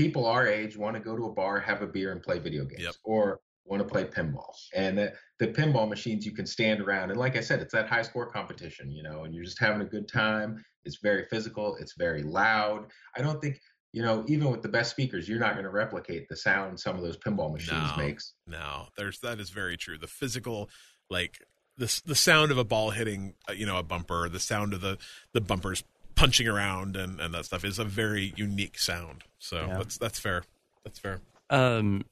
People 0.00 0.26
our 0.26 0.46
age 0.46 0.76
want 0.78 0.96
to 0.96 1.00
go 1.00 1.14
to 1.16 1.24
a 1.26 1.32
bar, 1.32 1.60
have 1.60 1.82
a 1.82 1.86
beer, 1.86 2.10
and 2.12 2.22
play 2.22 2.38
video 2.38 2.64
games, 2.64 2.82
Yep. 2.84 2.94
or 3.04 3.40
want 3.66 3.82
to 3.82 3.88
play 3.88 4.04
pinball. 4.04 4.52
And 4.74 4.96
the, 4.96 5.12
the 5.38 5.48
pinball 5.48 5.88
machines, 5.88 6.24
you 6.24 6.32
can 6.32 6.46
stand 6.46 6.80
around, 6.80 7.10
and 7.10 7.18
like 7.20 7.36
I 7.36 7.40
said, 7.40 7.60
it's 7.60 7.72
that 7.74 7.86
high 7.88 8.02
score 8.02 8.30
competition, 8.30 8.90
you 8.90 9.02
know, 9.02 9.24
and 9.24 9.34
you're 9.34 9.44
just 9.44 9.60
having 9.60 9.82
a 9.82 9.84
good 9.84 10.08
time. 10.08 10.64
It's 10.86 10.96
very 11.02 11.26
physical. 11.30 11.76
It's 11.76 11.94
very 11.98 12.22
loud. 12.22 12.86
I 13.16 13.20
don't 13.22 13.40
think. 13.42 13.60
You 13.92 14.02
know, 14.02 14.24
even 14.28 14.52
with 14.52 14.62
the 14.62 14.68
best 14.68 14.92
speakers, 14.92 15.28
you're 15.28 15.40
not 15.40 15.54
going 15.54 15.64
to 15.64 15.70
replicate 15.70 16.28
the 16.28 16.36
sound 16.36 16.78
some 16.78 16.94
of 16.96 17.02
those 17.02 17.16
pinball 17.16 17.52
machines 17.52 17.90
No. 17.90 17.96
makes. 18.04 18.34
No, 18.46 18.86
there's 18.96 19.18
that 19.18 19.40
is 19.40 19.50
very 19.50 19.76
true. 19.76 19.98
The 19.98 20.06
physical, 20.06 20.70
like 21.10 21.42
the 21.76 22.00
the 22.06 22.14
sound 22.14 22.52
of 22.52 22.56
a 22.58 22.62
ball 22.64 22.90
hitting, 22.90 23.34
uh, 23.48 23.52
you 23.52 23.66
know, 23.66 23.78
a 23.78 23.82
bumper, 23.82 24.28
the 24.28 24.38
sound 24.38 24.74
of 24.74 24.80
the 24.80 24.96
the 25.32 25.40
bumpers 25.40 25.82
punching 26.20 26.46
around 26.46 26.96
and 26.96 27.18
and 27.18 27.32
that 27.32 27.46
stuff 27.46 27.64
is 27.64 27.78
a 27.78 27.84
very 27.84 28.34
unique 28.36 28.78
sound. 28.78 29.24
So 29.38 29.66
Yeah. 29.66 29.78
that's 29.78 29.96
that's 29.98 30.18
fair. 30.20 30.44
That's 30.84 30.98
fair. 30.98 31.20
Um, 31.48 32.04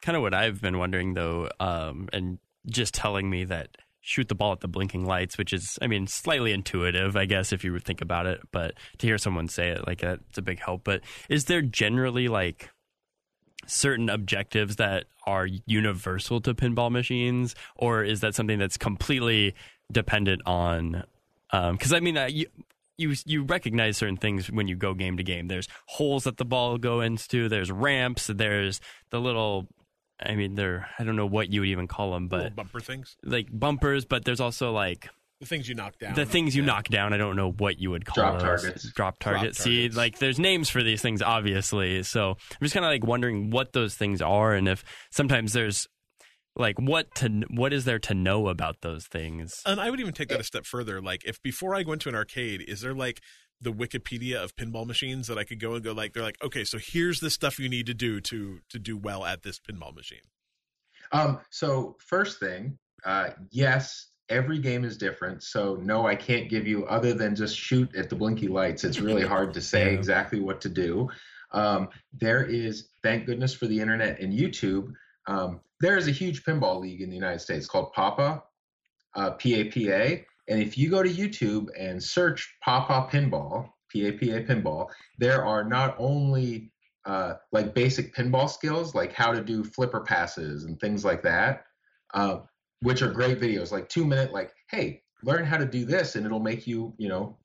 kind 0.00 0.14
of 0.16 0.22
what 0.22 0.32
I've 0.32 0.60
been 0.60 0.78
wondering 0.78 1.14
though, 1.14 1.48
um, 1.58 2.08
and 2.12 2.38
just 2.66 2.94
telling 2.94 3.28
me 3.28 3.44
that 3.46 3.76
shoot 4.00 4.28
the 4.28 4.34
ball 4.34 4.52
at 4.52 4.60
the 4.60 4.68
blinking 4.68 5.04
lights, 5.04 5.36
which 5.36 5.52
is, 5.52 5.78
I 5.82 5.86
mean, 5.86 6.06
slightly 6.06 6.52
intuitive, 6.52 7.16
I 7.16 7.26
guess, 7.26 7.52
if 7.52 7.62
you 7.64 7.72
would 7.72 7.84
think 7.84 8.00
about 8.00 8.26
it. 8.26 8.40
But 8.52 8.74
to 8.98 9.06
hear 9.06 9.18
someone 9.18 9.48
say 9.48 9.68
it 9.70 9.86
like 9.86 10.00
that, 10.00 10.20
it's 10.28 10.38
a 10.38 10.42
big 10.42 10.60
help. 10.60 10.84
But 10.84 11.02
is 11.28 11.44
there 11.46 11.60
generally 11.62 12.28
like 12.28 12.70
certain 13.66 14.08
objectives 14.08 14.76
that 14.76 15.04
are 15.26 15.46
universal 15.66 16.40
to 16.42 16.54
pinball 16.54 16.90
machines, 16.90 17.54
or 17.76 18.02
is 18.04 18.20
that 18.20 18.34
something 18.34 18.58
that's 18.58 18.76
completely 18.78 19.54
dependent 19.92 20.42
on? 20.46 21.02
Because 21.50 21.92
I 21.92 22.00
mean, 22.00 22.16
uh, 22.16 22.26
you, 22.26 22.46
you 22.96 23.14
you 23.26 23.42
recognize 23.44 23.96
certain 23.96 24.16
things 24.16 24.50
when 24.50 24.68
you 24.68 24.76
go 24.76 24.94
game 24.94 25.16
to 25.16 25.22
game. 25.22 25.48
There's 25.48 25.68
holes 25.86 26.24
that 26.24 26.36
the 26.36 26.44
ball 26.44 26.78
go 26.78 27.00
into. 27.00 27.48
There's 27.48 27.70
ramps. 27.70 28.26
There's 28.26 28.80
the 29.10 29.20
little. 29.20 29.66
I 30.20 30.34
mean, 30.34 30.56
they're 30.56 30.88
I 30.98 31.04
don't 31.04 31.14
know 31.16 31.26
what 31.26 31.52
you 31.52 31.60
would 31.60 31.68
even 31.68 31.86
call 31.86 32.12
them, 32.12 32.28
Little 32.28 32.46
but 32.46 32.56
bumper 32.56 32.80
things, 32.80 33.16
like 33.22 33.46
bumpers. 33.52 34.04
But 34.04 34.24
there's 34.24 34.40
also 34.40 34.72
like 34.72 35.08
the 35.40 35.46
things 35.46 35.68
you 35.68 35.76
knock 35.76 35.96
down, 36.00 36.14
the 36.14 36.26
things 36.26 36.56
you 36.56 36.62
Yeah. 36.62 36.66
knock 36.66 36.88
down. 36.88 37.12
I 37.12 37.16
don't 37.18 37.36
know 37.36 37.52
what 37.52 37.78
you 37.78 37.92
would 37.92 38.04
call 38.04 38.24
Drop 38.24 38.32
those. 38.40 38.62
targets. 38.62 38.92
Drop 38.94 39.18
targets. 39.20 39.58
See, 39.58 39.82
targets. 39.82 39.96
like 39.96 40.18
there's 40.18 40.40
names 40.40 40.68
for 40.68 40.82
these 40.82 41.00
things, 41.00 41.22
obviously. 41.22 42.02
So 42.02 42.30
I'm 42.30 42.58
just 42.64 42.74
kind 42.74 42.84
of 42.84 42.90
like 42.90 43.06
wondering 43.06 43.50
what 43.50 43.72
those 43.72 43.94
things 43.94 44.20
are, 44.20 44.54
and 44.54 44.66
if 44.66 44.84
sometimes 45.12 45.52
there's 45.52 45.86
like 46.58 46.78
what 46.78 47.14
to 47.16 47.44
what 47.50 47.72
is 47.72 47.84
there 47.84 47.98
to 48.00 48.14
know 48.14 48.48
about 48.48 48.80
those 48.82 49.06
things. 49.06 49.62
And 49.64 49.80
I 49.80 49.90
would 49.90 50.00
even 50.00 50.12
take 50.12 50.28
that 50.28 50.40
a 50.40 50.44
step 50.44 50.66
further. 50.66 51.00
Like, 51.00 51.24
if 51.24 51.40
before 51.42 51.74
I 51.74 51.82
go 51.82 51.92
into 51.92 52.08
an 52.08 52.14
arcade, 52.14 52.62
is 52.66 52.80
there 52.80 52.94
like 52.94 53.20
the 53.60 53.72
Wikipedia 53.72 54.36
of 54.42 54.54
pinball 54.56 54.86
machines 54.86 55.26
that 55.26 55.36
I 55.38 55.44
could 55.44 55.58
go 55.60 55.74
and 55.74 55.82
go 55.82 55.92
like 55.92 56.12
they're 56.12 56.22
like 56.22 56.40
okay 56.44 56.62
so 56.62 56.78
here's 56.80 57.18
the 57.18 57.28
stuff 57.28 57.58
you 57.58 57.68
need 57.68 57.86
to 57.86 57.94
do 57.94 58.20
to 58.20 58.60
to 58.70 58.78
do 58.78 58.96
well 58.96 59.24
at 59.24 59.42
this 59.42 59.58
pinball 59.58 59.94
machine. 59.94 60.20
Um, 61.10 61.40
so 61.50 61.96
first 62.06 62.38
thing, 62.38 62.78
uh, 63.04 63.30
yes, 63.50 64.08
every 64.28 64.58
game 64.58 64.84
is 64.84 64.96
different. 64.98 65.42
So 65.42 65.76
no, 65.76 66.06
I 66.06 66.14
can't 66.14 66.48
give 66.50 66.66
you 66.66 66.84
other 66.86 67.14
than 67.14 67.34
just 67.34 67.56
shoot 67.58 67.94
at 67.96 68.10
the 68.10 68.16
blinky 68.16 68.46
lights. 68.48 68.84
It's 68.84 69.00
really 69.00 69.26
hard 69.26 69.54
to 69.54 69.60
say 69.60 69.86
Yeah. 69.86 69.98
exactly 69.98 70.38
what 70.40 70.60
to 70.62 70.68
do. 70.68 71.08
Um, 71.52 71.88
there 72.12 72.44
is, 72.44 72.90
thank 73.02 73.24
goodness 73.24 73.54
for 73.54 73.66
the 73.66 73.80
internet 73.80 74.20
and 74.20 74.32
YouTube. 74.38 74.92
Um, 75.28 75.60
there 75.80 75.96
is 75.96 76.08
a 76.08 76.10
huge 76.10 76.42
pinball 76.42 76.80
league 76.80 77.02
in 77.02 77.10
the 77.10 77.14
United 77.14 77.40
States 77.40 77.68
called 77.68 77.92
PAPA, 77.92 78.42
uh, 79.14 79.30
PAPA. 79.32 80.24
And 80.48 80.62
if 80.62 80.76
you 80.76 80.90
go 80.90 81.02
to 81.02 81.08
YouTube 81.08 81.68
and 81.78 82.02
search 82.02 82.56
PAPA 82.64 83.10
Pinball, 83.12 83.68
PAPA 83.94 84.46
Pinball, 84.46 84.88
there 85.18 85.44
are 85.44 85.62
not 85.62 85.94
only 85.98 86.72
uh, 87.04 87.34
like 87.52 87.74
basic 87.74 88.14
pinball 88.14 88.50
skills, 88.50 88.94
like 88.94 89.12
how 89.12 89.32
to 89.32 89.42
do 89.42 89.62
flipper 89.62 90.00
passes 90.00 90.64
and 90.64 90.80
things 90.80 91.04
like 91.04 91.22
that, 91.22 91.64
uh, 92.14 92.38
which 92.80 93.02
are 93.02 93.12
great 93.12 93.38
videos, 93.38 93.70
like 93.70 93.88
two 93.88 94.04
minute, 94.04 94.32
like, 94.32 94.52
hey, 94.70 95.02
learn 95.22 95.44
how 95.44 95.58
to 95.58 95.66
do 95.66 95.84
this 95.84 96.16
and 96.16 96.24
it'll 96.24 96.40
make 96.40 96.66
you, 96.66 96.94
you 96.98 97.08
know, 97.08 97.36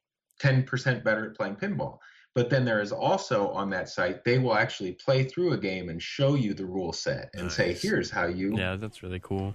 10% 0.41 1.03
better 1.03 1.29
at 1.29 1.35
playing 1.35 1.55
pinball. 1.55 1.99
But 2.35 2.49
then 2.49 2.65
there 2.65 2.81
is 2.81 2.91
also 2.91 3.49
on 3.49 3.69
that 3.69 3.89
site, 3.89 4.23
they 4.23 4.39
will 4.39 4.55
actually 4.55 4.93
play 4.93 5.23
through 5.23 5.53
a 5.53 5.57
game 5.57 5.89
and 5.89 6.01
show 6.01 6.33
you 6.33 6.55
the 6.55 6.65
rule 6.65 6.91
set 6.91 7.29
and 7.35 7.51
say, 7.51 7.73
here's 7.73 8.09
how 8.09 8.25
you. 8.25 8.57
Yeah, 8.57 8.75
that's 8.75 9.03
really 9.03 9.19
cool. 9.19 9.53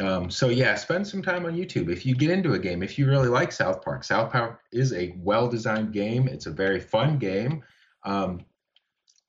Um, 0.00 0.30
so 0.30 0.48
yeah, 0.48 0.76
spend 0.76 1.08
some 1.08 1.22
time 1.22 1.44
on 1.44 1.56
YouTube. 1.56 1.90
If 1.90 2.06
you 2.06 2.14
get 2.14 2.30
into 2.30 2.52
a 2.52 2.58
game, 2.58 2.84
if 2.84 2.98
you 2.98 3.06
really 3.08 3.26
like 3.26 3.50
South 3.50 3.82
Park, 3.82 4.04
South 4.04 4.30
Park 4.30 4.60
is 4.70 4.92
a 4.92 5.16
well-designed 5.18 5.92
game. 5.92 6.28
It's 6.28 6.46
a 6.46 6.52
very 6.52 6.78
fun 6.78 7.18
game. 7.18 7.64
Um, 8.04 8.44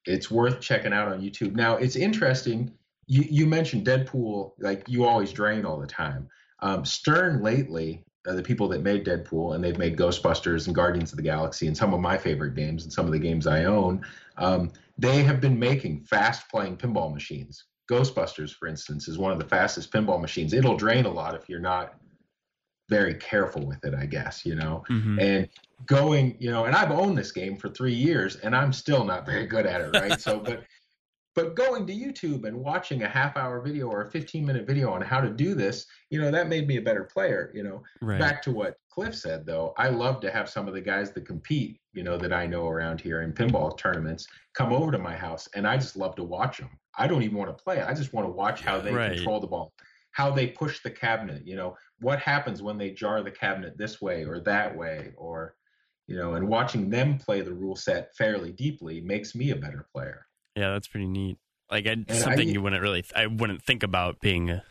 it's 0.05 0.30
worth 0.30 0.61
checking 0.61 0.93
out 0.93 1.11
on 1.11 1.22
YouTube. 1.22 1.55
Now, 1.55 1.78
it's 1.78 1.95
interesting. 1.95 2.72
You, 3.07 3.24
you 3.28 3.47
mentioned 3.47 3.88
Deadpool, 3.88 4.51
like 4.59 4.88
you 4.88 5.05
always 5.05 5.34
drain 5.34 5.65
all 5.65 5.80
the 5.80 5.88
time. 5.88 6.30
Um, 6.61 6.86
Stern 6.86 7.41
lately, 7.41 8.03
uh, 8.28 8.34
the 8.34 8.43
people 8.43 8.67
that 8.70 8.82
made 8.82 9.05
Deadpool, 9.05 9.55
and 9.55 9.63
they've 9.63 9.78
made 9.78 9.97
Ghostbusters 9.97 10.67
and 10.67 10.76
Guardians 10.76 11.11
of 11.11 11.17
the 11.17 11.24
Galaxy, 11.24 11.67
and 11.67 11.78
some 11.78 11.93
of 11.93 11.99
my 11.99 12.17
favorite 12.17 12.55
games, 12.55 12.84
and 12.84 12.91
some 12.91 13.05
of 13.05 13.11
the 13.11 13.20
games 13.20 13.47
I 13.47 13.65
own. 13.65 14.05
Um, 14.38 14.72
they 14.97 15.24
have 15.24 15.39
been 15.39 15.57
making 15.57 16.01
fast-playing 16.01 16.78
pinball 16.78 17.13
machines. 17.13 17.65
Ghostbusters, 17.89 18.51
for 18.53 18.67
instance, 18.67 19.07
is 19.07 19.17
one 19.17 19.32
of 19.32 19.39
the 19.39 19.45
fastest 19.45 19.91
pinball 19.91 20.22
machines. 20.22 20.53
It'll 20.53 20.78
drain 20.78 21.05
a 21.05 21.11
lot 21.11 21.36
if 21.36 21.49
you're 21.49 21.59
not 21.59 21.95
very 22.89 23.13
careful 23.15 23.65
with 23.65 23.84
it, 23.86 23.93
I 23.93 24.05
guess, 24.05 24.45
you 24.45 24.55
know. 24.55 24.84
Mhm. 24.89 25.22
And 25.22 25.49
going, 25.86 26.36
you 26.39 26.51
know, 26.51 26.65
and 26.65 26.76
I've 26.76 26.91
owned 26.91 27.17
this 27.17 27.32
game 27.32 27.55
for 27.55 27.70
three 27.70 27.93
years 27.93 28.36
and 28.38 28.55
I'm 28.55 28.74
still 28.74 29.05
not 29.05 29.26
very 29.26 29.45
good 29.45 29.65
at 29.65 29.80
it, 29.82 29.93
right? 29.93 30.20
so, 30.20 30.39
but 30.39 30.63
but 31.36 31.55
going 31.55 31.86
to 31.88 31.93
YouTube 31.93 32.45
and 32.45 32.57
watching 32.59 33.03
a 33.03 33.07
half 33.07 33.38
hour 33.38 33.61
video 33.61 33.88
or 33.88 34.01
a 34.01 34.09
15 34.09 34.45
minute 34.45 34.67
video 34.67 34.91
on 34.91 35.01
how 35.01 35.21
to 35.21 35.30
do 35.30 35.53
this, 35.53 35.86
you 36.09 36.19
know, 36.19 36.32
that 36.32 36.49
made 36.49 36.67
me 36.67 36.77
a 36.77 36.82
better 36.82 37.03
player, 37.03 37.51
you 37.53 37.63
know. 37.63 37.84
Right. 38.01 38.19
Back 38.19 38.41
to 38.43 38.51
what 38.51 38.77
Cliff 38.89 39.15
said, 39.15 39.45
though, 39.45 39.73
I 39.77 39.89
love 39.89 40.19
to 40.21 40.32
have 40.32 40.49
some 40.49 40.67
of 40.67 40.73
the 40.73 40.82
guys 40.82 41.11
that 41.11 41.25
compete, 41.25 41.80
you 41.93 42.03
know, 42.03 42.17
that 42.17 42.34
I 42.34 42.47
know 42.47 42.67
around 42.67 42.99
here 42.99 43.21
in 43.21 43.32
pinball 43.34 43.77
tournaments 43.77 44.27
come 44.53 44.73
over 44.73 44.91
to 44.91 44.97
my 44.97 45.15
house, 45.15 45.47
and 45.55 45.67
I 45.67 45.77
just 45.77 45.95
love 45.95 46.15
to 46.15 46.23
watch 46.23 46.57
them. 46.57 46.69
I 46.97 47.07
don't 47.07 47.23
even 47.23 47.38
want 47.38 47.55
to 47.55 47.63
play. 47.63 47.82
I 47.82 47.93
just 47.93 48.13
want 48.13 48.27
to 48.27 48.32
watch 48.32 48.61
how 48.61 48.80
they 48.80 48.93
Right. 48.93 49.13
control 49.13 49.39
the 49.39 49.47
ball, 49.47 49.71
how 50.11 50.32
they 50.32 50.47
push 50.47 50.82
the 50.82 50.91
cabinet. 50.91 51.45
You 51.45 51.55
know, 51.55 51.77
what 51.99 52.19
happens 52.19 52.61
when 52.61 52.77
they 52.77 52.91
jar 52.91 53.21
the 53.23 53.32
cabinet 53.32 53.77
this 53.77 54.01
way 54.01 54.25
or 54.25 54.39
that 54.41 54.75
way, 54.75 55.13
or 55.15 55.55
you 56.07 56.17
know, 56.17 56.34
and 56.34 56.47
watching 56.47 56.89
them 56.89 57.19
play 57.19 57.41
the 57.41 57.53
rule 57.53 57.75
set 57.75 58.15
fairly 58.15 58.51
deeply 58.51 58.99
makes 58.99 59.36
me 59.36 59.51
a 59.51 59.55
better 59.55 59.88
player. 59.93 60.25
Yeah, 60.60 60.72
that's 60.74 60.88
pretty 60.88 61.07
neat. 61.07 61.38
Like 61.72 61.88
I, 61.88 61.95
I- 62.10 62.14
something 62.14 62.49
you 62.49 62.62
wouldn't 62.62 62.82
really, 62.82 63.03
I 63.16 63.28
wouldn't 63.28 63.64
think 63.64 63.84
about 63.84 64.20
being 64.20 64.49
a, 64.49 64.64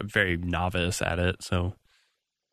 a 0.00 0.04
very 0.04 0.36
novice 0.36 1.02
at 1.02 1.18
it. 1.18 1.42
So 1.42 1.74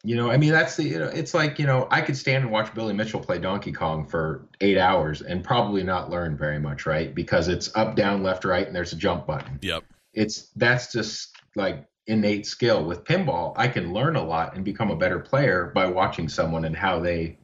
You 0.03 0.15
know, 0.15 0.31
I 0.31 0.37
mean, 0.37 0.51
that's 0.51 0.77
the, 0.77 0.83
you 0.83 0.97
know, 0.97 1.07
it's 1.07 1.33
like, 1.33 1.59
you 1.59 1.65
know, 1.65 1.87
I 1.91 2.01
could 2.01 2.15
stand 2.15 2.43
and 2.45 2.51
watch 2.51 2.73
Billy 2.73 2.93
Mitchell 2.93 3.19
play 3.19 3.37
Donkey 3.37 3.73
Kong 3.73 4.07
for 4.07 4.47
eight 4.61 4.77
hours 4.77 5.21
and 5.21 5.43
probably 5.43 5.83
not 5.83 6.09
learn 6.09 6.37
very 6.37 6.57
much, 6.59 6.85
right? 6.85 7.13
Because 7.13 7.49
it's 7.49 7.69
up, 7.75 7.95
down, 7.95 8.23
left, 8.23 8.45
right, 8.45 8.65
and 8.65 8.73
there's 8.73 8.93
a 8.93 8.95
jump 8.95 9.27
button. 9.27 9.59
Yep. 9.61 9.83
It's, 10.13 10.49
that's 10.55 10.91
just 10.93 11.35
like 11.55 11.85
innate 12.07 12.45
skill. 12.45 12.85
With 12.85 13.03
pinball, 13.03 13.53
I 13.57 13.67
can 13.67 13.91
learn 13.93 14.15
a 14.15 14.23
lot 14.23 14.55
and 14.55 14.63
become 14.63 14.89
a 14.89 14.95
better 14.95 15.19
player 15.19 15.71
by 15.75 15.87
watching 15.87 16.29
someone 16.29 16.63
and 16.63 16.75
how 16.75 16.99
they, 16.99 17.37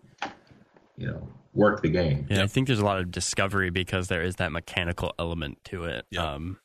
you 0.97 1.07
know, 1.07 1.27
work 1.55 1.81
the 1.81 1.89
game. 1.89 2.27
yeah, 2.29 2.43
I 2.43 2.47
think 2.47 2.67
there's 2.67 2.79
a 2.79 2.85
lot 2.85 2.99
of 2.99 3.09
discovery 3.11 3.69
because 3.71 4.07
there 4.07 4.21
is 4.21 4.35
that 4.35 4.51
mechanical 4.51 5.13
element 5.17 5.57
to 5.65 5.85
it. 5.85 6.05
Yep. 6.11 6.21
Um, 6.23 6.59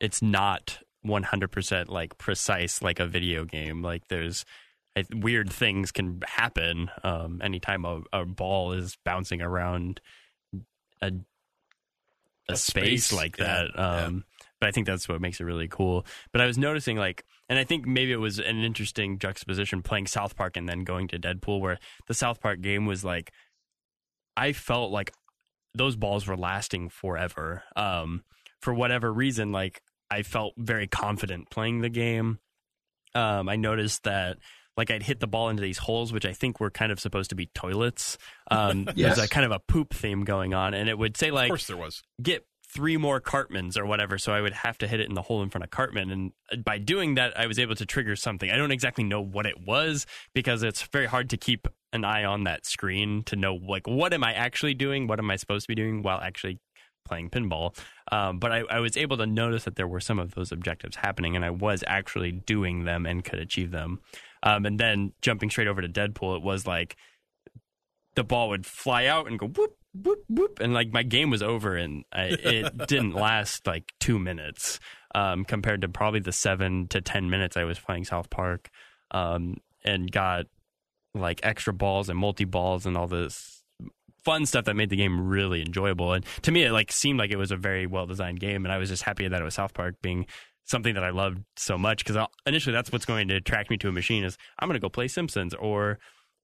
it's 0.00 0.22
not 0.22 0.78
100% 1.06 1.88
like 1.88 2.18
precise 2.18 2.82
like 2.82 3.00
a 3.00 3.06
video 3.06 3.44
game. 3.44 3.82
Like 3.82 4.06
there's 4.08 4.44
I, 4.96 5.04
weird 5.12 5.50
things 5.50 5.90
can 5.90 6.20
happen 6.26 6.90
um, 7.02 7.40
anytime 7.42 7.84
a, 7.84 8.02
a 8.12 8.24
ball 8.26 8.72
is 8.72 8.96
bouncing 9.04 9.40
around 9.42 10.00
a 11.00 11.10
a, 12.48 12.54
A 12.54 12.56
space, 12.56 13.06
space, 13.06 13.12
like 13.12 13.38
yeah, 13.38 13.44
that. 13.44 13.70
yeah. 13.74 14.04
Um, 14.04 14.24
But 14.60 14.68
I 14.68 14.72
think 14.72 14.86
that's 14.86 15.08
what 15.08 15.20
makes 15.20 15.40
it 15.40 15.44
really 15.44 15.68
cool. 15.68 16.04
But 16.32 16.40
I 16.40 16.46
was 16.46 16.58
noticing 16.58 16.96
like, 16.96 17.24
and 17.48 17.58
I 17.58 17.64
think 17.64 17.86
maybe 17.86 18.12
it 18.12 18.16
was 18.16 18.38
an 18.38 18.58
interesting 18.62 19.18
juxtaposition 19.18 19.82
playing 19.82 20.06
South 20.08 20.36
Park 20.36 20.56
and 20.56 20.68
then 20.68 20.84
going 20.84 21.08
to 21.08 21.18
Deadpool, 21.18 21.60
where 21.60 21.78
the 22.06 22.14
South 22.14 22.40
Park 22.40 22.60
game 22.60 22.84
was 22.86 23.04
like, 23.04 23.32
I 24.36 24.52
felt 24.52 24.90
like 24.90 25.12
those 25.74 25.96
balls 25.96 26.26
were 26.26 26.36
lasting 26.36 26.88
forever. 26.90 27.62
Um, 27.76 28.24
for 28.60 28.72
whatever 28.72 29.12
reason, 29.12 29.52
like 29.52 29.80
I 30.10 30.22
felt 30.22 30.54
very 30.56 30.86
confident 30.86 31.50
playing 31.50 31.80
the 31.80 31.88
game. 31.88 32.38
Um, 33.14 33.48
I 33.48 33.56
noticed 33.56 34.04
that 34.04 34.38
like 34.76 34.90
I'd 34.90 35.02
hit 35.02 35.20
the 35.20 35.26
ball 35.26 35.48
into 35.48 35.62
these 35.62 35.78
holes, 35.78 36.12
which 36.12 36.24
I 36.24 36.32
think 36.32 36.60
were 36.60 36.70
kind 36.70 36.92
of 36.92 37.00
supposed 37.00 37.30
to 37.30 37.36
be 37.36 37.50
toilets. 37.54 38.16
Um, 38.50 38.88
Yes. 38.94 39.16
There's 39.16 39.26
a 39.26 39.28
kind 39.28 39.44
of 39.44 39.52
a 39.52 39.58
poop 39.58 39.92
theme 39.92 40.24
going 40.24 40.54
on, 40.54 40.74
and 40.74 40.88
it 40.88 40.96
would 40.96 41.16
say 41.16 41.30
like, 41.30 41.32
of 41.32 41.42
like 41.42 41.50
course 41.50 41.66
there 41.66 41.76
was. 41.76 42.02
get 42.22 42.46
three 42.74 42.96
more 42.96 43.20
Cartmans 43.20 43.76
or 43.76 43.84
whatever. 43.84 44.16
So 44.16 44.32
I 44.32 44.40
would 44.40 44.54
have 44.54 44.78
to 44.78 44.86
hit 44.86 44.98
it 45.00 45.08
in 45.08 45.14
the 45.14 45.20
hole 45.22 45.42
in 45.42 45.50
front 45.50 45.64
of 45.64 45.70
Cartman. 45.70 46.10
And 46.10 46.32
uh, 46.50 46.56
by 46.56 46.78
doing 46.78 47.16
that, 47.16 47.38
I 47.38 47.46
was 47.46 47.58
able 47.58 47.74
to 47.74 47.84
trigger 47.84 48.16
something. 48.16 48.50
I 48.50 48.56
don't 48.56 48.70
exactly 48.70 49.04
know 49.04 49.20
what 49.20 49.44
it 49.44 49.56
was 49.66 50.06
because 50.34 50.62
it's 50.62 50.80
very 50.84 51.06
hard 51.06 51.28
to 51.30 51.36
keep 51.36 51.68
an 51.92 52.04
eye 52.04 52.24
on 52.24 52.44
that 52.44 52.66
screen 52.66 53.22
to 53.24 53.36
know, 53.36 53.54
like, 53.54 53.86
what 53.86 54.12
am 54.12 54.24
I 54.24 54.32
actually 54.32 54.74
doing? 54.74 55.06
What 55.06 55.18
am 55.18 55.30
I 55.30 55.36
supposed 55.36 55.64
to 55.64 55.68
be 55.68 55.74
doing 55.74 56.02
while 56.02 56.20
actually 56.20 56.58
playing 57.04 57.30
pinball? 57.30 57.76
Um, 58.10 58.38
but 58.38 58.52
I, 58.52 58.62
I 58.70 58.80
was 58.80 58.96
able 58.96 59.16
to 59.18 59.26
notice 59.26 59.64
that 59.64 59.76
there 59.76 59.88
were 59.88 60.00
some 60.00 60.18
of 60.18 60.34
those 60.34 60.52
objectives 60.52 60.96
happening 60.96 61.36
and 61.36 61.44
I 61.44 61.50
was 61.50 61.84
actually 61.86 62.32
doing 62.32 62.84
them 62.84 63.06
and 63.06 63.24
could 63.24 63.38
achieve 63.38 63.70
them. 63.70 64.00
Um, 64.42 64.66
and 64.66 64.78
then 64.78 65.12
jumping 65.20 65.50
straight 65.50 65.68
over 65.68 65.82
to 65.82 65.88
Deadpool, 65.88 66.36
it 66.36 66.42
was 66.42 66.66
like, 66.66 66.96
the 68.14 68.24
ball 68.24 68.50
would 68.50 68.66
fly 68.66 69.06
out 69.06 69.26
and 69.26 69.38
go 69.38 69.46
whoop 69.46 69.76
whoop 69.94 70.24
whoop 70.28 70.58
and 70.60 70.72
like 70.72 70.92
my 70.92 71.02
game 71.02 71.30
was 71.30 71.42
over 71.42 71.76
and 71.76 72.04
I, 72.12 72.24
it 72.24 72.76
didn't 72.88 73.14
last 73.14 73.66
like 73.66 73.92
two 74.00 74.18
minutes 74.18 74.80
um, 75.14 75.44
compared 75.44 75.82
to 75.82 75.88
probably 75.88 76.20
the 76.20 76.32
seven 76.32 76.88
to 76.88 77.00
ten 77.00 77.30
minutes 77.30 77.56
I 77.56 77.64
was 77.64 77.78
playing 77.78 78.04
South 78.04 78.30
Park 78.30 78.70
um, 79.10 79.58
and 79.84 80.10
got 80.10 80.46
like 81.14 81.40
extra 81.42 81.72
balls 81.72 82.08
and 82.08 82.18
multi 82.18 82.44
balls 82.44 82.86
and 82.86 82.96
all 82.96 83.06
this 83.06 83.62
fun 84.24 84.46
stuff 84.46 84.64
that 84.66 84.76
made 84.76 84.88
the 84.88 84.96
game 84.96 85.28
really 85.28 85.60
enjoyable 85.60 86.12
and 86.12 86.24
to 86.42 86.52
me 86.52 86.62
it 86.62 86.70
like 86.70 86.92
seemed 86.92 87.18
like 87.18 87.32
it 87.32 87.36
was 87.36 87.50
a 87.50 87.56
very 87.56 87.86
well 87.86 88.06
designed 88.06 88.38
game 88.38 88.64
and 88.64 88.72
I 88.72 88.78
was 88.78 88.88
just 88.88 89.02
happy 89.02 89.26
that 89.26 89.40
it 89.40 89.44
was 89.44 89.54
South 89.54 89.74
Park 89.74 89.96
being 90.00 90.26
something 90.64 90.94
that 90.94 91.02
I 91.02 91.10
loved 91.10 91.42
so 91.56 91.76
much 91.76 92.04
because 92.04 92.24
initially 92.46 92.72
that's 92.72 92.92
what's 92.92 93.04
going 93.04 93.26
to 93.28 93.34
attract 93.34 93.68
me 93.68 93.76
to 93.78 93.88
a 93.88 93.92
machine 93.92 94.22
is 94.24 94.38
I'm 94.58 94.68
going 94.68 94.74
to 94.74 94.80
go 94.80 94.88
play 94.88 95.08
Simpsons 95.08 95.54
or 95.54 95.98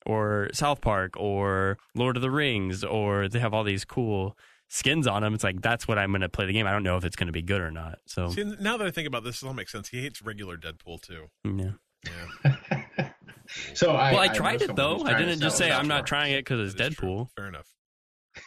or 0.06 0.48
South 0.52 0.80
Park 0.80 1.14
or 1.16 1.78
Lord 1.94 2.16
of 2.16 2.22
the 2.22 2.30
Rings 2.30 2.82
or 2.82 3.28
they 3.28 3.38
have 3.38 3.54
all 3.54 3.64
these 3.64 3.84
cool 3.84 4.36
skins 4.68 5.06
on 5.06 5.22
them. 5.22 5.34
It's 5.34 5.44
like 5.44 5.62
that's 5.62 5.86
what 5.86 5.98
I'm 5.98 6.10
going 6.10 6.20
to 6.22 6.28
play 6.28 6.46
the 6.46 6.52
game. 6.52 6.66
I 6.66 6.72
don't 6.72 6.82
know 6.82 6.96
if 6.96 7.04
it's 7.04 7.16
going 7.16 7.28
to 7.28 7.32
be 7.32 7.42
good 7.42 7.60
or 7.60 7.70
not. 7.70 7.98
So 8.06 8.28
See, 8.30 8.44
now 8.60 8.76
that 8.76 8.86
I 8.86 8.90
think 8.90 9.06
about 9.06 9.22
this, 9.22 9.40
this 9.40 9.46
all 9.46 9.54
makes 9.54 9.70
sense. 9.72 9.88
He 9.88 10.02
hates 10.02 10.20
regular 10.20 10.56
Deadpool 10.56 11.00
too. 11.02 11.26
yeah. 11.44 11.72
Yeah. 12.04 13.10
so 13.74 13.92
I, 13.92 14.12
well, 14.12 14.20
I 14.20 14.26
know 14.28 14.34
tried 14.34 14.62
it 14.62 14.76
though. 14.76 15.02
I 15.04 15.18
didn't 15.18 15.40
just 15.40 15.56
say 15.56 15.70
I'm 15.72 15.88
not 15.88 15.98
Park. 16.00 16.06
trying 16.06 16.32
it 16.32 16.40
because 16.40 16.60
it's 16.70 16.78
That 16.78 16.90
is 16.92 16.96
true. 16.96 17.08
Deadpool. 17.08 17.28
Fair 17.36 17.46
enough. 17.48 17.66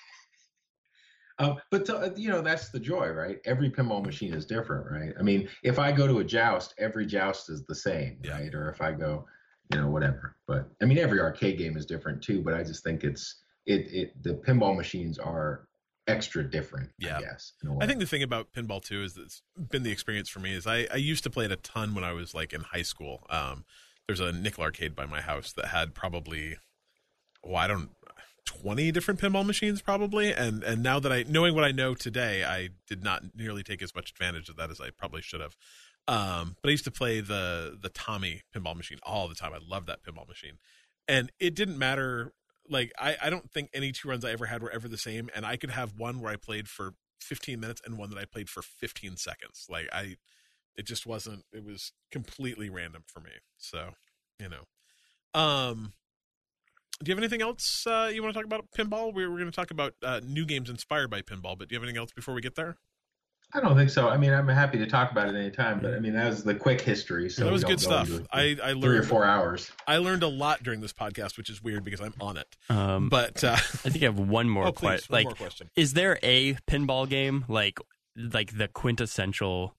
Um, 1.39 1.57
but 1.71 1.89
uh, 1.89 2.09
you 2.15 2.29
know 2.29 2.41
that's 2.41 2.69
the 2.69 2.79
joy, 2.79 3.07
right? 3.09 3.39
Every 3.45 3.71
pinball 3.71 4.05
machine 4.05 4.31
is 4.33 4.45
different, 4.45 4.85
right? 4.91 5.11
I 5.19 5.23
mean, 5.23 5.49
if 5.63 5.79
I 5.79 5.91
go 5.91 6.05
to 6.05 6.19
a 6.19 6.23
joust, 6.23 6.75
every 6.77 7.05
joust 7.05 7.49
is 7.49 7.65
the 7.65 7.73
same, 7.73 8.19
Yeah. 8.23 8.33
right? 8.33 8.53
Or 8.53 8.69
if 8.69 8.79
I 8.79 8.91
go, 8.91 9.25
you 9.73 9.79
know, 9.79 9.87
whatever. 9.89 10.35
But 10.47 10.69
I 10.81 10.85
mean, 10.85 10.99
every 10.99 11.19
arcade 11.19 11.57
game 11.57 11.77
is 11.77 11.87
different 11.87 12.21
too. 12.21 12.41
But 12.43 12.53
I 12.53 12.63
just 12.63 12.83
think 12.83 13.03
it's 13.03 13.41
it 13.65 13.87
it 13.91 14.23
the 14.23 14.35
pinball 14.35 14.75
machines 14.75 15.17
are 15.17 15.67
extra 16.07 16.43
different. 16.47 16.91
Yeah. 16.99 17.17
I 17.17 17.21
guess. 17.21 17.53
in 17.63 17.69
a 17.69 17.73
way. 17.73 17.79
I 17.81 17.87
think 17.87 17.99
the 18.01 18.05
thing 18.05 18.21
about 18.21 18.51
pinball 18.53 18.83
too 18.83 19.01
is 19.01 19.15
that's 19.15 19.41
been 19.71 19.81
the 19.81 19.91
experience 19.91 20.29
for 20.29 20.41
me 20.41 20.53
is 20.53 20.67
I, 20.67 20.87
I 20.93 20.97
used 20.97 21.23
to 21.23 21.31
play 21.31 21.45
it 21.45 21.51
a 21.51 21.55
ton 21.55 21.95
when 21.95 22.03
I 22.03 22.11
was 22.11 22.35
like 22.35 22.53
in 22.53 22.61
high 22.61 22.81
school. 22.83 23.25
Um, 23.31 23.65
there's 24.11 24.19
a 24.19 24.37
nickel 24.37 24.63
arcade 24.63 24.93
by 24.93 25.05
my 25.05 25.21
house 25.21 25.53
that 25.53 25.67
had 25.67 25.93
probably, 25.93 26.57
well, 27.41 27.55
I 27.55 27.67
don't, 27.67 27.91
20 28.43 28.91
different 28.91 29.21
pinball 29.21 29.45
machines 29.45 29.81
probably. 29.81 30.33
And 30.33 30.63
and 30.63 30.83
now 30.83 30.99
that 30.99 31.11
i 31.11 31.23
knowing 31.27 31.53
what 31.53 31.63
i 31.63 31.71
know 31.71 31.93
today 31.93 32.43
i 32.43 32.69
did 32.87 33.03
not 33.03 33.23
nearly 33.35 33.61
take 33.61 33.83
as 33.83 33.93
much 33.93 34.09
advantage 34.09 34.49
of 34.49 34.57
that 34.57 34.71
as 34.71 34.81
i 34.81 34.89
probably 34.89 35.21
should 35.21 35.41
have. 35.41 35.55
Um 36.07 36.57
but 36.61 36.69
i 36.69 36.71
used 36.71 36.83
to 36.85 36.91
play 36.91 37.21
the 37.21 37.77
the 37.79 37.89
tommy 37.89 38.41
pinball 38.53 38.75
machine 38.75 38.97
all 39.03 39.27
the 39.27 39.35
time. 39.35 39.53
I 39.53 39.59
loved 39.65 39.87
that 39.87 40.03
pinball 40.03 40.27
machine. 40.27 40.57
And 41.07 41.31
it 41.39 41.55
didn't 41.55 41.77
matter 41.77 42.33
like 42.67 42.91
i 42.99 43.15
i 43.21 43.29
don't 43.29 43.49
think 43.51 43.69
any 43.73 43.91
two 43.91 44.09
runs 44.09 44.25
i 44.25 44.31
ever 44.31 44.47
had 44.47 44.61
were 44.63 44.71
ever 44.71 44.87
the 44.87 44.97
same. 44.97 45.29
And 45.35 45.45
i 45.45 45.55
could 45.55 45.69
have 45.69 45.93
one 45.97 46.19
where 46.19 46.33
i 46.33 46.35
played 46.35 46.67
for 46.67 46.95
15 47.21 47.59
minutes 47.59 47.81
and 47.85 47.97
one 47.97 48.09
that 48.09 48.19
i 48.19 48.25
played 48.25 48.49
for 48.49 48.63
15 48.63 49.17
seconds. 49.17 49.67
Like 49.69 49.87
i 49.93 50.17
it 50.75 50.85
just 50.85 51.05
wasn't 51.05 51.43
it 51.53 51.63
was 51.63 51.91
completely 52.11 52.69
random 52.69 53.03
for 53.05 53.19
me 53.19 53.31
so 53.57 53.89
you 54.39 54.49
know 54.49 55.39
um 55.39 55.93
do 57.03 57.09
you 57.09 57.15
have 57.15 57.23
anything 57.23 57.41
else 57.41 57.87
uh, 57.87 58.11
you 58.13 58.21
want 58.21 58.31
to 58.31 58.39
talk 58.39 58.45
about 58.45 58.67
pinball? 58.77 59.11
We're 59.11 59.27
going 59.29 59.45
to 59.45 59.51
talk 59.51 59.71
about 59.71 59.95
uh, 60.03 60.21
new 60.23 60.45
games 60.45 60.69
inspired 60.69 61.09
by 61.09 61.23
pinball, 61.23 61.57
but 61.57 61.67
do 61.67 61.73
you 61.73 61.79
have 61.79 61.83
anything 61.83 61.97
else 61.97 62.11
before 62.11 62.35
we 62.35 62.41
get 62.41 62.53
there? 62.53 62.77
I 63.53 63.59
don't 63.59 63.75
think 63.75 63.89
so. 63.89 64.07
I 64.07 64.17
mean, 64.17 64.31
I'm 64.31 64.47
happy 64.47 64.77
to 64.77 64.85
talk 64.87 65.11
about 65.11 65.27
it 65.27 65.35
anytime, 65.35 65.79
but 65.79 65.93
I 65.93 65.99
mean, 65.99 66.13
that 66.13 66.29
was 66.29 66.43
the 66.43 66.55
quick 66.55 66.79
history. 66.79 67.29
So 67.29 67.43
that 67.43 67.51
was 67.51 67.63
good 67.65 67.81
stuff. 67.81 68.09
I, 68.31 68.55
I 68.63 68.67
learned 68.67 68.81
three 68.83 68.97
or 68.97 69.03
four 69.03 69.25
hours. 69.25 69.69
I 69.87 69.97
learned 69.97 70.23
a 70.23 70.27
lot 70.27 70.63
during 70.63 70.79
this 70.79 70.93
podcast, 70.93 71.37
which 71.37 71.49
is 71.49 71.61
weird 71.61 71.83
because 71.83 71.99
I'm 71.99 72.13
on 72.21 72.37
it. 72.37 72.47
Um, 72.69 73.09
but 73.09 73.43
uh, 73.43 73.53
I 73.53 73.57
think 73.57 74.03
I 74.03 74.05
have 74.05 74.19
one 74.19 74.47
more, 74.47 74.67
oh, 74.67 74.71
please, 74.71 75.05
que- 75.05 75.13
like, 75.13 75.25
more 75.25 75.33
question. 75.33 75.69
Is 75.75 75.93
there 75.93 76.17
a 76.23 76.53
pinball 76.69 77.09
game 77.09 77.43
like 77.49 77.79
like 78.15 78.57
the 78.57 78.67
quintessential 78.67 79.75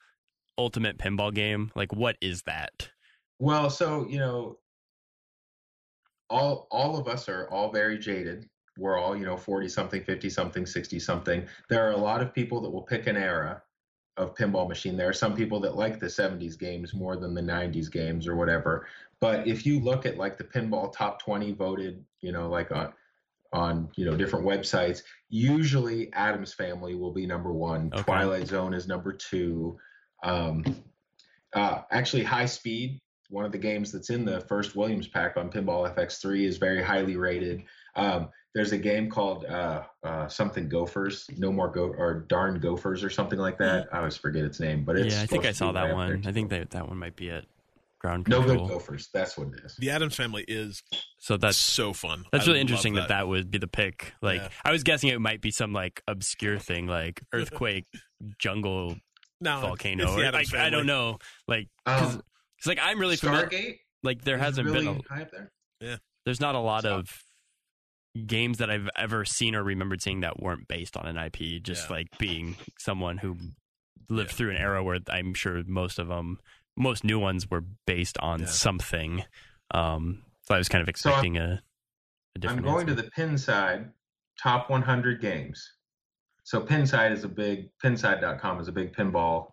ultimate 0.62 0.98
pinball 0.98 1.34
game? 1.34 1.70
Like, 1.74 1.92
what 1.92 2.16
is 2.20 2.42
that? 2.42 2.90
Well, 3.38 3.68
so 3.68 4.06
you 4.08 4.18
know, 4.18 4.58
all 6.30 6.68
all 6.70 6.96
of 6.96 7.08
us 7.08 7.28
are 7.28 7.48
all 7.50 7.70
very 7.70 7.98
jaded. 7.98 8.48
We're 8.78 8.98
all, 8.98 9.14
you 9.14 9.26
know, 9.26 9.36
40 9.36 9.68
something, 9.68 10.02
50 10.02 10.30
something, 10.30 10.64
60 10.64 10.98
something. 10.98 11.46
There 11.68 11.86
are 11.86 11.90
a 11.90 11.96
lot 11.96 12.22
of 12.22 12.32
people 12.32 12.62
that 12.62 12.70
will 12.70 12.82
pick 12.82 13.06
an 13.06 13.16
era 13.16 13.62
of 14.16 14.34
pinball 14.34 14.66
machine. 14.66 14.96
There 14.96 15.08
are 15.08 15.12
some 15.12 15.34
people 15.34 15.60
that 15.60 15.76
like 15.76 15.98
the 15.98 16.06
70s 16.06 16.58
games 16.58 16.94
more 16.94 17.16
than 17.16 17.34
the 17.34 17.42
90s 17.42 17.90
games 17.90 18.26
or 18.26 18.34
whatever. 18.34 18.86
But 19.20 19.46
if 19.46 19.66
you 19.66 19.78
look 19.80 20.06
at 20.06 20.16
like 20.16 20.38
the 20.38 20.44
pinball 20.44 20.90
top 20.92 21.20
20 21.20 21.52
voted, 21.52 22.02
you 22.20 22.32
know, 22.32 22.48
like 22.48 22.70
on 22.72 22.92
on 23.52 23.90
you 23.96 24.06
know 24.06 24.16
different 24.16 24.46
websites, 24.46 25.02
usually 25.28 26.12
Addams 26.14 26.54
Family 26.54 26.94
will 26.94 27.12
be 27.12 27.26
number 27.26 27.52
one. 27.52 27.90
Okay. 27.92 28.02
Twilight 28.02 28.46
Zone 28.48 28.72
is 28.72 28.88
number 28.88 29.12
two. 29.12 29.78
Um, 30.22 30.64
uh, 31.54 31.82
actually, 31.90 32.22
High 32.22 32.46
Speed 32.46 33.00
one 33.32 33.46
of 33.46 33.52
the 33.52 33.58
games 33.58 33.90
that's 33.90 34.10
in 34.10 34.24
the 34.24 34.40
first 34.42 34.76
Williams 34.76 35.08
pack 35.08 35.36
on 35.38 35.50
Pinball 35.50 35.92
FX3 35.96 36.46
is 36.46 36.58
very 36.58 36.82
highly 36.82 37.16
rated. 37.16 37.62
Um, 37.96 38.28
there's 38.54 38.72
a 38.72 38.78
game 38.78 39.08
called 39.08 39.46
uh, 39.46 39.84
uh, 40.04 40.28
something 40.28 40.68
Gophers, 40.68 41.26
no 41.38 41.50
more 41.50 41.68
go 41.68 41.86
or 41.86 42.26
darn 42.28 42.60
Gophers 42.60 43.02
or 43.02 43.08
something 43.08 43.38
like 43.38 43.56
that. 43.58 43.88
I 43.90 43.98
always 43.98 44.18
forget 44.18 44.44
its 44.44 44.60
name, 44.60 44.84
but 44.84 44.98
it's 44.98 45.14
yeah, 45.14 45.22
I 45.22 45.26
think 45.26 45.46
I 45.46 45.52
saw 45.52 45.72
that 45.72 45.94
one. 45.94 46.24
I 46.26 46.32
think 46.32 46.50
that 46.50 46.70
that 46.70 46.86
one 46.86 46.98
might 46.98 47.16
be 47.16 47.30
it. 47.30 47.46
ground 47.98 48.28
no 48.28 48.42
control. 48.42 48.68
good 48.68 48.78
Gofers. 48.78 49.08
That's 49.14 49.38
what 49.38 49.48
it 49.48 49.64
is. 49.64 49.76
The 49.76 49.90
Addams 49.90 50.14
Family 50.14 50.44
is 50.46 50.82
So 51.18 51.38
that's 51.38 51.56
so 51.56 51.94
fun. 51.94 52.26
That's 52.32 52.44
I 52.44 52.48
really 52.48 52.58
love 52.58 52.60
interesting 52.62 52.94
that. 52.94 53.08
that 53.08 53.28
would 53.28 53.50
be 53.50 53.56
the 53.56 53.66
pick. 53.66 54.12
Like 54.20 54.42
Yeah. 54.42 54.48
I 54.62 54.72
was 54.72 54.82
guessing 54.82 55.08
it 55.08 55.20
might 55.22 55.40
be 55.40 55.50
some 55.50 55.72
like 55.72 56.02
obscure 56.06 56.58
thing 56.58 56.86
like 56.86 57.22
earthquake, 57.32 57.86
jungle, 58.38 58.96
no, 59.42 59.60
volcano. 59.60 60.12
or, 60.18 60.32
like 60.32 60.54
I 60.54 60.70
don't 60.70 60.86
know. 60.86 61.18
Like 61.48 61.68
because 61.84 62.16
Um, 62.16 62.22
like 62.66 62.78
I'm 62.80 62.98
really 62.98 63.16
familiar. 63.16 63.48
Like 64.02 64.22
there 64.24 64.38
hasn't 64.38 64.66
really 64.66 64.86
been 64.86 65.00
a, 65.08 65.14
high 65.14 65.22
up 65.22 65.30
there. 65.30 65.98
there's 66.24 66.40
not 66.40 66.54
a 66.54 66.58
lot 66.58 66.80
Stop. 66.80 67.00
of 67.00 67.22
games 68.26 68.58
that 68.58 68.70
I've 68.70 68.88
ever 68.96 69.24
seen 69.24 69.54
or 69.54 69.62
remembered 69.62 70.02
seeing 70.02 70.20
that 70.20 70.40
weren't 70.40 70.68
based 70.68 70.96
on 70.96 71.06
an 71.06 71.16
IP. 71.16 71.62
Just 71.62 71.88
Yeah. 71.88 71.96
like 71.96 72.08
being 72.18 72.56
someone 72.78 73.18
who 73.18 73.36
lived 74.08 74.30
Yeah. 74.30 74.36
through 74.36 74.50
an 74.50 74.56
era 74.58 74.82
where 74.84 74.98
I'm 75.08 75.34
sure 75.34 75.62
most 75.66 75.98
of 75.98 76.08
them, 76.08 76.38
most 76.76 77.04
new 77.04 77.18
ones 77.18 77.50
were 77.50 77.64
based 77.86 78.18
on 78.18 78.40
Yeah. 78.40 78.46
something. 78.46 79.24
Um, 79.72 80.22
so 80.42 80.54
I 80.54 80.58
was 80.58 80.68
kind 80.68 80.86
of 80.86 80.94
So 80.96 81.10
I'm- 81.10 81.14
expecting 81.18 81.38
a, 81.38 81.62
a 82.42 82.48
I'm 82.48 82.62
going 82.62 82.88
answer. 82.88 82.94
to 82.96 83.02
the 83.02 83.10
Pinside, 83.10 83.92
top 84.42 84.68
100 84.68 85.20
games. 85.20 85.72
So 86.44 86.60
Pinside 86.60 87.12
is 87.12 87.24
a 87.24 87.28
big 87.28 87.70
pinside.com 87.82 88.60
is 88.60 88.68
a 88.68 88.72
big 88.72 88.94
pinball 88.94 89.52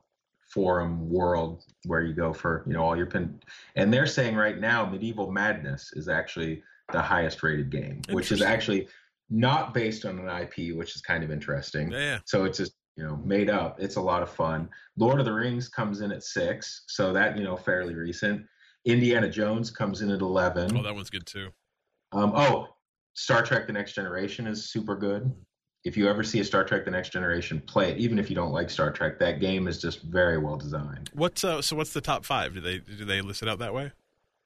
forum 0.50 1.08
world 1.10 1.64
where 1.86 2.02
you 2.02 2.14
go 2.14 2.34
for 2.34 2.64
you 2.66 2.74
know 2.74 2.84
all 2.84 2.98
your 2.98 3.06
pin 3.06 3.40
and 3.76 3.94
they're 3.94 4.08
saying 4.08 4.36
right 4.36 4.60
now 4.60 4.84
medieval 4.84 5.32
madness 5.32 5.94
is 5.94 6.10
actually 6.10 6.64
the 6.92 7.00
highest 7.00 7.44
rated 7.44 7.70
game 7.70 8.02
which 8.10 8.32
is 8.32 8.42
actually 8.42 8.88
not 9.30 9.76
based 9.76 10.06
on 10.06 10.18
an 10.18 10.28
ip 10.42 10.76
which 10.76 10.96
is 10.96 11.02
kind 11.02 11.24
of 11.24 11.30
interesting. 11.32 11.92
Yeah, 11.92 12.00
yeah. 12.00 12.20
so 12.26 12.46
it's 12.46 12.58
just 12.58 12.74
you 12.96 13.04
know 13.04 13.18
made 13.24 13.50
up. 13.50 13.80
It's 13.80 13.96
a 13.98 14.02
lot 14.02 14.24
of 14.24 14.30
fun. 14.30 14.70
Lord 14.98 15.20
of 15.20 15.26
the 15.26 15.34
rings 15.34 15.70
comes 15.70 16.02
in 16.02 16.12
at 16.12 16.24
six 16.24 16.84
so 16.88 17.14
that 17.14 17.38
you 17.38 17.44
know 17.44 17.56
fairly 17.56 17.94
recent. 17.96 18.46
Indiana 18.86 19.30
jones 19.30 19.70
comes 19.70 20.02
in 20.02 20.10
at 20.10 20.22
11 20.22 20.76
Oh, 20.76 20.82
that 20.82 20.96
one's 20.96 21.10
good 21.10 21.26
too. 21.26 21.50
um, 22.12 22.32
oh, 22.36 22.70
Star 23.14 23.44
Trek: 23.44 23.68
The 23.68 23.74
Next 23.74 23.94
Generation 23.94 24.48
is 24.48 24.72
super 24.72 24.96
good. 24.96 25.32
If 25.86 25.96
you 25.96 26.10
ever 26.10 26.24
see 26.24 26.40
a 26.40 26.44
Star 26.44 26.64
Trek: 26.66 26.86
The 26.86 26.92
Next 26.92 27.10
Generation, 27.10 27.62
play 27.66 27.92
it. 27.92 27.98
Even 27.98 28.20
if 28.20 28.30
you 28.30 28.36
don't 28.36 28.52
like 28.52 28.70
Star 28.70 28.92
Trek, 28.92 29.18
that 29.20 29.40
game 29.40 29.68
is 29.68 29.82
just 29.82 30.02
very 30.04 30.38
well 30.38 30.58
designed. 30.58 31.10
What's 31.14 31.44
uh, 31.44 31.62
so? 31.62 31.76
What's 31.76 31.94
the 31.94 32.02
top 32.02 32.26
five? 32.26 32.54
Do 32.54 32.60
they 32.60 32.80
do 32.80 33.06
they 33.06 33.22
list 33.22 33.42
it 33.42 33.48
out 33.50 33.60
that 33.60 33.74
way? 33.74 33.92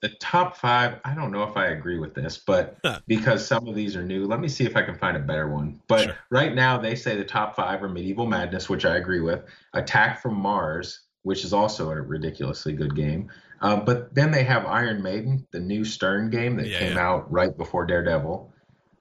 The 0.02 0.10
top 0.20 0.58
five, 0.58 1.00
I 1.06 1.16
don't 1.16 1.32
know 1.32 1.44
if 1.44 1.56
I 1.56 1.68
agree 1.68 1.98
with 1.98 2.14
this, 2.14 2.38
but 2.38 2.78
Huh. 2.84 3.00
because 3.08 3.48
some 3.48 3.70
of 3.70 3.74
these 3.74 3.96
are 3.96 4.04
new, 4.04 4.26
let 4.26 4.42
me 4.42 4.50
see 4.50 4.66
if 4.66 4.76
I 4.76 4.82
can 4.82 4.96
find 4.96 5.16
a 5.16 5.20
better 5.22 5.48
one. 5.48 5.80
But 5.88 6.04
Sure. 6.04 6.16
right 6.30 6.54
now, 6.54 6.78
they 6.78 6.94
say 6.94 7.16
the 7.16 7.24
top 7.24 7.56
five 7.56 7.82
are 7.82 7.88
Medieval 7.88 8.26
Madness, 8.26 8.70
which 8.70 8.84
I 8.84 8.98
agree 8.98 9.22
with, 9.22 9.46
Attack 9.74 10.22
from 10.22 10.34
Mars, 10.36 11.04
which 11.22 11.46
is 11.46 11.54
also 11.54 11.90
a 11.90 12.02
ridiculously 12.02 12.74
good 12.74 12.98
game. 12.98 13.32
Um, 13.62 13.86
but 13.86 14.14
then 14.14 14.30
they 14.30 14.44
have 14.44 14.66
Iron 14.66 15.02
Maiden, 15.02 15.48
the 15.52 15.62
new 15.62 15.86
Stern 15.86 16.30
game 16.30 16.58
that 16.58 16.68
Yeah, 16.68 16.80
came 16.80 16.98
yeah. 16.98 17.08
out 17.08 17.32
right 17.32 17.56
before 17.58 17.86
Daredevil. 17.86 18.52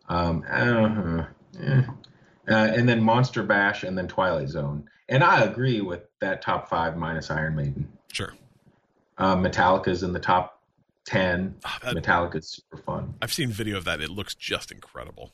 Um, 0.09 0.45
uh, 0.49 1.25
eh. 1.61 1.83
Uh, 2.53 2.73
and 2.75 2.89
then 2.89 3.03
Monster 3.03 3.43
Bash, 3.43 3.83
and 3.85 3.97
then 3.97 4.07
Twilight 4.09 4.49
Zone. 4.49 4.89
And 5.09 5.23
I 5.25 5.43
agree 5.43 5.81
with 5.81 6.03
that 6.21 6.43
top 6.43 6.69
five 6.69 6.97
minus 6.97 7.31
Iron 7.31 7.55
Maiden. 7.57 7.91
Sure. 8.13 8.33
Um, 9.19 9.43
Metallica's 9.45 10.03
in 10.03 10.13
the 10.13 10.21
top 10.21 10.61
10. 11.07 11.55
Ah, 11.65 11.79
that- 11.83 11.95
Metallica's 11.97 12.49
super 12.49 12.83
fun. 12.83 13.15
I've 13.21 13.33
seen 13.33 13.51
video 13.51 13.77
of 13.77 13.85
that. 13.85 14.01
It 14.01 14.11
looks 14.11 14.35
just 14.35 14.71
incredible. 14.73 15.33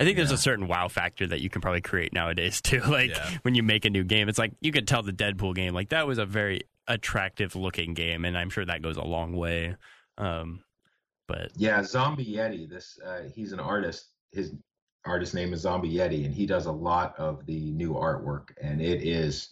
I 0.00 0.04
think 0.04 0.16
there's 0.16 0.32
a 0.32 0.38
certain 0.38 0.66
wow 0.66 0.88
factor 0.88 1.28
that 1.28 1.40
you 1.42 1.48
can 1.48 1.60
probably 1.62 1.80
create 1.80 2.12
nowadays 2.12 2.60
too. 2.60 2.80
Like 2.88 3.10
Yeah. 3.10 3.30
when 3.42 3.54
you 3.54 3.62
make 3.62 3.84
a 3.84 3.90
new 3.90 4.02
game, 4.02 4.28
it's 4.28 4.38
like 4.38 4.52
you 4.60 4.72
could 4.72 4.88
tell 4.88 5.02
the 5.04 5.12
Deadpool 5.12 5.54
game 5.54 5.74
like 5.74 5.90
that 5.90 6.08
was 6.08 6.18
a 6.18 6.26
very 6.26 6.62
attractive 6.88 7.54
looking 7.54 7.94
game, 7.94 8.24
and 8.24 8.36
I'm 8.36 8.50
sure 8.50 8.64
that 8.64 8.82
goes 8.82 8.96
a 8.96 9.04
long 9.04 9.36
way. 9.36 9.76
Um, 10.18 10.64
but 11.28 11.52
Yeah, 11.56 11.84
Zombie 11.84 12.24
Yeti. 12.34 12.68
This 12.68 12.98
uh, 13.06 13.28
he's 13.32 13.52
an 13.52 13.60
artist. 13.60 14.06
His 14.32 14.52
artist 15.04 15.34
name 15.34 15.52
is 15.52 15.60
Zombie 15.60 15.92
Yeti, 15.94 16.24
and 16.24 16.34
he 16.34 16.46
does 16.46 16.66
a 16.66 16.72
lot 16.72 17.14
of 17.18 17.44
the 17.46 17.70
new 17.72 17.94
artwork, 17.94 18.50
and 18.60 18.80
it 18.80 19.02
is 19.02 19.50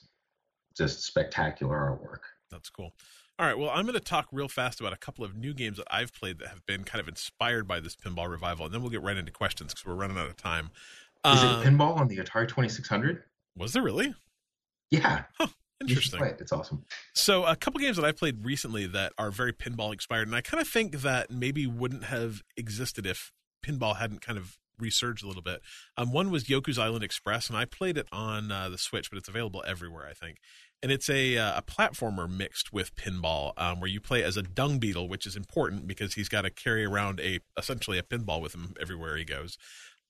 just 0.77 1.03
spectacular 1.05 1.77
artwork. 1.77 2.21
That's 2.51 2.71
cool. 2.71 2.93
All 3.39 3.47
right. 3.47 3.57
Well, 3.57 3.71
I'm 3.71 3.85
going 3.85 3.95
to 3.95 4.01
talk 4.01 4.29
real 4.33 4.49
fast 4.49 4.81
about 4.81 4.93
a 4.93 4.97
couple 4.99 5.25
of 5.25 5.35
new 5.35 5.55
games 5.55 5.79
that 5.79 5.87
I've 5.91 6.13
played 6.13 6.39
that 6.41 6.49
have 6.49 6.65
been 6.67 6.85
kind 6.85 7.01
of 7.01 7.09
inspired 7.09 7.67
by 7.67 7.81
this 7.81 7.97
pinball 7.97 8.29
revival, 8.31 8.67
and 8.67 8.75
then 8.75 8.83
we'll 8.83 8.91
get 8.91 9.03
right 9.03 9.17
into 9.17 9.33
questions 9.33 9.73
because 9.73 9.87
we're 9.87 9.95
running 9.95 10.19
out 10.19 10.27
of 10.29 10.37
time. 10.37 10.71
Is 11.25 11.43
Um, 11.43 11.61
it 11.63 11.67
pinball 11.67 11.97
on 11.97 12.09
the 12.09 12.19
Atari 12.19 12.47
2600? 12.49 13.25
was 13.57 13.73
there 13.73 13.83
really? 13.83 14.15
Yeah, 14.91 15.25
should 15.41 15.51
Interesting. 15.89 16.25
it. 16.25 16.39
It's 16.41 16.53
awesome. 16.53 16.85
So, 17.15 17.45
a 17.45 17.57
couple 17.57 17.81
games 17.81 17.97
that 17.97 18.05
I've 18.05 18.17
played 18.17 18.45
recently 18.45 18.87
that 18.89 19.13
are 19.19 19.31
very 19.31 19.53
pinball 19.53 19.93
inspired, 19.93 20.27
and 20.29 20.37
I 20.37 20.41
kind 20.41 20.61
of 20.61 20.69
think 20.69 20.97
that 21.03 21.31
maybe 21.31 21.67
wouldn't 21.67 22.05
have 22.05 22.43
existed 22.57 23.07
if 23.07 23.33
pinball 23.65 23.97
hadn't 23.97 24.21
kind 24.21 24.37
of 24.39 24.59
resurged 24.81 25.25
a 25.25 25.27
little 25.27 25.43
bit. 25.43 25.61
Um, 25.97 26.13
one 26.13 26.31
was 26.31 26.45
Yoku's 26.45 26.79
Island 26.79 27.05
Express, 27.05 27.49
and 27.49 27.57
I 27.57 27.65
played 27.65 27.97
it 27.97 28.07
on 28.13 28.51
uh, 28.51 28.69
the 28.69 28.79
Switch, 28.79 29.11
but 29.11 29.19
it's 29.19 29.29
available 29.29 29.63
everywhere, 29.67 30.07
I 30.09 30.15
think. 30.15 30.39
And 30.83 30.91
it's 30.91 31.11
a 31.11 31.37
uh, 31.37 31.59
a 31.59 31.63
platformer 31.63 32.29
mixed 32.29 32.73
with 32.73 32.95
pinball, 32.97 33.53
um, 33.59 33.81
where 33.81 33.91
you 33.91 34.01
play 34.01 34.23
as 34.23 34.37
a 34.37 34.43
dung 34.43 34.79
beetle, 34.79 35.09
which 35.09 35.27
is 35.27 35.37
important 35.37 35.87
because 35.87 36.15
he's 36.15 36.29
got 36.29 36.43
to 36.43 36.51
carry 36.51 36.85
around 36.85 37.21
a 37.21 37.41
essentially 37.59 37.99
a 37.99 38.03
pinball 38.03 38.41
with 38.41 38.55
him 38.55 38.75
everywhere 38.81 39.17
he 39.17 39.25
goes. 39.25 39.59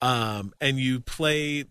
Um, 0.00 0.52
and 0.60 0.78
you 0.78 1.00
play 1.00 1.64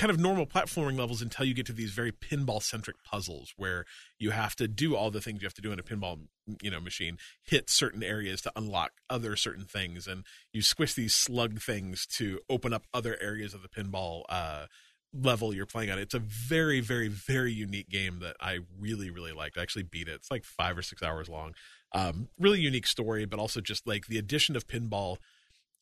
kind 0.00 0.10
of 0.10 0.18
normal 0.18 0.46
platforming 0.46 0.98
levels 0.98 1.20
until 1.20 1.44
you 1.44 1.52
get 1.52 1.66
to 1.66 1.74
these 1.74 1.90
very 1.90 2.10
pinball 2.10 2.62
centric 2.62 2.96
puzzles 3.04 3.52
where 3.58 3.84
you 4.18 4.30
have 4.30 4.56
to 4.56 4.66
do 4.66 4.96
all 4.96 5.10
the 5.10 5.20
things 5.20 5.42
you 5.42 5.46
have 5.46 5.52
to 5.52 5.60
do 5.60 5.72
in 5.72 5.78
a 5.78 5.82
pinball 5.82 6.20
you 6.62 6.70
know 6.70 6.80
machine 6.80 7.18
hit 7.42 7.68
certain 7.68 8.02
areas 8.02 8.40
to 8.40 8.50
unlock 8.56 8.92
other 9.10 9.36
certain 9.36 9.66
things 9.66 10.06
and 10.06 10.24
you 10.54 10.62
squish 10.62 10.94
these 10.94 11.14
slug 11.14 11.60
things 11.60 12.06
to 12.06 12.40
open 12.48 12.72
up 12.72 12.86
other 12.94 13.18
areas 13.20 13.52
of 13.52 13.60
the 13.60 13.68
pinball 13.68 14.22
uh 14.30 14.64
level 15.12 15.52
you're 15.52 15.66
playing 15.66 15.90
on. 15.90 15.98
It's 15.98 16.14
a 16.14 16.18
very 16.18 16.80
very 16.80 17.08
very 17.08 17.52
unique 17.52 17.90
game 17.90 18.20
that 18.20 18.36
i 18.40 18.60
really 18.78 19.10
really 19.10 19.32
liked. 19.32 19.58
I 19.58 19.62
actually 19.62 19.82
beat 19.82 20.08
it. 20.08 20.14
It's 20.14 20.30
like 20.30 20.44
five 20.44 20.78
or 20.78 20.82
six 20.82 21.02
hours 21.02 21.28
long. 21.28 21.52
Um 21.92 22.28
really 22.38 22.60
unique 22.60 22.86
story 22.86 23.26
but 23.26 23.38
also 23.38 23.60
just 23.60 23.86
like 23.86 24.06
the 24.06 24.16
addition 24.16 24.56
of 24.56 24.66
pinball 24.66 25.18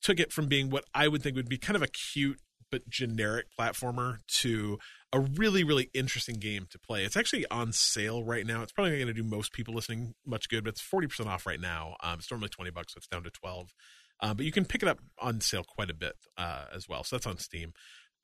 took 0.03 0.19
it 0.19 0.33
from 0.33 0.47
being 0.47 0.71
what 0.71 0.85
I 0.93 1.07
would 1.07 1.23
think 1.23 1.37
would 1.37 1.49
be 1.49 1.59
kind 1.59 1.77
of 1.77 1.83
a 1.83 1.89
cute 1.89 2.41
but 2.71 2.89
generic 2.89 3.47
platformer 3.59 4.19
to 4.41 4.79
a 5.13 5.21
really 5.21 5.65
really 5.65 5.91
interesting 5.95 6.37
game 6.37 6.67
to 6.71 6.79
play. 6.79 7.05
It's 7.05 7.17
actually 7.17 7.47
on 7.51 7.73
sale 7.73 8.25
right 8.25 8.47
now. 8.47 8.63
It's 8.63 8.73
probably 8.73 8.93
not 8.93 9.05
going 9.05 9.15
to 9.15 9.23
do 9.23 9.29
most 9.29 9.53
people 9.53 9.75
listening 9.75 10.15
much 10.27 10.49
good, 10.49 10.65
but 10.65 10.71
it's 10.71 10.81
forty 10.81 11.07
percent 11.07 11.29
off 11.29 11.47
right 11.47 11.61
now. 11.61 11.97
Um, 12.03 12.19
it's 12.19 12.31
normally 12.31 12.51
twenty 12.51 12.71
bucks, 12.71 12.95
so 12.95 12.99
it's 12.99 13.07
down 13.07 13.25
to 13.25 13.31
twelve. 13.31 13.75
Um, 14.21 14.37
but 14.37 14.47
you 14.47 14.53
can 14.53 14.65
pick 14.65 14.83
it 14.83 14.89
up 14.89 14.99
on 15.21 15.41
sale 15.41 15.65
quite 15.65 15.91
a 15.91 15.95
bit 15.95 16.15
uh, 16.37 16.65
as 16.75 16.89
well. 16.89 17.05
So 17.05 17.17
that's 17.17 17.27
on 17.27 17.39
Steam. 17.39 17.73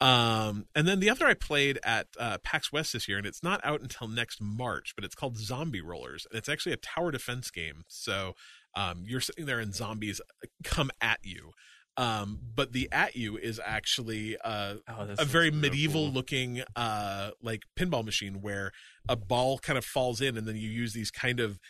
Um, 0.01 0.67
and 0.75 0.89
then 0.89 1.01
the 1.01 1.09
other 1.09 1.25
I 1.25 1.35
played 1.35 1.79
at 1.85 2.09
uh, 2.19 2.39
PAX 2.43 2.73
West 2.73 2.93
this 2.93 3.09
year, 3.09 3.17
and 3.17 3.27
it's 3.27 3.43
not 3.43 3.61
out 3.65 3.81
until 3.81 4.09
next 4.09 4.41
March, 4.43 4.93
but 4.97 5.05
it's 5.05 5.15
called 5.15 5.39
Zombie 5.39 5.81
Rollers, 5.81 6.27
and 6.29 6.37
it's 6.37 6.49
actually 6.49 6.73
a 6.73 6.79
tower 6.79 7.13
defense 7.13 7.51
game. 7.51 7.85
So 7.87 8.35
um, 8.75 9.05
you're 9.07 9.21
sitting 9.21 9.47
there, 9.47 9.61
and 9.61 9.75
zombies 9.75 10.21
come 10.65 10.91
at 11.01 11.21
you. 11.23 11.53
Um, 11.97 12.41
but 12.55 12.73
the 12.73 12.89
at 12.91 13.15
you 13.15 13.37
is 13.37 13.61
actually 13.65 14.37
uh, 14.45 14.77
Oh, 14.89 15.15
a 15.19 15.25
very 15.25 15.51
medieval 15.53 16.07
cool. 16.07 16.13
looking 16.13 16.63
uh 16.75 17.31
like 17.41 17.63
pinball 17.79 18.05
machine 18.05 18.41
where 18.43 18.73
a 19.09 19.15
ball 19.15 19.59
kind 19.59 19.79
of 19.79 19.85
falls 19.85 20.21
in 20.21 20.37
and 20.37 20.47
then 20.49 20.57
you 20.57 20.69
use 20.69 20.93
these 20.93 21.13
kind 21.13 21.39
of 21.39 21.61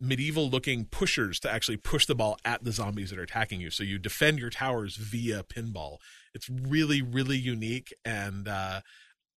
medieval 0.00 0.48
looking 0.48 0.86
pushers 0.86 1.38
to 1.40 1.50
actually 1.52 1.76
push 1.76 2.06
the 2.06 2.14
ball 2.14 2.36
at 2.44 2.64
the 2.64 2.72
zombies 2.72 3.10
that 3.10 3.18
are 3.18 3.22
attacking 3.22 3.60
you 3.60 3.70
so 3.70 3.82
you 3.84 3.98
defend 3.98 4.38
your 4.38 4.50
towers 4.50 4.96
via 4.96 5.42
pinball 5.44 5.98
it's 6.34 6.48
really 6.48 7.00
really 7.02 7.36
unique 7.36 7.92
and 8.04 8.48
uh 8.48 8.80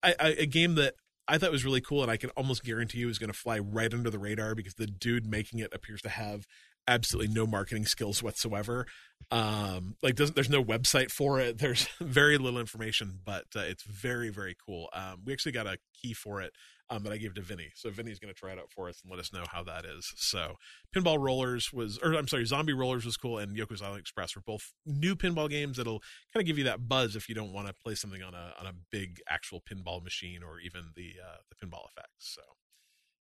I, 0.04 0.16
I, 0.20 0.28
a 0.40 0.46
game 0.46 0.76
that 0.76 0.94
I 1.28 1.38
thought 1.38 1.52
was 1.52 1.66
really 1.66 1.82
cool, 1.82 2.04
and 2.04 2.10
I 2.10 2.16
can 2.16 2.30
almost 2.38 2.64
guarantee 2.64 3.00
you 3.00 3.10
is 3.10 3.20
going 3.20 3.32
to 3.32 3.38
fly 3.38 3.60
right 3.60 3.94
under 3.94 4.10
the 4.10 4.20
radar 4.20 4.56
because 4.56 4.76
the 4.76 4.88
dude 4.88 5.26
making 5.26 5.60
it 5.60 5.74
appears 5.74 6.02
to 6.04 6.10
have 6.10 6.46
absolutely 6.88 7.34
no 7.34 7.46
marketing 7.46 7.86
skills 7.86 8.24
whatsoever. 8.24 8.86
Um, 9.32 9.96
like 10.02 10.16
there's 10.16 10.50
no 10.50 10.64
website 10.64 11.12
for 11.12 11.40
it. 11.40 11.58
There's 11.60 11.88
very 12.00 12.38
little 12.38 12.60
information, 12.60 13.20
but 13.26 13.46
uh, 13.56 13.62
it's 13.62 13.84
very 13.84 14.30
very 14.30 14.56
cool. 14.66 14.90
Um, 14.94 15.24
we 15.26 15.34
actually 15.34 15.52
got 15.52 15.68
a 15.68 15.78
key 16.02 16.14
for 16.14 16.42
it 16.42 16.54
um, 16.90 17.04
that 17.04 17.12
I 17.12 17.18
gave 17.18 17.34
to 17.34 17.42
Vinny, 17.42 17.72
so 17.76 17.90
Vinny's 17.90 18.20
going 18.20 18.34
to 18.34 18.40
try 18.40 18.54
it 18.54 18.60
out 18.60 18.72
for 18.72 18.88
us 18.88 19.02
and 19.02 19.12
let 19.12 19.20
us 19.20 19.34
know 19.34 19.44
how 19.52 19.64
that 19.64 19.84
is. 19.86 20.14
So 20.16 20.56
Pinball 20.96 21.20
Rollers 21.20 21.74
was, 21.74 22.00
or 22.02 22.14
I'm 22.14 22.28
sorry, 22.28 22.46
Zombie 22.46 22.74
Rollers 22.74 23.04
was 23.04 23.18
cool, 23.18 23.38
and 23.38 23.58
Yoku's 23.58 23.82
Island 23.82 24.00
Express 24.00 24.36
were 24.36 24.44
both 24.46 24.72
new 24.86 25.16
pinball 25.16 25.50
games 25.50 25.76
that'll 25.76 26.00
kind 26.34 26.42
of 26.42 26.46
give 26.46 26.58
you 26.58 26.64
that 26.64 26.88
buzz 26.88 27.16
if 27.16 27.28
you 27.28 27.36
don't 27.36 27.52
want 27.52 27.68
to 27.68 27.74
play 27.74 27.96
something 27.96 28.24
on 28.24 28.34
a 28.34 28.54
on 28.60 28.68
a 28.68 28.74
big 28.92 29.20
actual 29.28 29.62
pinball 29.62 30.02
machine 30.02 30.42
or 30.42 30.60
even 30.60 30.92
the 30.96 31.16
uh, 31.22 31.38
the 31.50 31.56
Pinball 31.56 31.88
FX. 31.98 32.06
So, 32.20 32.42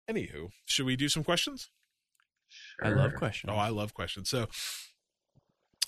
anywho, 0.09 0.49
should 0.65 0.85
we 0.85 0.95
do 0.95 1.09
some 1.09 1.25
questions? 1.25 1.69
I 2.83 2.89
love 2.89 3.13
questions. 3.15 3.51
Oh, 3.53 3.57
I 3.57 3.69
love 3.69 3.93
questions. 3.93 4.29
So 4.29 4.47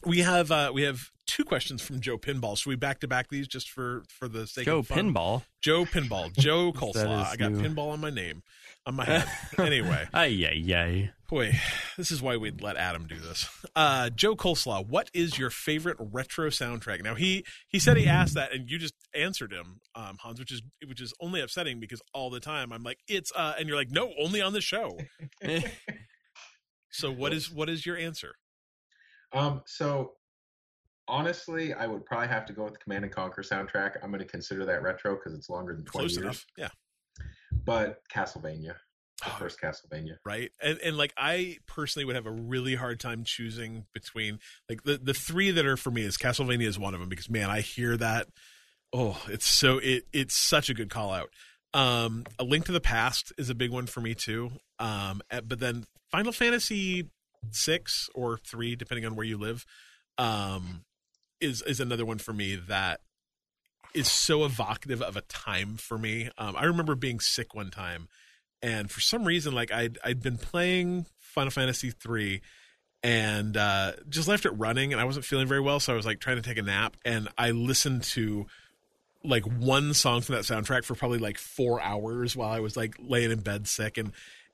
we 0.05 0.19
have 0.19 0.51
uh 0.51 0.71
we 0.73 0.81
have 0.83 1.09
two 1.27 1.43
questions 1.45 1.81
from 1.81 2.01
Joe 2.01 2.17
Pinball. 2.17 2.57
Should 2.57 2.69
we 2.69 2.75
back 2.75 2.99
to 3.01 3.07
back 3.07 3.29
these 3.29 3.47
just 3.47 3.69
for 3.69 4.03
for 4.09 4.27
the 4.27 4.47
sake 4.47 4.65
Joe 4.65 4.79
of 4.79 4.87
fun? 4.87 5.13
Pinball. 5.13 5.43
Joe 5.61 5.85
Pinball. 5.85 6.33
Joe 6.37 6.71
That 6.73 6.81
Coleslaw. 6.81 7.25
I 7.25 7.35
got 7.35 7.51
new. 7.51 7.61
pinball 7.61 7.91
on 7.91 7.99
my 8.01 8.09
name, 8.09 8.41
on 8.87 8.95
my 8.95 9.05
head. 9.05 9.25
anyway, 9.59 10.07
Ay, 10.13 10.25
yay 10.25 10.73
ay. 10.73 11.11
boy, 11.29 11.51
this 11.97 12.09
is 12.09 12.19
why 12.21 12.35
we'd 12.35 12.61
let 12.63 12.77
Adam 12.77 13.05
do 13.07 13.19
this. 13.19 13.47
Uh, 13.75 14.09
Joe 14.09 14.35
Coleslaw, 14.35 14.85
what 14.87 15.11
is 15.13 15.37
your 15.37 15.51
favorite 15.51 15.97
retro 15.99 16.49
soundtrack? 16.49 17.03
Now 17.03 17.13
he 17.13 17.45
he 17.67 17.77
said 17.77 17.95
he 17.97 18.07
asked 18.07 18.33
that, 18.33 18.51
and 18.51 18.67
you 18.69 18.79
just 18.79 18.95
answered 19.13 19.53
him, 19.53 19.81
um, 19.93 20.17
Hans, 20.21 20.39
which 20.39 20.51
is 20.51 20.63
which 20.87 20.99
is 20.99 21.13
only 21.21 21.41
upsetting 21.41 21.79
because 21.79 22.01
all 22.13 22.31
the 22.31 22.39
time 22.39 22.73
I'm 22.73 22.81
like 22.81 22.97
it's 23.07 23.31
uh, 23.35 23.53
and 23.59 23.67
you're 23.67 23.77
like 23.77 23.91
no, 23.91 24.11
only 24.19 24.41
on 24.41 24.53
the 24.53 24.61
show. 24.61 24.97
So 26.91 27.11
what 27.11 27.33
is 27.33 27.51
what 27.51 27.69
is 27.69 27.85
your 27.85 27.97
answer? 27.97 28.35
Um, 29.33 29.61
so 29.65 30.13
honestly, 31.07 31.73
I 31.73 31.87
would 31.87 32.05
probably 32.05 32.27
have 32.27 32.45
to 32.47 32.53
go 32.53 32.63
with 32.65 32.73
the 32.73 32.79
Command 32.79 33.03
and 33.05 33.13
Conquer 33.13 33.41
soundtrack. 33.41 33.97
I'm 34.03 34.09
going 34.11 34.19
to 34.19 34.25
consider 34.25 34.65
that 34.65 34.81
retro 34.83 35.15
because 35.15 35.33
it's 35.33 35.49
longer 35.49 35.73
than 35.73 35.85
20 35.85 35.91
Close 36.07 36.11
years. 36.13 36.23
enough, 36.23 36.45
yeah. 36.57 36.69
But 37.65 38.01
Castlevania, 38.13 38.75
the 39.23 39.27
Oh, 39.27 39.35
first 39.37 39.61
Castlevania. 39.61 40.15
right 40.25 40.51
and 40.59 40.79
and 40.79 40.97
like 40.97 41.13
i 41.15 41.57
personally 41.67 42.05
would 42.05 42.15
have 42.15 42.25
a 42.25 42.31
really 42.31 42.73
hard 42.73 42.99
time 42.99 43.23
choosing 43.23 43.85
between 43.93 44.39
like 44.67 44.81
the 44.81 44.97
the 44.97 45.13
three 45.13 45.51
that 45.51 45.63
are 45.63 45.77
for 45.77 45.91
me 45.91 46.01
is 46.01 46.17
castlevania 46.17 46.65
is 46.65 46.79
one 46.79 46.95
of 46.95 46.99
them 46.99 47.07
because 47.07 47.29
man 47.29 47.47
i 47.47 47.61
hear 47.61 47.95
that 47.95 48.25
oh 48.93 49.21
it's 49.27 49.45
so 49.45 49.77
it 49.77 50.05
it's 50.11 50.33
such 50.35 50.71
a 50.71 50.73
good 50.73 50.89
call 50.89 51.11
out 51.13 51.29
um 51.75 52.23
a 52.39 52.43
link 52.43 52.65
to 52.65 52.71
the 52.71 52.81
past 52.81 53.31
is 53.37 53.51
a 53.51 53.53
big 53.55 53.69
one 53.69 53.85
for 53.85 54.01
me 54.01 54.15
too 54.15 54.49
um 54.79 55.21
eh, 55.29 55.39
but 55.41 55.59
then 55.59 55.85
final 56.11 56.31
fantasy 56.31 57.09
6 57.51 58.09
or 58.13 58.37
3 58.37 58.75
depending 58.75 59.05
on 59.05 59.15
where 59.15 59.25
you 59.25 59.37
live 59.37 59.65
um 60.17 60.83
is 61.39 61.61
is 61.63 61.79
another 61.79 62.05
one 62.05 62.19
for 62.19 62.33
me 62.33 62.55
that 62.55 63.01
is 63.93 64.09
so 64.09 64.45
evocative 64.45 65.01
of 65.01 65.17
a 65.17 65.21
time 65.21 65.75
for 65.75 65.97
me. 65.97 66.29
Um 66.37 66.55
i 66.55 66.65
remember 66.65 66.95
being 66.95 67.19
sick 67.19 67.55
one 67.55 67.71
time 67.71 68.07
and 68.61 68.91
for 68.91 68.99
some 68.99 69.25
reason 69.25 69.53
like 69.53 69.71
i'd 69.71 69.97
i'd 70.03 70.21
been 70.21 70.37
playing 70.37 71.07
final 71.19 71.51
fantasy 71.51 71.91
3 71.91 72.41
and 73.03 73.57
uh 73.57 73.93
just 74.09 74.27
left 74.27 74.45
it 74.45 74.51
running 74.51 74.91
and 74.91 75.01
i 75.01 75.05
wasn't 75.05 75.25
feeling 75.25 75.47
very 75.47 75.61
well 75.61 75.79
so 75.79 75.93
i 75.93 75.95
was 75.95 76.05
like 76.05 76.19
trying 76.19 76.35
to 76.35 76.41
take 76.41 76.57
a 76.57 76.61
nap 76.61 76.95
and 77.03 77.27
i 77.37 77.51
listened 77.51 78.03
to 78.03 78.45
like 79.23 79.43
one 79.43 79.93
song 79.93 80.21
from 80.21 80.35
that 80.35 80.43
soundtrack 80.43 80.83
for 80.83 80.95
probably 80.95 81.17
like 81.17 81.37
four 81.37 81.81
hours 81.81 82.35
while 82.35 82.51
i 82.51 82.59
was 82.59 82.77
like 82.77 82.95
laying 82.99 83.31
in 83.31 83.39
bed 83.39 83.67
sick 83.67 83.97
and 83.97 84.11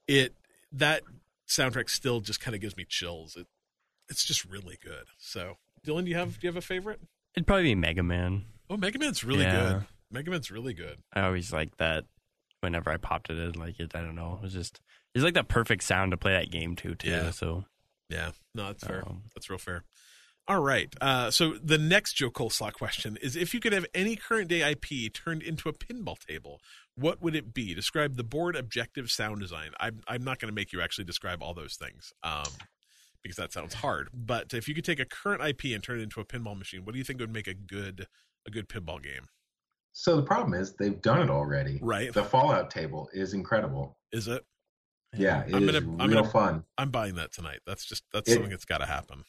it 0.08 0.34
that 0.72 1.02
soundtrack 1.48 1.90
still 1.90 2.20
just 2.22 2.40
kind 2.42 2.56
of 2.56 2.62
gives 2.62 2.76
me 2.78 2.86
chills 2.88 3.36
it 3.36 3.48
it's 4.10 4.24
just 4.26 4.46
really 4.46 4.78
good 4.84 5.06
so 5.18 5.58
dylan 5.86 6.04
do 6.04 6.10
you 6.10 6.16
have 6.16 6.40
do 6.40 6.48
you 6.48 6.50
have 6.50 6.58
a 6.58 6.62
favorite 6.62 7.00
It'd 7.36 7.46
probably 7.48 7.64
be 7.64 7.76
Mega 7.76 8.04
Man. 8.04 8.46
oh 8.70 8.78
mega 8.78 8.98
man's 9.00 9.24
really 9.24 9.44
Yeah. 9.44 9.62
good 9.74 9.86
mega 10.12 10.32
man's 10.32 10.50
really 10.52 10.74
good 10.74 10.98
I 11.14 11.22
always 11.22 11.52
like 11.54 11.76
that. 11.78 12.06
Whenever 12.62 12.90
I 12.90 12.98
popped 12.98 13.30
it 13.30 13.38
in, 13.38 13.52
like 13.54 13.80
it, 13.80 13.96
I 13.96 14.02
don't 14.02 14.16
know. 14.16 14.34
It 14.42 14.44
was 14.44 14.54
just 14.54 14.82
it's 15.14 15.24
like 15.24 15.36
that 15.36 15.48
perfect 15.48 15.84
sound 15.84 16.10
to 16.12 16.18
play 16.18 16.32
that 16.34 16.50
game 16.50 16.76
too. 16.76 16.96
Too. 16.96 17.10
Yeah. 17.10 17.30
So 17.32 17.66
yeah 18.10 18.32
no 18.56 18.66
that's 18.68 18.84
fair 18.84 19.04
um, 19.08 19.24
That's 19.36 19.48
real 19.50 19.60
fair. 19.60 19.84
All 20.50 20.62
right. 20.62 20.94
Uh, 21.02 21.30
so 21.30 21.56
the 21.62 21.78
next 21.78 22.14
Joe 22.14 22.30
Coleslaw 22.30 22.72
question 22.74 23.18
is: 23.22 23.36
If 23.36 23.54
you 23.54 23.60
could 23.60 23.74
have 23.74 23.86
any 23.94 24.16
current 24.16 24.48
day 24.48 24.70
IP 24.72 25.12
turned 25.14 25.44
into 25.44 25.68
a 25.68 25.74
pinball 25.74 26.18
table, 26.20 26.62
what 26.96 27.22
would 27.22 27.36
it 27.36 27.54
be? 27.54 27.74
Describe 27.74 28.16
the 28.16 28.24
board, 28.24 28.56
objective, 28.56 29.12
sound 29.12 29.42
design. 29.42 29.72
I'm 29.80 30.00
I'm 30.08 30.24
not 30.24 30.40
going 30.40 30.50
to 30.50 30.56
make 30.56 30.72
you 30.72 30.82
actually 30.82 31.04
describe 31.04 31.44
all 31.44 31.54
those 31.54 31.76
things, 31.76 32.14
um, 32.24 32.46
because 33.22 33.36
that 33.36 33.52
sounds 33.52 33.74
hard. 33.74 34.08
But 34.14 34.54
if 34.54 34.70
you 34.70 34.74
could 34.76 34.86
take 34.86 35.02
a 35.02 35.06
current 35.06 35.44
IP 35.44 35.74
and 35.76 35.84
turn 35.84 36.00
it 36.00 36.04
into 36.04 36.22
a 36.22 36.26
pinball 36.26 36.58
machine, 36.58 36.86
what 36.86 36.94
do 36.94 36.98
you 36.98 37.04
think 37.04 37.20
would 37.20 37.34
make 37.34 37.48
a 37.48 37.54
good 37.54 38.08
a 38.48 38.50
good 38.52 38.70
pinball 38.70 39.04
game? 39.04 39.28
So 39.92 40.16
the 40.16 40.24
problem 40.24 40.54
is 40.54 40.76
they've 40.76 41.02
done 41.02 41.22
it 41.22 41.30
already. 41.30 41.80
Right? 41.82 42.14
The 42.14 42.24
Fallout 42.24 42.72
table 42.72 43.10
is 43.12 43.34
incredible. 43.34 43.98
Is 44.14 44.28
it? 44.30 44.46
Yeah, 45.14 45.42
it 45.44 45.50
is 45.50 45.54
I'm 45.56 45.66
gonna- 45.66 45.78
I'm 46.04 46.10
real 46.10 46.20
gonna- 46.22 46.30
fun. 46.30 46.64
I'm 46.78 46.92
buying 46.92 47.16
that 47.16 47.34
tonight. 47.34 47.60
That's 47.66 47.84
just 47.86 48.04
that's 48.14 48.30
It- 48.30 48.34
something 48.36 48.52
that's 48.52 48.66
got 48.66 48.78
to 48.78 48.86
happen. 48.86 49.24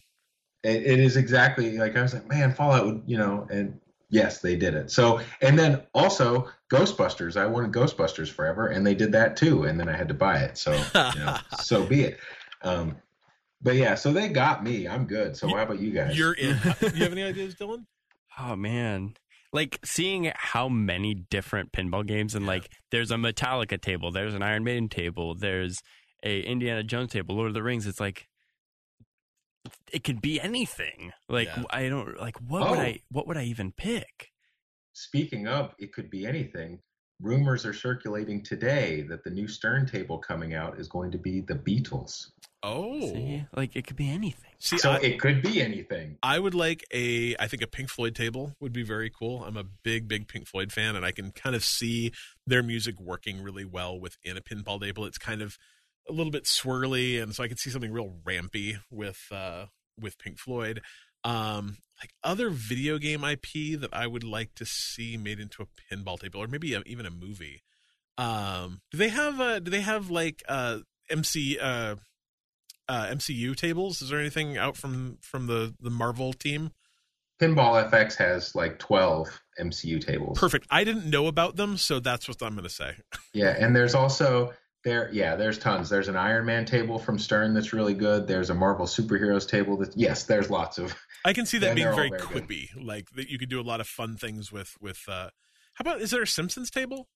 It, 0.64 0.82
it 0.86 0.98
is 1.00 1.16
exactly 1.16 1.78
like 1.78 1.96
I 1.96 2.02
was 2.02 2.14
like, 2.14 2.28
man, 2.28 2.52
Fallout 2.52 2.84
would, 2.86 3.02
you 3.06 3.16
know, 3.16 3.46
and 3.50 3.78
yes, 4.10 4.40
they 4.40 4.56
did 4.56 4.74
it. 4.74 4.90
So, 4.90 5.20
and 5.40 5.58
then 5.58 5.82
also 5.94 6.48
Ghostbusters. 6.70 7.36
I 7.40 7.46
wanted 7.46 7.72
Ghostbusters 7.72 8.28
forever, 8.30 8.68
and 8.68 8.86
they 8.86 8.94
did 8.94 9.12
that 9.12 9.36
too. 9.36 9.64
And 9.64 9.78
then 9.78 9.88
I 9.88 9.96
had 9.96 10.08
to 10.08 10.14
buy 10.14 10.38
it. 10.38 10.58
So, 10.58 10.72
you 10.74 11.20
know, 11.20 11.36
so 11.60 11.84
be 11.86 12.02
it. 12.02 12.18
Um, 12.62 12.96
but 13.62 13.76
yeah, 13.76 13.94
so 13.94 14.12
they 14.12 14.28
got 14.28 14.62
me. 14.64 14.86
I'm 14.88 15.04
good. 15.06 15.36
So 15.36 15.48
how 15.48 15.62
about 15.62 15.80
you 15.80 15.90
guys? 15.92 16.16
You're 16.18 16.32
in. 16.34 16.58
Do 16.80 16.86
you 16.88 17.02
have 17.02 17.12
any 17.12 17.22
ideas, 17.22 17.54
Dylan? 17.54 17.84
Oh 18.38 18.54
man. 18.56 19.14
Like 19.52 19.78
seeing 19.84 20.30
how 20.36 20.68
many 20.68 21.14
different 21.14 21.72
pinball 21.72 22.06
games 22.06 22.34
and 22.34 22.44
Yeah. 22.44 22.52
like 22.52 22.70
there's 22.90 23.10
a 23.10 23.14
Metallica 23.16 23.80
table, 23.80 24.12
there's 24.12 24.34
an 24.34 24.42
Iron 24.42 24.62
Maiden 24.62 24.88
table, 24.88 25.34
there's 25.34 25.80
a 26.22 26.40
Indiana 26.42 26.82
Jones 26.82 27.12
table, 27.12 27.34
Lord 27.36 27.48
of 27.48 27.54
the 27.54 27.62
Rings. 27.62 27.86
It's 27.86 27.98
like 28.00 28.28
it 29.92 30.04
could 30.04 30.20
be 30.20 30.40
anything. 30.40 31.12
Like 31.28 31.48
Yeah. 31.48 31.64
I 31.70 31.88
don't 31.88 32.18
like 32.20 32.36
what 32.38 32.68
would 32.70 32.78
Oh. 32.78 32.82
I 32.82 33.00
what 33.10 33.26
would 33.26 33.36
I 33.36 33.44
even 33.44 33.72
pick? 33.72 34.30
Speaking 34.92 35.46
of, 35.46 35.74
it 35.78 35.92
could 35.92 36.10
be 36.10 36.26
anything. 36.26 36.80
Rumors 37.20 37.66
are 37.66 37.72
circulating 37.72 38.42
today 38.44 39.02
that 39.08 39.24
the 39.24 39.30
new 39.30 39.48
Stern 39.48 39.86
table 39.86 40.18
coming 40.18 40.54
out 40.54 40.78
is 40.78 40.86
going 40.88 41.10
to 41.10 41.18
be 41.18 41.40
the 41.40 41.54
Beatles. 41.54 42.30
Oh, 42.62 43.00
See? 43.00 43.44
Like 43.56 43.74
it 43.76 43.86
could 43.86 43.96
be 43.96 44.08
anything. 44.08 44.50
see, 44.58 44.78
so 44.78 44.92
I, 44.92 44.98
it 44.98 45.20
could 45.20 45.42
be 45.42 45.60
anything. 45.62 46.16
I 46.22 46.38
would 46.38 46.54
like 46.54 46.84
a 46.92 47.36
I 47.38 47.46
think 47.48 47.62
a 47.62 47.66
Pink 47.68 47.88
Floyd 47.88 48.14
table 48.16 48.54
would 48.60 48.72
be 48.72 48.82
very 48.82 49.10
cool. 49.10 49.44
I'm 49.44 49.56
a 49.56 49.64
big 49.64 50.08
big 50.08 50.26
Pink 50.28 50.46
Floyd 50.48 50.72
fan 50.72 50.96
and 50.96 51.04
I 51.04 51.12
can 51.12 51.30
kind 51.32 51.54
of 51.56 51.64
see 51.64 52.12
their 52.46 52.62
music 52.62 52.98
working 53.00 53.42
really 53.42 53.64
well 53.64 53.98
within 53.98 54.36
a 54.36 54.40
pinball 54.40 54.80
table. 54.80 55.04
It's 55.04 55.18
kind 55.18 55.42
of 55.42 55.56
a 56.08 56.12
little 56.12 56.32
bit 56.32 56.44
swirly 56.44 57.22
and 57.22 57.34
so 57.34 57.42
I 57.42 57.48
could 57.48 57.58
see 57.58 57.70
something 57.70 57.92
real 57.92 58.14
rampy 58.24 58.78
with 58.90 59.26
uh 59.30 59.66
with 60.00 60.18
Pink 60.18 60.38
Floyd. 60.38 60.80
Um 61.24 61.78
like 62.00 62.10
other 62.22 62.50
video 62.50 62.98
game 62.98 63.24
IP 63.24 63.80
that 63.80 63.90
I 63.92 64.06
would 64.06 64.24
like 64.24 64.54
to 64.54 64.64
see 64.64 65.16
made 65.16 65.40
into 65.40 65.62
a 65.62 65.94
pinball 65.94 66.20
table 66.20 66.42
or 66.42 66.46
maybe 66.46 66.74
a, 66.74 66.82
even 66.86 67.06
a 67.06 67.10
movie. 67.10 67.62
Um 68.16 68.80
do 68.90 68.98
they 68.98 69.08
have 69.08 69.40
uh 69.40 69.58
do 69.58 69.70
they 69.70 69.80
have 69.80 70.10
like 70.10 70.42
uh 70.48 70.78
MC 71.10 71.58
uh 71.58 71.96
uh, 72.88 73.06
MCU 73.06 73.54
tables? 73.54 74.00
Is 74.00 74.08
there 74.08 74.18
anything 74.18 74.56
out 74.56 74.76
from 74.76 75.18
from 75.20 75.46
the 75.46 75.74
the 75.80 75.90
Marvel 75.90 76.32
team? 76.32 76.70
Pinball 77.40 77.88
FX 77.88 78.16
has 78.16 78.54
like 78.54 78.78
12 78.78 79.28
MCU 79.60 80.04
tables. 80.04 80.38
Perfect. 80.38 80.66
I 80.70 80.82
didn't 80.82 81.08
know 81.08 81.28
about 81.28 81.54
them, 81.54 81.76
so 81.76 82.00
that's 82.00 82.26
what 82.26 82.42
I'm 82.42 82.54
going 82.54 82.64
to 82.64 82.70
say. 82.70 82.94
Yeah, 83.34 83.54
and 83.56 83.76
there's 83.76 83.94
also 83.94 84.52
there. 84.84 85.10
Yeah, 85.12 85.36
there's 85.36 85.58
tons. 85.58 85.88
There's 85.88 86.08
an 86.08 86.16
Iron 86.16 86.46
Man 86.46 86.64
table 86.64 86.98
from 86.98 87.18
Stern 87.18 87.54
that's 87.54 87.72
really 87.72 87.94
good. 87.94 88.26
There's 88.26 88.50
a 88.50 88.54
Marvel 88.54 88.86
superheroes 88.86 89.48
table 89.48 89.76
that 89.78 89.96
yes, 89.96 90.24
there's 90.24 90.50
lots 90.50 90.78
of. 90.78 90.94
I 91.24 91.32
can 91.32 91.46
see 91.46 91.58
that 91.58 91.74
being 91.74 91.86
they're 91.86 91.94
very 91.94 92.08
very 92.10 92.20
good. 92.22 92.46
quippy, 92.48 92.68
like 92.80 93.10
that 93.16 93.28
you 93.28 93.38
could 93.38 93.48
do 93.50 93.60
a 93.60 93.62
lot 93.62 93.80
of 93.80 93.86
fun 93.88 94.16
things 94.16 94.50
with 94.52 94.74
with. 94.80 95.00
uh 95.08 95.30
How 95.74 95.82
about 95.82 96.00
is 96.00 96.10
there 96.10 96.22
a 96.22 96.26
Simpsons 96.26 96.70
table? 96.70 97.08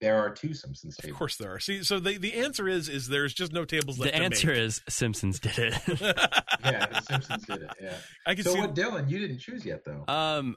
There 0.00 0.16
are 0.16 0.30
two 0.32 0.54
Simpsons 0.54 0.96
tables. 0.96 1.12
Of 1.12 1.18
course 1.18 1.36
there 1.38 1.52
are. 1.54 1.58
See, 1.58 1.82
so 1.82 1.98
the 1.98 2.18
the 2.18 2.34
answer 2.34 2.68
is 2.68 2.88
is 2.88 3.08
there's 3.08 3.34
just 3.34 3.52
no 3.52 3.64
tables 3.64 3.98
left. 3.98 4.12
The 4.12 4.18
to 4.18 4.24
answer 4.24 4.46
make. 4.48 4.58
is 4.58 4.80
Simpsons 4.88 5.40
did 5.40 5.58
it. 5.58 5.74
Yeah, 6.64 6.86
the 6.86 7.00
Simpsons 7.02 7.46
did 7.46 7.62
it. 7.62 7.70
Yeah. 7.80 7.94
I 8.26 8.34
can 8.34 8.44
So 8.44 8.52
see. 8.52 8.60
what, 8.60 8.74
Dylan? 8.74 9.08
You 9.08 9.18
didn't 9.20 9.38
choose 9.38 9.64
yet 9.64 9.84
though. 9.84 10.04
um, 10.12 10.56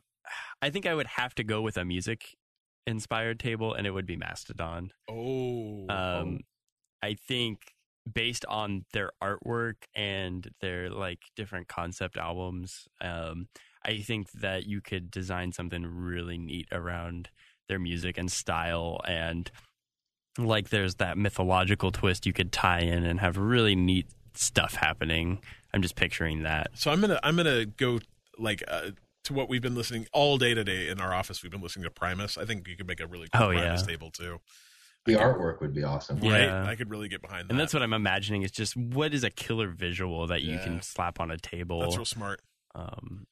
I 0.61 0.69
think 0.69 0.85
I 0.85 0.93
would 0.93 1.07
have 1.07 1.33
to 1.35 1.43
go 1.43 1.61
with 1.61 1.77
a 1.77 1.85
music 1.85 2.35
inspired 2.87 3.39
table, 3.39 3.73
and 3.73 3.85
it 3.85 3.91
would 3.91 4.05
be 4.05 4.15
Mastodon. 4.17 4.91
oh, 5.09 5.85
Um, 5.89 6.39
I 7.01 7.15
think 7.27 7.73
based 8.11 8.45
on 8.45 8.85
their 8.93 9.11
artwork 9.21 9.75
and 9.95 10.49
their 10.61 10.89
like 10.89 11.19
different 11.35 11.67
concept 11.67 12.17
albums, 12.17 12.87
um, 12.99 13.47
I 13.83 13.97
think 13.99 14.31
that 14.33 14.65
you 14.65 14.81
could 14.81 15.11
design 15.11 15.51
something 15.51 15.85
really 15.85 16.37
neat 16.37 16.67
around 16.71 17.29
their 17.67 17.79
music 17.79 18.17
and 18.17 18.31
style 18.31 18.99
and 19.07 19.49
like 20.37 20.69
there's 20.69 20.95
that 20.95 21.17
mythological 21.17 21.91
twist 21.91 22.25
you 22.25 22.33
could 22.33 22.51
tie 22.51 22.79
in 22.79 23.03
and 23.03 23.19
have 23.19 23.37
really 23.37 23.75
neat 23.75 24.07
stuff 24.33 24.75
happening. 24.75 25.39
I'm 25.73 25.81
just 25.81 25.95
picturing 25.95 26.43
that. 26.43 26.71
so 26.73 26.91
I'm 26.91 27.01
gonna 27.01 27.19
I'm 27.23 27.35
gonna 27.35 27.65
go 27.65 27.99
like 28.37 28.63
uh, 28.67 28.91
to 29.25 29.33
what 29.33 29.49
we've 29.49 29.61
been 29.61 29.75
listening 29.75 30.07
all 30.13 30.37
day 30.37 30.53
today 30.53 30.89
in 30.89 30.99
our 30.99 31.13
office. 31.13 31.43
We've 31.43 31.51
been 31.51 31.61
listening 31.61 31.83
to 31.83 31.91
Primus. 31.91 32.37
I 32.37 32.45
think 32.45 32.67
you 32.67 32.75
could 32.75 32.87
make 32.87 32.99
a 32.99 33.07
really 33.07 33.27
cool 33.33 33.43
Oh, 33.43 33.47
Primus 33.49 33.81
yeah. 33.81 33.87
table 33.87 34.11
too. 34.11 34.39
the 35.05 35.13
could- 35.13 35.21
artwork 35.21 35.61
would 35.61 35.73
be 35.73 35.83
awesome. 35.83 36.19
Right? 36.19 36.41
Yeah. 36.43 36.63
I 36.65 36.75
could 36.75 36.89
really 36.91 37.07
get 37.07 37.21
behind 37.23 37.47
that. 37.47 37.51
And 37.53 37.59
that's 37.59 37.73
what 37.73 37.81
I'm 37.81 37.93
imagining 37.93 38.43
is 38.43 38.51
just 38.51 38.75
what 38.77 39.13
is 39.15 39.23
a 39.23 39.31
killer 39.31 39.69
visual 39.69 40.27
that 40.27 40.41
you 40.43 40.53
Yeah. 40.53 40.63
can 40.63 40.81
slap 40.83 41.19
on 41.19 41.31
a 41.31 41.37
table. 41.37 41.79
That's 41.81 41.97
real 41.97 42.05
smart. 42.05 42.41
um, 42.75 43.25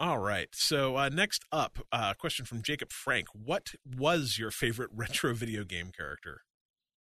All 0.00 0.18
right. 0.18 0.48
So 0.52 0.96
uh, 0.96 1.08
next 1.08 1.44
up, 1.52 1.78
uh, 1.92 2.14
question 2.14 2.44
from 2.46 2.62
Jacob 2.62 2.90
Frank: 2.90 3.28
What 3.32 3.74
was 3.86 4.38
your 4.40 4.50
favorite 4.50 4.90
retro 4.94 5.32
video 5.34 5.62
game 5.64 5.92
character? 5.96 6.40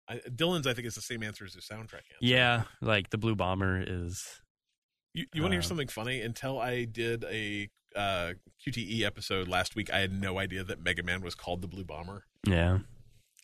I, 0.09 0.16
Dylan's, 0.29 0.66
I 0.66 0.75
think, 0.75 0.89
is 0.89 0.97
the 0.97 1.01
same 1.01 1.23
answer 1.23 1.45
as 1.45 1.55
his 1.55 1.64
soundtrack 1.64 2.03
answer. 2.11 2.16
yeah, 2.20 2.64
like 2.81 3.11
the 3.11 3.18
Blue 3.18 3.37
Bomber 3.37 3.83
is 3.87 4.41
You, 5.14 5.27
you 5.33 5.43
want 5.43 5.53
to 5.53 5.57
hear 5.57 5.61
Uh, 5.61 5.62
something 5.62 5.87
funny? 5.89 6.20
Until 6.23 6.59
I 6.59 6.85
did 6.87 7.23
a 7.31 7.68
uh, 7.97 8.32
QTE 8.66 9.03
episode 9.03 9.49
last 9.49 9.74
week, 9.76 9.93
I 9.93 9.99
had 9.99 10.12
no 10.12 10.38
idea 10.38 10.64
that 10.64 10.82
Mega 10.82 11.03
Man 11.03 11.22
was 11.22 11.34
called 11.34 11.62
the 11.62 11.68
Blue 11.68 11.84
Bomber. 11.84 12.24
yeah. 12.47 12.78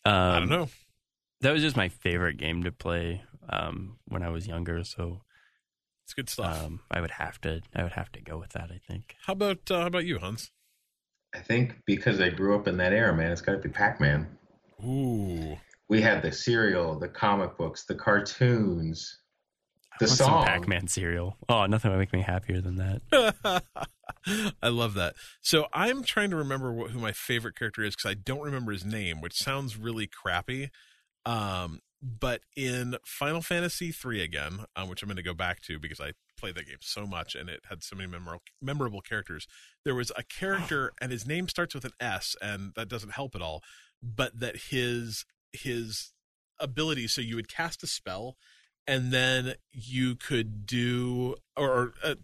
Um, 0.05 0.13
I 0.13 0.39
don't 0.39 0.49
know. 0.49 0.69
That 1.41 1.51
was 1.51 1.61
just 1.61 1.75
my 1.75 1.89
favorite 1.89 2.37
game 2.37 2.63
to 2.63 2.71
play 2.71 3.21
um, 3.49 3.97
when 4.07 4.23
I 4.23 4.29
was 4.29 4.47
younger. 4.47 4.83
So 4.85 5.21
It's 6.05 6.13
good 6.13 6.29
stuff. 6.29 6.63
um, 6.65 6.79
I 6.89 7.01
would 7.01 7.11
have 7.11 7.39
to 7.41 7.61
I 7.75 7.83
would 7.83 7.91
have 7.93 8.11
to 8.13 8.21
go 8.21 8.37
with 8.37 8.51
that. 8.53 8.71
I 8.71 8.79
think. 8.87 9.15
how 9.25 9.33
about 9.33 9.69
uh, 9.69 9.81
how 9.81 9.87
about 9.87 10.05
you, 10.05 10.19
Hans? 10.19 10.51
I 11.35 11.39
think 11.39 11.75
because 11.85 12.19
I 12.21 12.29
grew 12.29 12.55
up 12.55 12.67
in 12.67 12.77
that 12.77 12.93
era, 12.93 13.13
man, 13.15 13.31
it's 13.31 13.41
got 13.41 13.51
to 13.53 13.57
be 13.59 13.69
Pac-Man. 13.69 14.27
Ooh, 14.83 15.57
We 15.89 16.01
had 16.01 16.21
the 16.23 16.31
cereal, 16.31 16.97
the 16.97 17.09
comic 17.09 17.57
books, 17.57 17.83
the 17.85 17.95
cartoons, 17.95 19.19
the 19.99 20.07
song. 20.07 20.27
some 20.27 20.45
Pac-Man 20.45 20.87
cereal. 20.87 21.37
Oh, 21.47 21.65
nothing 21.65 21.91
would 21.91 21.97
make 21.97 22.13
me 22.13 22.21
happier 22.21 22.61
than 22.61 22.75
that. 22.77 23.63
I 24.61 24.67
love 24.69 24.95
that. 24.95 25.15
So 25.41 25.67
I'm 25.73 26.03
trying 26.03 26.29
to 26.31 26.35
remember 26.35 26.71
what, 26.71 26.91
who 26.91 26.99
my 26.99 27.11
favorite 27.11 27.55
character 27.55 27.83
is 27.83 27.95
because 27.95 28.11
I 28.11 28.15
don't 28.15 28.41
remember 28.41 28.71
his 28.71 28.85
name, 28.85 29.21
which 29.21 29.35
sounds 29.35 29.77
really 29.77 30.07
crappy. 30.07 30.69
Um, 31.25 31.81
but 32.01 32.41
in 32.55 32.95
Final 33.03 33.41
Fantasy 33.41 33.93
III 33.93 34.21
again, 34.21 34.65
um, 34.75 34.89
which 34.89 35.01
I'm 35.01 35.07
going 35.07 35.17
to 35.17 35.23
go 35.23 35.33
back 35.33 35.61
to 35.63 35.79
because 35.79 35.99
I 35.99 36.13
played 36.37 36.55
that 36.55 36.67
game 36.67 36.77
so 36.81 37.05
much 37.05 37.35
and 37.35 37.49
it 37.49 37.61
had 37.69 37.83
so 37.83 37.95
many 37.95 38.09
memorable 38.09 38.43
memorable 38.61 39.01
characters. 39.01 39.47
There 39.83 39.95
was 39.95 40.11
a 40.15 40.23
character 40.23 40.93
and 41.01 41.11
his 41.11 41.27
name 41.27 41.49
starts 41.49 41.75
with 41.75 41.83
an 41.83 41.91
S, 41.99 42.35
and 42.41 42.71
that 42.75 42.87
doesn't 42.87 43.13
help 43.13 43.35
at 43.35 43.41
all. 43.41 43.61
But 44.01 44.39
that 44.39 44.55
his 44.69 45.25
his 45.51 46.13
ability, 46.59 47.07
so 47.07 47.21
you 47.21 47.35
would 47.35 47.49
cast 47.49 47.83
a 47.83 47.87
spell, 47.87 48.37
and 48.89 49.11
then 49.11 49.53
you 49.71 50.15
could 50.15 50.65
do 50.65 51.35
or, 51.55 51.93
uh, 52.03 52.15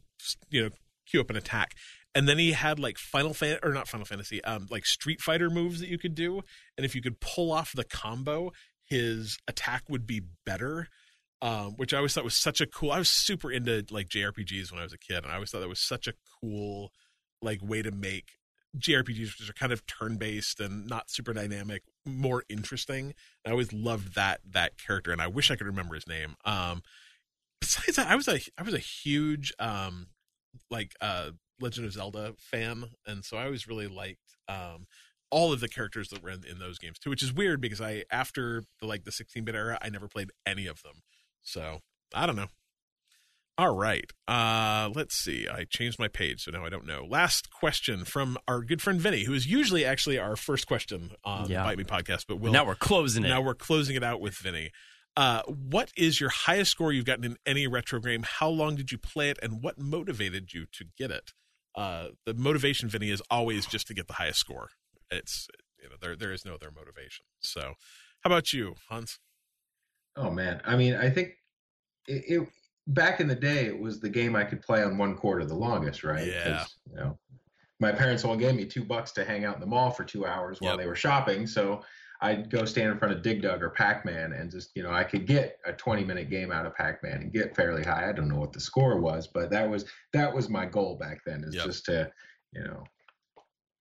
you 0.50 0.64
know 0.64 0.70
queue 1.06 1.22
up 1.22 1.30
an 1.30 1.36
attack. 1.36 1.76
And 2.16 2.28
then 2.28 2.40
he 2.40 2.54
had 2.54 2.80
like 2.80 2.98
Final 2.98 3.34
Fan 3.36 3.60
or 3.62 3.72
not 3.72 3.88
Final 3.88 4.06
Fantasy, 4.06 4.44
um, 4.44 4.68
like 4.72 4.86
Street 4.86 5.22
Fighter 5.22 5.52
moves 5.52 5.80
that 5.80 5.90
you 5.90 6.00
could 6.00 6.16
do. 6.16 6.42
And 6.76 6.84
if 6.84 6.96
you 6.96 7.02
could 7.02 7.20
pull 7.20 7.52
off 7.52 7.74
the 7.74 7.84
combo, 7.84 8.52
his 8.84 9.38
attack 9.48 9.84
would 9.90 10.08
be 10.08 10.22
better. 10.46 10.88
Um, 11.42 11.74
which 11.76 11.94
I 11.94 11.98
always 11.98 12.14
thought 12.14 12.24
was 12.24 12.36
such 12.36 12.62
a 12.62 12.66
cool. 12.66 12.92
I 12.92 12.98
was 12.98 13.10
super 13.10 13.52
into 13.52 13.86
like 13.92 14.08
JRPGs 14.08 14.72
when 14.72 14.80
I 14.80 14.84
was 14.84 14.94
a 14.94 14.98
kid, 14.98 15.18
and 15.18 15.28
I 15.28 15.36
always 15.36 15.52
thought 15.52 15.60
that 15.60 15.70
was 15.70 15.82
such 15.82 16.08
a 16.08 16.14
cool 16.42 16.92
like 17.42 17.62
way 17.62 17.84
to 17.84 17.92
make 17.92 18.32
JRPGs, 18.78 19.40
which 19.40 19.50
are 19.50 19.54
kind 19.54 19.72
of 19.72 19.86
turn 19.86 20.18
based 20.18 20.60
and 20.60 20.88
not 20.88 21.10
super 21.10 21.34
dynamic, 21.34 21.84
more 22.06 22.44
interesting. 22.50 23.14
I 23.46 23.52
always 23.52 23.74
loved 23.74 24.16
that 24.16 24.42
that 24.52 24.78
character, 24.78 25.12
and 25.12 25.22
I 25.22 25.28
wish 25.28 25.52
I 25.52 25.56
could 25.56 25.68
remember 25.68 25.96
his 25.96 26.08
name. 26.08 26.36
Um, 26.46 26.82
besides 27.62 27.96
that, 27.98 28.08
I 28.08 28.16
was 28.16 28.28
a 28.28 28.40
I 28.58 28.64
was 28.64 28.74
a 28.74 28.80
huge 28.80 29.54
um, 29.60 30.08
like 30.70 30.94
uh, 31.02 31.32
Legend 31.60 31.88
of 31.88 31.94
Zelda 31.94 32.34
fan, 32.38 32.86
and 33.06 33.24
so 33.24 33.38
I 33.38 33.46
always 33.46 33.68
really 33.68 33.88
liked 33.88 34.38
um, 34.48 34.88
all 35.32 35.54
of 35.54 35.60
the 35.60 35.70
characters 35.70 36.10
that 36.10 36.24
were 36.24 36.30
in, 36.30 36.44
in 36.50 36.60
those 36.60 36.78
games 36.78 37.00
too. 37.00 37.10
Which 37.10 37.24
is 37.24 37.34
weird 37.34 37.62
because 37.62 37.82
I 37.82 38.04
after 38.12 38.64
the 38.80 38.88
like 38.88 39.04
the 39.04 39.12
16 39.12 39.44
bit 39.44 39.56
era, 39.56 39.78
I 39.82 39.90
never 39.90 40.08
played 40.08 40.32
any 40.46 40.68
of 40.68 40.82
them. 40.84 41.02
So 41.42 41.80
I 42.14 42.26
don't 42.26 42.36
know. 42.36 42.48
All 43.58 43.74
right. 43.74 44.12
Uh, 44.28 44.90
let's 44.94 45.16
see. 45.16 45.48
I 45.48 45.64
changed 45.70 45.98
my 45.98 46.10
page, 46.10 46.44
so 46.44 46.52
now 46.52 46.66
I 46.66 46.70
don't 46.70 46.86
know. 46.86 47.06
Last 47.10 47.50
question 47.52 48.04
from 48.04 48.38
our 48.50 48.62
good 48.62 48.82
friend 48.82 49.00
Vinny, 49.00 49.24
who 49.24 49.34
is 49.34 49.46
usually 49.48 49.86
actually 49.86 50.20
our 50.20 50.36
first 50.36 50.68
question 50.68 51.12
on 51.24 51.50
Yeah. 51.50 51.62
the 51.62 51.70
Bite 51.70 51.78
Me 51.78 51.84
podcast, 51.86 52.26
but 52.28 52.38
we'll 52.38 52.52
now 52.52 52.66
we're 52.66 52.76
closing 52.76 53.24
it. 53.24 53.30
now 53.30 53.42
we're 53.42 53.56
closing 53.56 53.96
it 53.96 54.04
out 54.04 54.20
with 54.20 54.36
Vinny. 54.38 54.72
Uh, 55.16 55.42
what 55.44 55.90
is 55.96 56.20
your 56.20 56.30
highest 56.30 56.72
score 56.72 56.92
you've 56.92 57.06
gotten 57.06 57.24
in 57.24 57.38
any 57.46 57.66
retro 57.68 58.02
game? 58.02 58.24
How 58.28 58.50
long 58.50 58.76
did 58.76 58.92
you 58.92 58.98
play 58.98 59.30
it, 59.30 59.40
and 59.42 59.64
what 59.64 59.78
motivated 59.80 60.54
you 60.54 60.66
to 60.74 60.86
get 60.98 61.10
it? 61.10 61.32
Uh, 61.74 62.08
the 62.26 62.34
motivation, 62.34 62.90
Vinny, 62.90 63.10
is 63.10 63.22
always 63.30 63.66
just 63.66 63.88
to 63.88 63.94
get 63.94 64.08
the 64.08 64.14
highest 64.16 64.40
score. 64.40 64.72
It's 65.10 65.48
you 65.82 65.88
know 65.88 65.96
there 66.02 66.18
there 66.18 66.34
is 66.34 66.44
no 66.44 66.56
other 66.56 66.72
motivation. 66.76 67.24
So, 67.40 67.76
how 68.22 68.28
about 68.28 68.52
you, 68.52 68.76
Hans? 68.90 69.20
Oh 70.18 70.30
man, 70.30 70.60
I 70.66 70.76
mean, 70.76 70.96
I 70.96 71.10
think 71.10 71.30
it, 72.10 72.24
it 72.28 72.50
back 72.88 73.20
in 73.20 73.28
the 73.28 73.36
day, 73.36 73.66
it 73.66 73.80
was 73.80 74.00
the 74.00 74.10
game 74.10 74.36
I 74.36 74.44
could 74.44 74.62
play 74.62 74.84
on 74.84 74.98
one 74.98 75.16
quarter 75.16 75.46
the 75.46 75.56
longest, 75.56 76.04
right? 76.04 76.26
Yeah. 76.28 76.58
'Cause, 76.60 76.76
You 76.90 76.96
know, 76.98 77.20
my 77.80 77.92
parents 77.92 78.24
only 78.24 78.38
gave 78.44 78.56
me 78.56 78.66
two 78.66 78.84
bucks 78.84 79.12
to 79.14 79.26
hang 79.26 79.44
out 79.46 79.56
in 79.56 79.60
the 79.62 79.68
mall 79.68 79.92
for 79.92 80.04
two 80.04 80.26
hours 80.26 80.60
while 80.62 80.74
Yep. 80.74 80.80
they 80.80 80.88
were 80.88 80.96
shopping, 80.96 81.46
so 81.48 81.84
I'd 82.22 82.50
go 82.50 82.64
stand 82.64 82.92
in 82.92 82.98
front 82.98 83.14
of 83.14 83.22
Dig 83.22 83.42
Dug 83.42 83.62
or 83.62 83.70
Pac 83.72 84.06
Man 84.06 84.32
and 84.32 84.50
just, 84.50 84.72
you 84.76 84.84
know, 84.84 84.92
I 84.92 85.04
could 85.04 85.26
get 85.28 85.60
a 85.66 85.74
20 85.74 86.06
minute 86.06 86.30
game 86.30 86.52
out 86.52 86.66
of 86.66 86.74
Pac 86.74 87.04
Man 87.04 87.22
and 87.22 87.32
get 87.34 87.56
fairly 87.56 87.84
high. 87.84 88.08
I 88.08 88.14
don't 88.14 88.30
know 88.30 88.40
what 88.40 88.54
the 88.54 88.62
score 88.62 89.00
was, 89.02 89.28
but 89.28 89.50
that 89.52 89.70
was 89.70 89.86
that 90.14 90.34
was 90.34 90.48
my 90.50 90.66
goal 90.66 90.96
back 90.98 91.20
then, 91.26 91.44
is 91.44 91.54
Yep. 91.56 91.66
just 91.66 91.86
to, 91.86 92.12
you 92.54 92.64
know, 92.64 92.84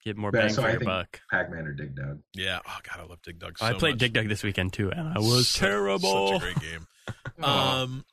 Get 0.04 0.18
more 0.18 0.30
Yeah, 0.34 0.40
bang 0.42 0.50
so 0.50 0.60
for 0.60 0.68
I 0.68 0.70
your 0.72 0.80
think- 0.80 0.88
buck. 0.90 1.20
Pac 1.30 1.50
Man 1.50 1.66
or 1.66 1.72
Dig 1.72 1.94
Dug. 1.94 2.20
Yeah. 2.34 2.60
Oh 2.66 2.78
God, 2.82 3.00
I 3.00 3.06
love 3.06 3.22
Dig 3.22 3.38
Dug. 3.38 3.56
So 3.56 3.64
I 3.64 3.72
played 3.72 3.92
much. 3.94 4.00
Dig 4.00 4.12
Dug 4.12 4.28
this 4.28 4.42
weekend 4.42 4.74
too, 4.74 4.90
and 4.90 5.08
I 5.08 5.18
was 5.18 5.48
Such- 5.48 5.60
terrible. 5.60 6.28
Such 6.28 6.36
a 6.42 6.44
great 6.54 6.60
game. 6.60 6.86
Um, 7.42 8.04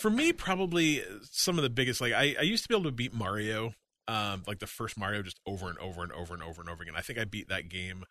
for 0.00 0.08
me, 0.08 0.32
probably 0.32 1.02
some 1.30 1.58
of 1.58 1.62
the 1.62 1.68
biggest. 1.68 2.00
Like 2.00 2.14
I, 2.14 2.34
I 2.38 2.42
used 2.42 2.62
to 2.62 2.68
be 2.68 2.74
able 2.74 2.84
to 2.84 2.90
beat 2.90 3.12
Mario, 3.12 3.74
um, 4.08 4.42
like 4.46 4.58
the 4.58 4.66
first 4.66 4.98
Mario, 4.98 5.22
just 5.22 5.38
over 5.46 5.68
and 5.68 5.78
over 5.78 6.02
and 6.02 6.10
over 6.12 6.32
and 6.32 6.42
over 6.42 6.62
and 6.62 6.70
over 6.70 6.82
again. 6.82 6.94
I 6.96 7.02
think 7.02 7.18
I 7.18 7.24
beat 7.24 7.50
that 7.50 7.68
game. 7.68 8.04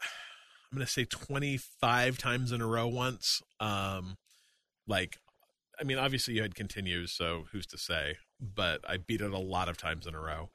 I'm 0.00 0.78
gonna 0.78 0.86
say 0.86 1.04
25 1.04 2.18
times 2.18 2.52
in 2.52 2.60
a 2.60 2.66
row 2.66 2.86
once. 2.86 3.42
Um, 3.58 4.16
like, 4.86 5.18
I 5.80 5.82
mean, 5.82 5.98
obviously 5.98 6.34
you 6.34 6.42
had 6.42 6.54
continues, 6.54 7.10
so 7.10 7.46
who's 7.50 7.66
to 7.66 7.78
say? 7.78 8.18
But 8.40 8.80
I 8.88 8.96
beat 8.96 9.20
it 9.20 9.32
a 9.32 9.38
lot 9.38 9.68
of 9.68 9.76
times 9.76 10.06
in 10.06 10.14
a 10.14 10.20
row. 10.20 10.50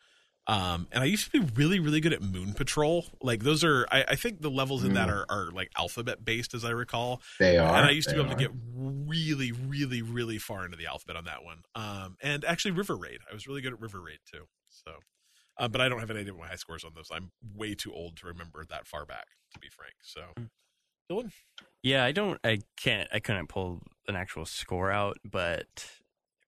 Um, 0.47 0.87
and 0.91 1.03
I 1.03 1.05
used 1.05 1.31
to 1.31 1.39
be 1.39 1.51
really, 1.55 1.79
really 1.79 2.01
good 2.01 2.13
at 2.13 2.21
Moon 2.21 2.53
Patrol. 2.53 3.05
Like 3.21 3.43
those 3.43 3.63
are, 3.63 3.85
I, 3.91 4.03
I 4.09 4.15
think 4.15 4.41
the 4.41 4.49
levels 4.49 4.83
in 4.83 4.93
that 4.93 5.07
Mm. 5.07 5.11
are, 5.11 5.25
are 5.29 5.51
like 5.51 5.71
alphabet 5.77 6.25
based, 6.25 6.53
as 6.53 6.65
I 6.65 6.71
recall 6.71 7.21
They 7.39 7.57
are. 7.57 7.75
and 7.75 7.85
I 7.85 7.91
used 7.91 8.09
to 8.09 8.15
be 8.15 8.21
able 8.21 8.31
are. 8.31 8.35
to 8.35 8.39
get 8.41 8.51
really, 8.75 9.51
really, 9.51 10.01
really 10.01 10.39
far 10.39 10.65
into 10.65 10.77
the 10.77 10.87
alphabet 10.87 11.15
on 11.15 11.25
that 11.25 11.43
one. 11.43 11.59
Um, 11.75 12.17
and 12.21 12.43
actually, 12.43 12.71
River 12.71 12.95
Raid. 12.97 13.19
I 13.29 13.33
was 13.33 13.47
really 13.47 13.61
good 13.61 13.73
at 13.73 13.79
River 13.79 14.01
Raid 14.01 14.19
too. 14.29 14.45
So, 14.69 14.91
uh, 15.57 15.67
but 15.67 15.79
I 15.79 15.87
don't 15.89 15.99
have 15.99 16.09
any 16.09 16.21
idea 16.21 16.33
what 16.33 16.41
my 16.41 16.47
high 16.47 16.55
scores 16.55 16.83
on 16.83 16.91
those. 16.95 17.09
I'm 17.13 17.31
way 17.55 17.75
too 17.75 17.93
old 17.93 18.17
to 18.17 18.27
remember 18.27 18.65
that 18.67 18.87
far 18.87 19.05
back, 19.05 19.27
to 19.53 19.59
be 19.59 19.69
frank. 19.69 19.93
So, 20.01 20.21
Mm. 20.39 20.49
Dylan, 21.11 21.31
Yeah, 21.83 22.03
I 22.05 22.11
don't. 22.13 22.39
I 22.43 22.59
can't. 22.77 23.09
I 23.13 23.19
couldn't 23.19 23.47
pull 23.47 23.81
an 24.07 24.15
actual 24.15 24.45
score 24.45 24.91
out, 24.91 25.17
but 25.29 25.85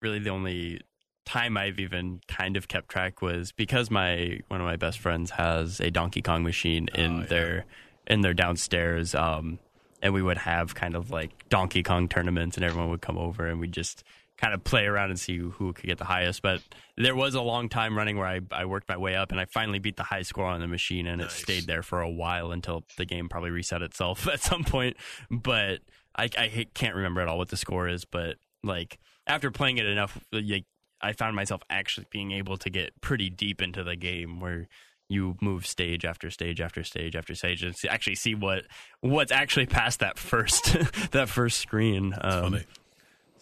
really 0.02 0.20
the 0.20 0.30
only 0.30 0.82
time 1.26 1.58
I've 1.58 1.80
even 1.80 2.22
kind 2.28 2.58
of 2.58 2.68
kept 2.68 2.90
track 2.90 3.22
was 3.22 3.52
because 3.52 3.90
my 3.90 4.40
one 4.50 4.60
of 4.62 4.66
my 4.66 4.76
best 4.76 5.00
friends 5.00 5.32
has 5.32 5.80
a 5.80 5.90
Donkey 5.92 6.22
Kong 6.22 6.44
machine 6.44 6.88
in 6.94 7.12
Oh, 7.12 7.20
yeah. 7.22 7.26
their 7.28 7.66
in 8.08 8.22
their 8.22 8.34
downstairs, 8.34 9.16
um, 9.16 9.60
and 10.02 10.14
we 10.14 10.22
would 10.22 10.38
have 10.40 10.76
kind 10.76 10.96
of 10.96 11.10
like 11.12 11.32
Donkey 11.50 11.84
Kong 11.84 12.08
tournaments, 12.10 12.58
and 12.58 12.66
everyone 12.66 12.90
would 12.90 13.02
come 13.02 13.18
over, 13.18 13.48
and 13.48 13.60
we 13.62 13.68
just 13.68 14.04
kind 14.36 14.54
of 14.54 14.64
play 14.64 14.86
around 14.86 15.12
and 15.12 15.20
see 15.20 15.38
who 15.38 15.72
could 15.74 15.86
get 15.86 16.00
the 16.00 16.04
highest. 16.06 16.42
But 16.42 16.62
there 16.98 17.16
was 17.16 17.36
a 17.36 17.42
long 17.42 17.70
time 17.70 17.96
running 17.98 18.18
where 18.18 18.28
I, 18.28 18.42
I 18.52 18.66
worked 18.66 18.90
my 18.90 18.98
way 18.98 19.16
up, 19.16 19.32
and 19.32 19.40
I 19.40 19.46
finally 19.46 19.80
beat 19.80 19.96
the 19.96 20.04
high 20.04 20.24
score 20.24 20.46
on 20.48 20.60
the 20.60 20.68
machine, 20.68 21.08
and 21.08 21.22
Nice. 21.22 21.40
it 21.40 21.42
stayed 21.44 21.68
there 21.68 21.84
for 21.84 22.02
a 22.02 22.10
while 22.10 22.52
until 22.52 22.84
the 22.98 23.06
game 23.06 23.30
probably 23.30 23.52
reset 23.52 23.82
itself 23.82 24.28
at 24.34 24.42
some 24.42 24.64
point. 24.66 24.98
But 25.32 25.80
I, 26.16 26.30
I 26.38 26.66
can't 26.74 26.96
remember 26.96 27.22
at 27.22 27.28
all 27.30 27.38
what 27.38 27.50
the 27.50 27.58
score 27.58 27.88
is, 27.88 28.04
but 28.04 28.36
like 28.64 29.00
after 29.28 29.50
playing 29.52 29.78
it 29.78 29.86
enough, 29.86 30.20
like, 30.34 30.66
I 31.04 31.14
found 31.14 31.36
myself 31.36 31.62
actually 31.70 32.08
being 32.10 32.32
able 32.32 32.58
to 32.58 32.70
get 32.70 33.00
pretty 33.02 33.30
deep 33.30 33.62
into 33.62 33.84
the 33.84 33.96
game 33.96 34.40
where 34.40 34.68
you 35.10 35.36
move 35.42 35.68
stage 35.68 36.06
after 36.06 36.32
stage 36.32 36.62
after 36.62 36.84
stage 36.84 37.16
after 37.16 37.36
stage 37.36 37.64
and 37.64 37.76
see, 37.76 37.88
actually 37.88 38.16
see 38.16 38.34
what 38.34 38.66
what's 39.02 39.32
actually 39.32 39.66
past 39.66 40.00
that 40.00 40.18
first 40.18 40.76
that 41.12 41.30
first 41.30 41.60
screen. 41.60 42.14
Um, 42.22 42.44
funny. 42.44 42.64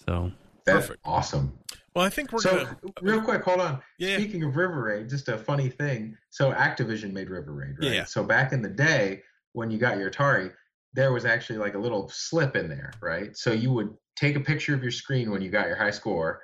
so 0.06 0.32
That's 0.66 0.88
Perfect. 0.88 1.02
awesome. 1.06 1.58
Well, 1.96 2.06
I 2.06 2.10
think 2.10 2.32
we're 2.32 2.40
so, 2.40 2.58
gonna. 2.58 2.78
real 3.02 3.22
quick, 3.22 3.44
hold 3.44 3.60
on. 3.60 3.82
Yeah. 3.98 4.18
Speaking 4.18 4.44
of 4.44 4.56
River 4.56 4.84
Raid, 4.84 5.10
just 5.10 5.28
a 5.28 5.38
funny 5.38 5.70
thing. 5.70 6.16
So, 6.30 6.52
Activision 6.54 7.12
made 7.12 7.30
River 7.30 7.52
Raid, 7.52 7.76
right? 7.80 7.92
Yeah. 7.92 8.06
So, 8.06 8.24
back 8.24 8.54
in 8.54 8.62
the 8.62 8.70
day, 8.70 9.24
when 9.54 9.70
you 9.70 9.78
got 9.78 9.98
your 9.98 10.10
Atari, 10.10 10.52
there 10.94 11.12
was 11.12 11.26
actually 11.26 11.60
like 11.60 11.76
a 11.76 11.80
little 11.80 12.08
slip 12.08 12.56
in 12.56 12.70
there, 12.70 12.94
right? 13.02 13.36
So, 13.36 13.52
you 13.52 13.74
would 13.74 13.94
take 14.16 14.38
a 14.38 14.40
picture 14.40 14.74
of 14.74 14.82
your 14.82 14.92
screen 14.92 15.32
when 15.32 15.42
you 15.42 15.50
got 15.50 15.68
your 15.68 15.76
high 15.76 15.92
score, 15.92 16.42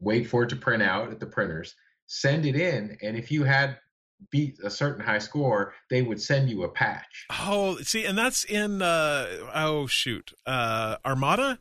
wait 0.00 0.28
for 0.28 0.44
it 0.44 0.48
to 0.50 0.56
print 0.56 0.82
out 0.82 1.10
at 1.10 1.20
the 1.20 1.26
printers, 1.26 1.74
send 2.06 2.46
it 2.46 2.56
in, 2.56 2.96
and 3.02 3.16
if 3.16 3.30
you 3.30 3.44
had 3.44 3.78
beat 4.30 4.58
a 4.64 4.70
certain 4.70 5.04
high 5.04 5.18
score, 5.18 5.74
they 5.90 6.02
would 6.02 6.20
send 6.20 6.50
you 6.50 6.64
a 6.64 6.68
patch. 6.68 7.26
Oh, 7.30 7.76
see, 7.78 8.04
and 8.04 8.18
that's 8.18 8.44
in. 8.44 8.82
uh 8.82 9.26
Oh 9.54 9.86
shoot, 9.86 10.32
uh 10.46 10.96
Armada, 11.04 11.58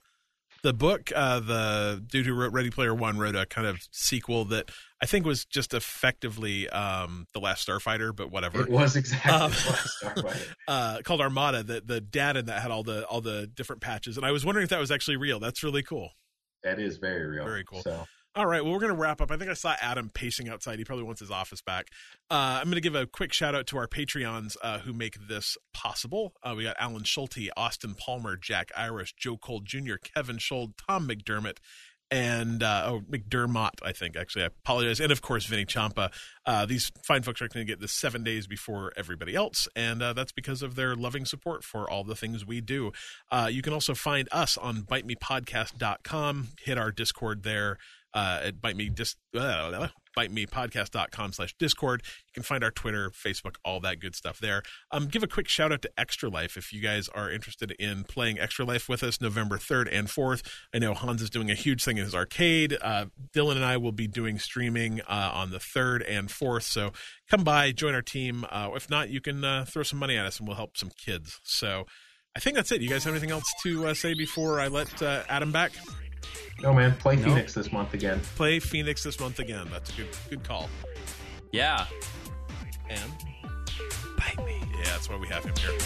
the 0.64 0.74
book. 0.74 1.12
Uh 1.16 1.40
The 1.40 2.04
dude 2.06 2.26
who 2.26 2.34
wrote 2.34 2.52
Ready 2.54 2.72
Player 2.72 2.96
One 2.96 3.18
wrote 3.20 3.36
a 3.36 3.46
kind 3.46 3.68
of 3.68 3.88
sequel 3.92 4.46
that 4.46 4.72
I 5.00 5.06
think 5.06 5.24
was 5.28 5.46
just 5.46 5.76
effectively 5.76 6.68
um 6.70 7.28
the 7.34 7.40
Last 7.40 7.68
Starfighter, 7.68 8.16
but 8.16 8.32
whatever. 8.32 8.62
It 8.62 8.70
was 8.70 8.96
exactly 8.96 9.32
Um, 9.32 9.52
Last 9.52 9.98
Starfighter. 10.02 10.48
uh, 10.68 11.02
called 11.04 11.22
Armada. 11.22 11.62
The 11.62 11.82
the 11.86 12.02
dad 12.02 12.38
in 12.38 12.48
that 12.48 12.64
had 12.64 12.72
all 12.72 12.82
the 12.84 13.06
all 13.06 13.22
the 13.22 13.46
different 13.46 13.82
patches, 13.84 14.18
and 14.18 14.26
I 14.26 14.32
was 14.32 14.44
wondering 14.44 14.64
if 14.64 14.72
that 14.72 14.80
was 14.80 14.90
actually 14.90 15.18
real. 15.18 15.40
That's 15.40 15.64
really 15.64 15.84
cool. 15.84 16.10
That 16.64 16.80
is 16.80 16.98
very 16.98 17.28
real. 17.28 17.44
Very 17.46 17.64
cool. 17.64 17.84
So, 17.84 18.06
All 18.38 18.46
right, 18.46 18.64
well, 18.64 18.72
we're 18.72 18.80
going 18.80 18.94
to 18.94 19.00
wrap 19.00 19.20
up. 19.20 19.32
I 19.32 19.38
think 19.38 19.50
I 19.50 19.56
saw 19.56 19.74
Adam 19.82 20.12
pacing 20.14 20.48
outside. 20.48 20.78
He 20.78 20.86
probably 20.86 21.06
wants 21.06 21.22
his 21.22 21.32
office 21.32 21.60
back. 21.64 21.88
Uh, 22.30 22.60
I'm 22.62 22.66
going 22.66 22.76
to 22.76 22.82
give 22.82 22.94
a 22.94 23.08
quick 23.08 23.34
shout 23.34 23.56
out 23.56 23.66
to 23.68 23.80
our 23.80 23.88
Patreons 23.88 24.56
uh, 24.62 24.78
who 24.78 24.94
make 24.94 25.28
this 25.28 25.58
possible. 25.74 26.34
Uh, 26.44 26.54
we 26.56 26.62
got 26.62 26.76
Alan 26.80 27.04
Schulte, 27.04 27.50
Austin 27.58 27.96
Palmer, 27.96 28.38
Jack 28.38 28.70
Irish, 28.78 29.16
Joe 29.16 29.38
Cole 29.38 29.62
Jr., 29.62 29.96
Kevin 29.96 30.38
Schold, 30.38 30.74
Tom 30.88 31.08
McDermott, 31.08 31.58
and 32.12 32.62
uh, 32.62 32.84
oh 32.86 33.02
McDermott, 33.12 33.82
I 33.82 33.92
think 33.92 34.16
actually. 34.16 34.44
I 34.44 34.48
apologize, 34.48 35.00
and 35.00 35.12
of 35.12 35.24
course 35.24 35.48
Vinny 35.48 35.66
Champa. 35.66 36.12
Uh, 36.46 36.68
these 36.68 36.92
fine 37.04 37.24
folks 37.24 37.42
are 37.42 37.48
going 37.48 37.66
to 37.66 37.70
get 37.70 37.82
this 37.82 37.92
seven 37.92 38.24
days 38.24 38.46
before 38.46 38.94
everybody 38.96 39.34
else, 39.34 39.68
and 39.76 40.04
uh, 40.04 40.14
that's 40.14 40.32
because 40.32 40.62
of 40.62 40.76
their 40.76 40.96
loving 40.96 41.26
support 41.26 41.64
for 41.64 41.90
all 41.90 42.04
the 42.04 42.16
things 42.16 42.46
we 42.46 42.62
do. 42.62 42.92
You 43.50 43.64
can 43.64 43.74
also 43.74 43.96
find 43.96 44.30
us 44.32 44.60
on 44.60 44.84
bitemepodcast.com. 44.84 46.50
Hit 46.60 46.78
our 46.78 46.92
Discord 46.92 47.42
there 47.42 47.80
uh, 48.18 48.40
at 48.46 48.62
bite 48.62 48.76
me 48.76 48.90
dis- 48.90 49.16
uh, 49.36 49.88
bitemepodcast.com 50.18 51.34
slash 51.34 51.54
discord. 51.60 52.02
You 52.28 52.34
can 52.34 52.44
find 52.44 52.64
our 52.64 52.72
twitter 52.72 53.12
facebook 53.12 53.56
all 53.64 53.80
that 53.82 54.00
good 54.00 54.16
stuff 54.16 54.40
there. 54.40 54.64
Um, 54.92 55.08
give 55.08 55.22
a 55.22 55.28
quick 55.28 55.48
shout 55.48 55.72
out 55.72 55.84
to 55.84 55.92
extra 55.98 56.28
life 56.28 56.58
if 56.58 56.74
you 56.74 56.82
guys 56.82 57.08
are 57.10 57.30
interested 57.30 57.72
in 57.80 58.04
playing 58.04 58.40
extra 58.40 58.66
life 58.66 58.90
with 58.90 59.04
us 59.04 59.22
november 59.22 59.58
3rd 59.58 59.90
and 59.92 60.08
4th 60.08 60.44
i 60.74 60.80
know 60.80 60.96
hans 60.96 61.22
is 61.22 61.30
doing 61.30 61.52
a 61.52 61.56
huge 61.56 61.84
thing 61.84 61.98
in 61.98 62.04
his 62.06 62.16
arcade. 62.16 62.76
Uh, 62.82 63.06
dylan 63.36 63.56
and 63.56 63.66
i 63.66 63.78
will 63.78 63.92
be 63.92 64.08
doing 64.08 64.40
streaming 64.40 65.02
uh, 65.02 65.32
on 65.34 65.52
the 65.52 65.60
3rd 65.60 66.04
and 66.10 66.30
4th 66.30 66.64
so 66.64 66.92
come 67.30 67.44
by 67.44 67.72
join 67.72 67.94
our 67.94 68.02
team. 68.02 68.46
Uh, 68.50 68.72
if 68.76 68.90
not 68.90 69.10
you 69.10 69.22
can 69.22 69.44
uh, 69.44 69.66
throw 69.66 69.84
some 69.84 70.00
money 70.00 70.18
at 70.18 70.26
us 70.26 70.40
and 70.40 70.48
we'll 70.48 70.58
help 70.58 70.78
some 70.78 70.90
kids. 70.98 71.40
So 71.44 71.86
I 72.36 72.40
think 72.40 72.56
that's 72.56 72.72
it. 72.72 72.82
You 72.82 72.90
guys 72.90 73.04
have 73.04 73.14
anything 73.14 73.32
else 73.32 73.46
to 73.64 73.88
uh, 73.88 73.94
say 73.94 74.14
before 74.14 74.60
I 74.60 74.68
let 74.68 75.02
uh, 75.02 75.24
Adam 75.30 75.52
back? 75.52 75.72
No 76.62 76.74
man, 76.74 76.94
play 76.98 77.16
No. 77.16 77.24
Phoenix 77.24 77.54
this 77.54 77.72
month 77.72 77.94
again. 77.94 78.20
Play 78.36 78.60
Phoenix 78.60 79.04
this 79.04 79.20
month 79.20 79.40
again. 79.40 79.68
That's 79.72 79.90
a 79.92 79.94
good 79.98 80.08
good 80.30 80.44
call. 80.44 80.70
yeah, 81.52 81.86
And 82.90 83.12
bite 84.18 84.44
me. 84.46 84.60
Yeah, 84.78 84.84
that's 84.86 85.10
why 85.10 85.18
we 85.18 85.28
have 85.28 85.44
him 85.46 85.54
here. 85.58 85.78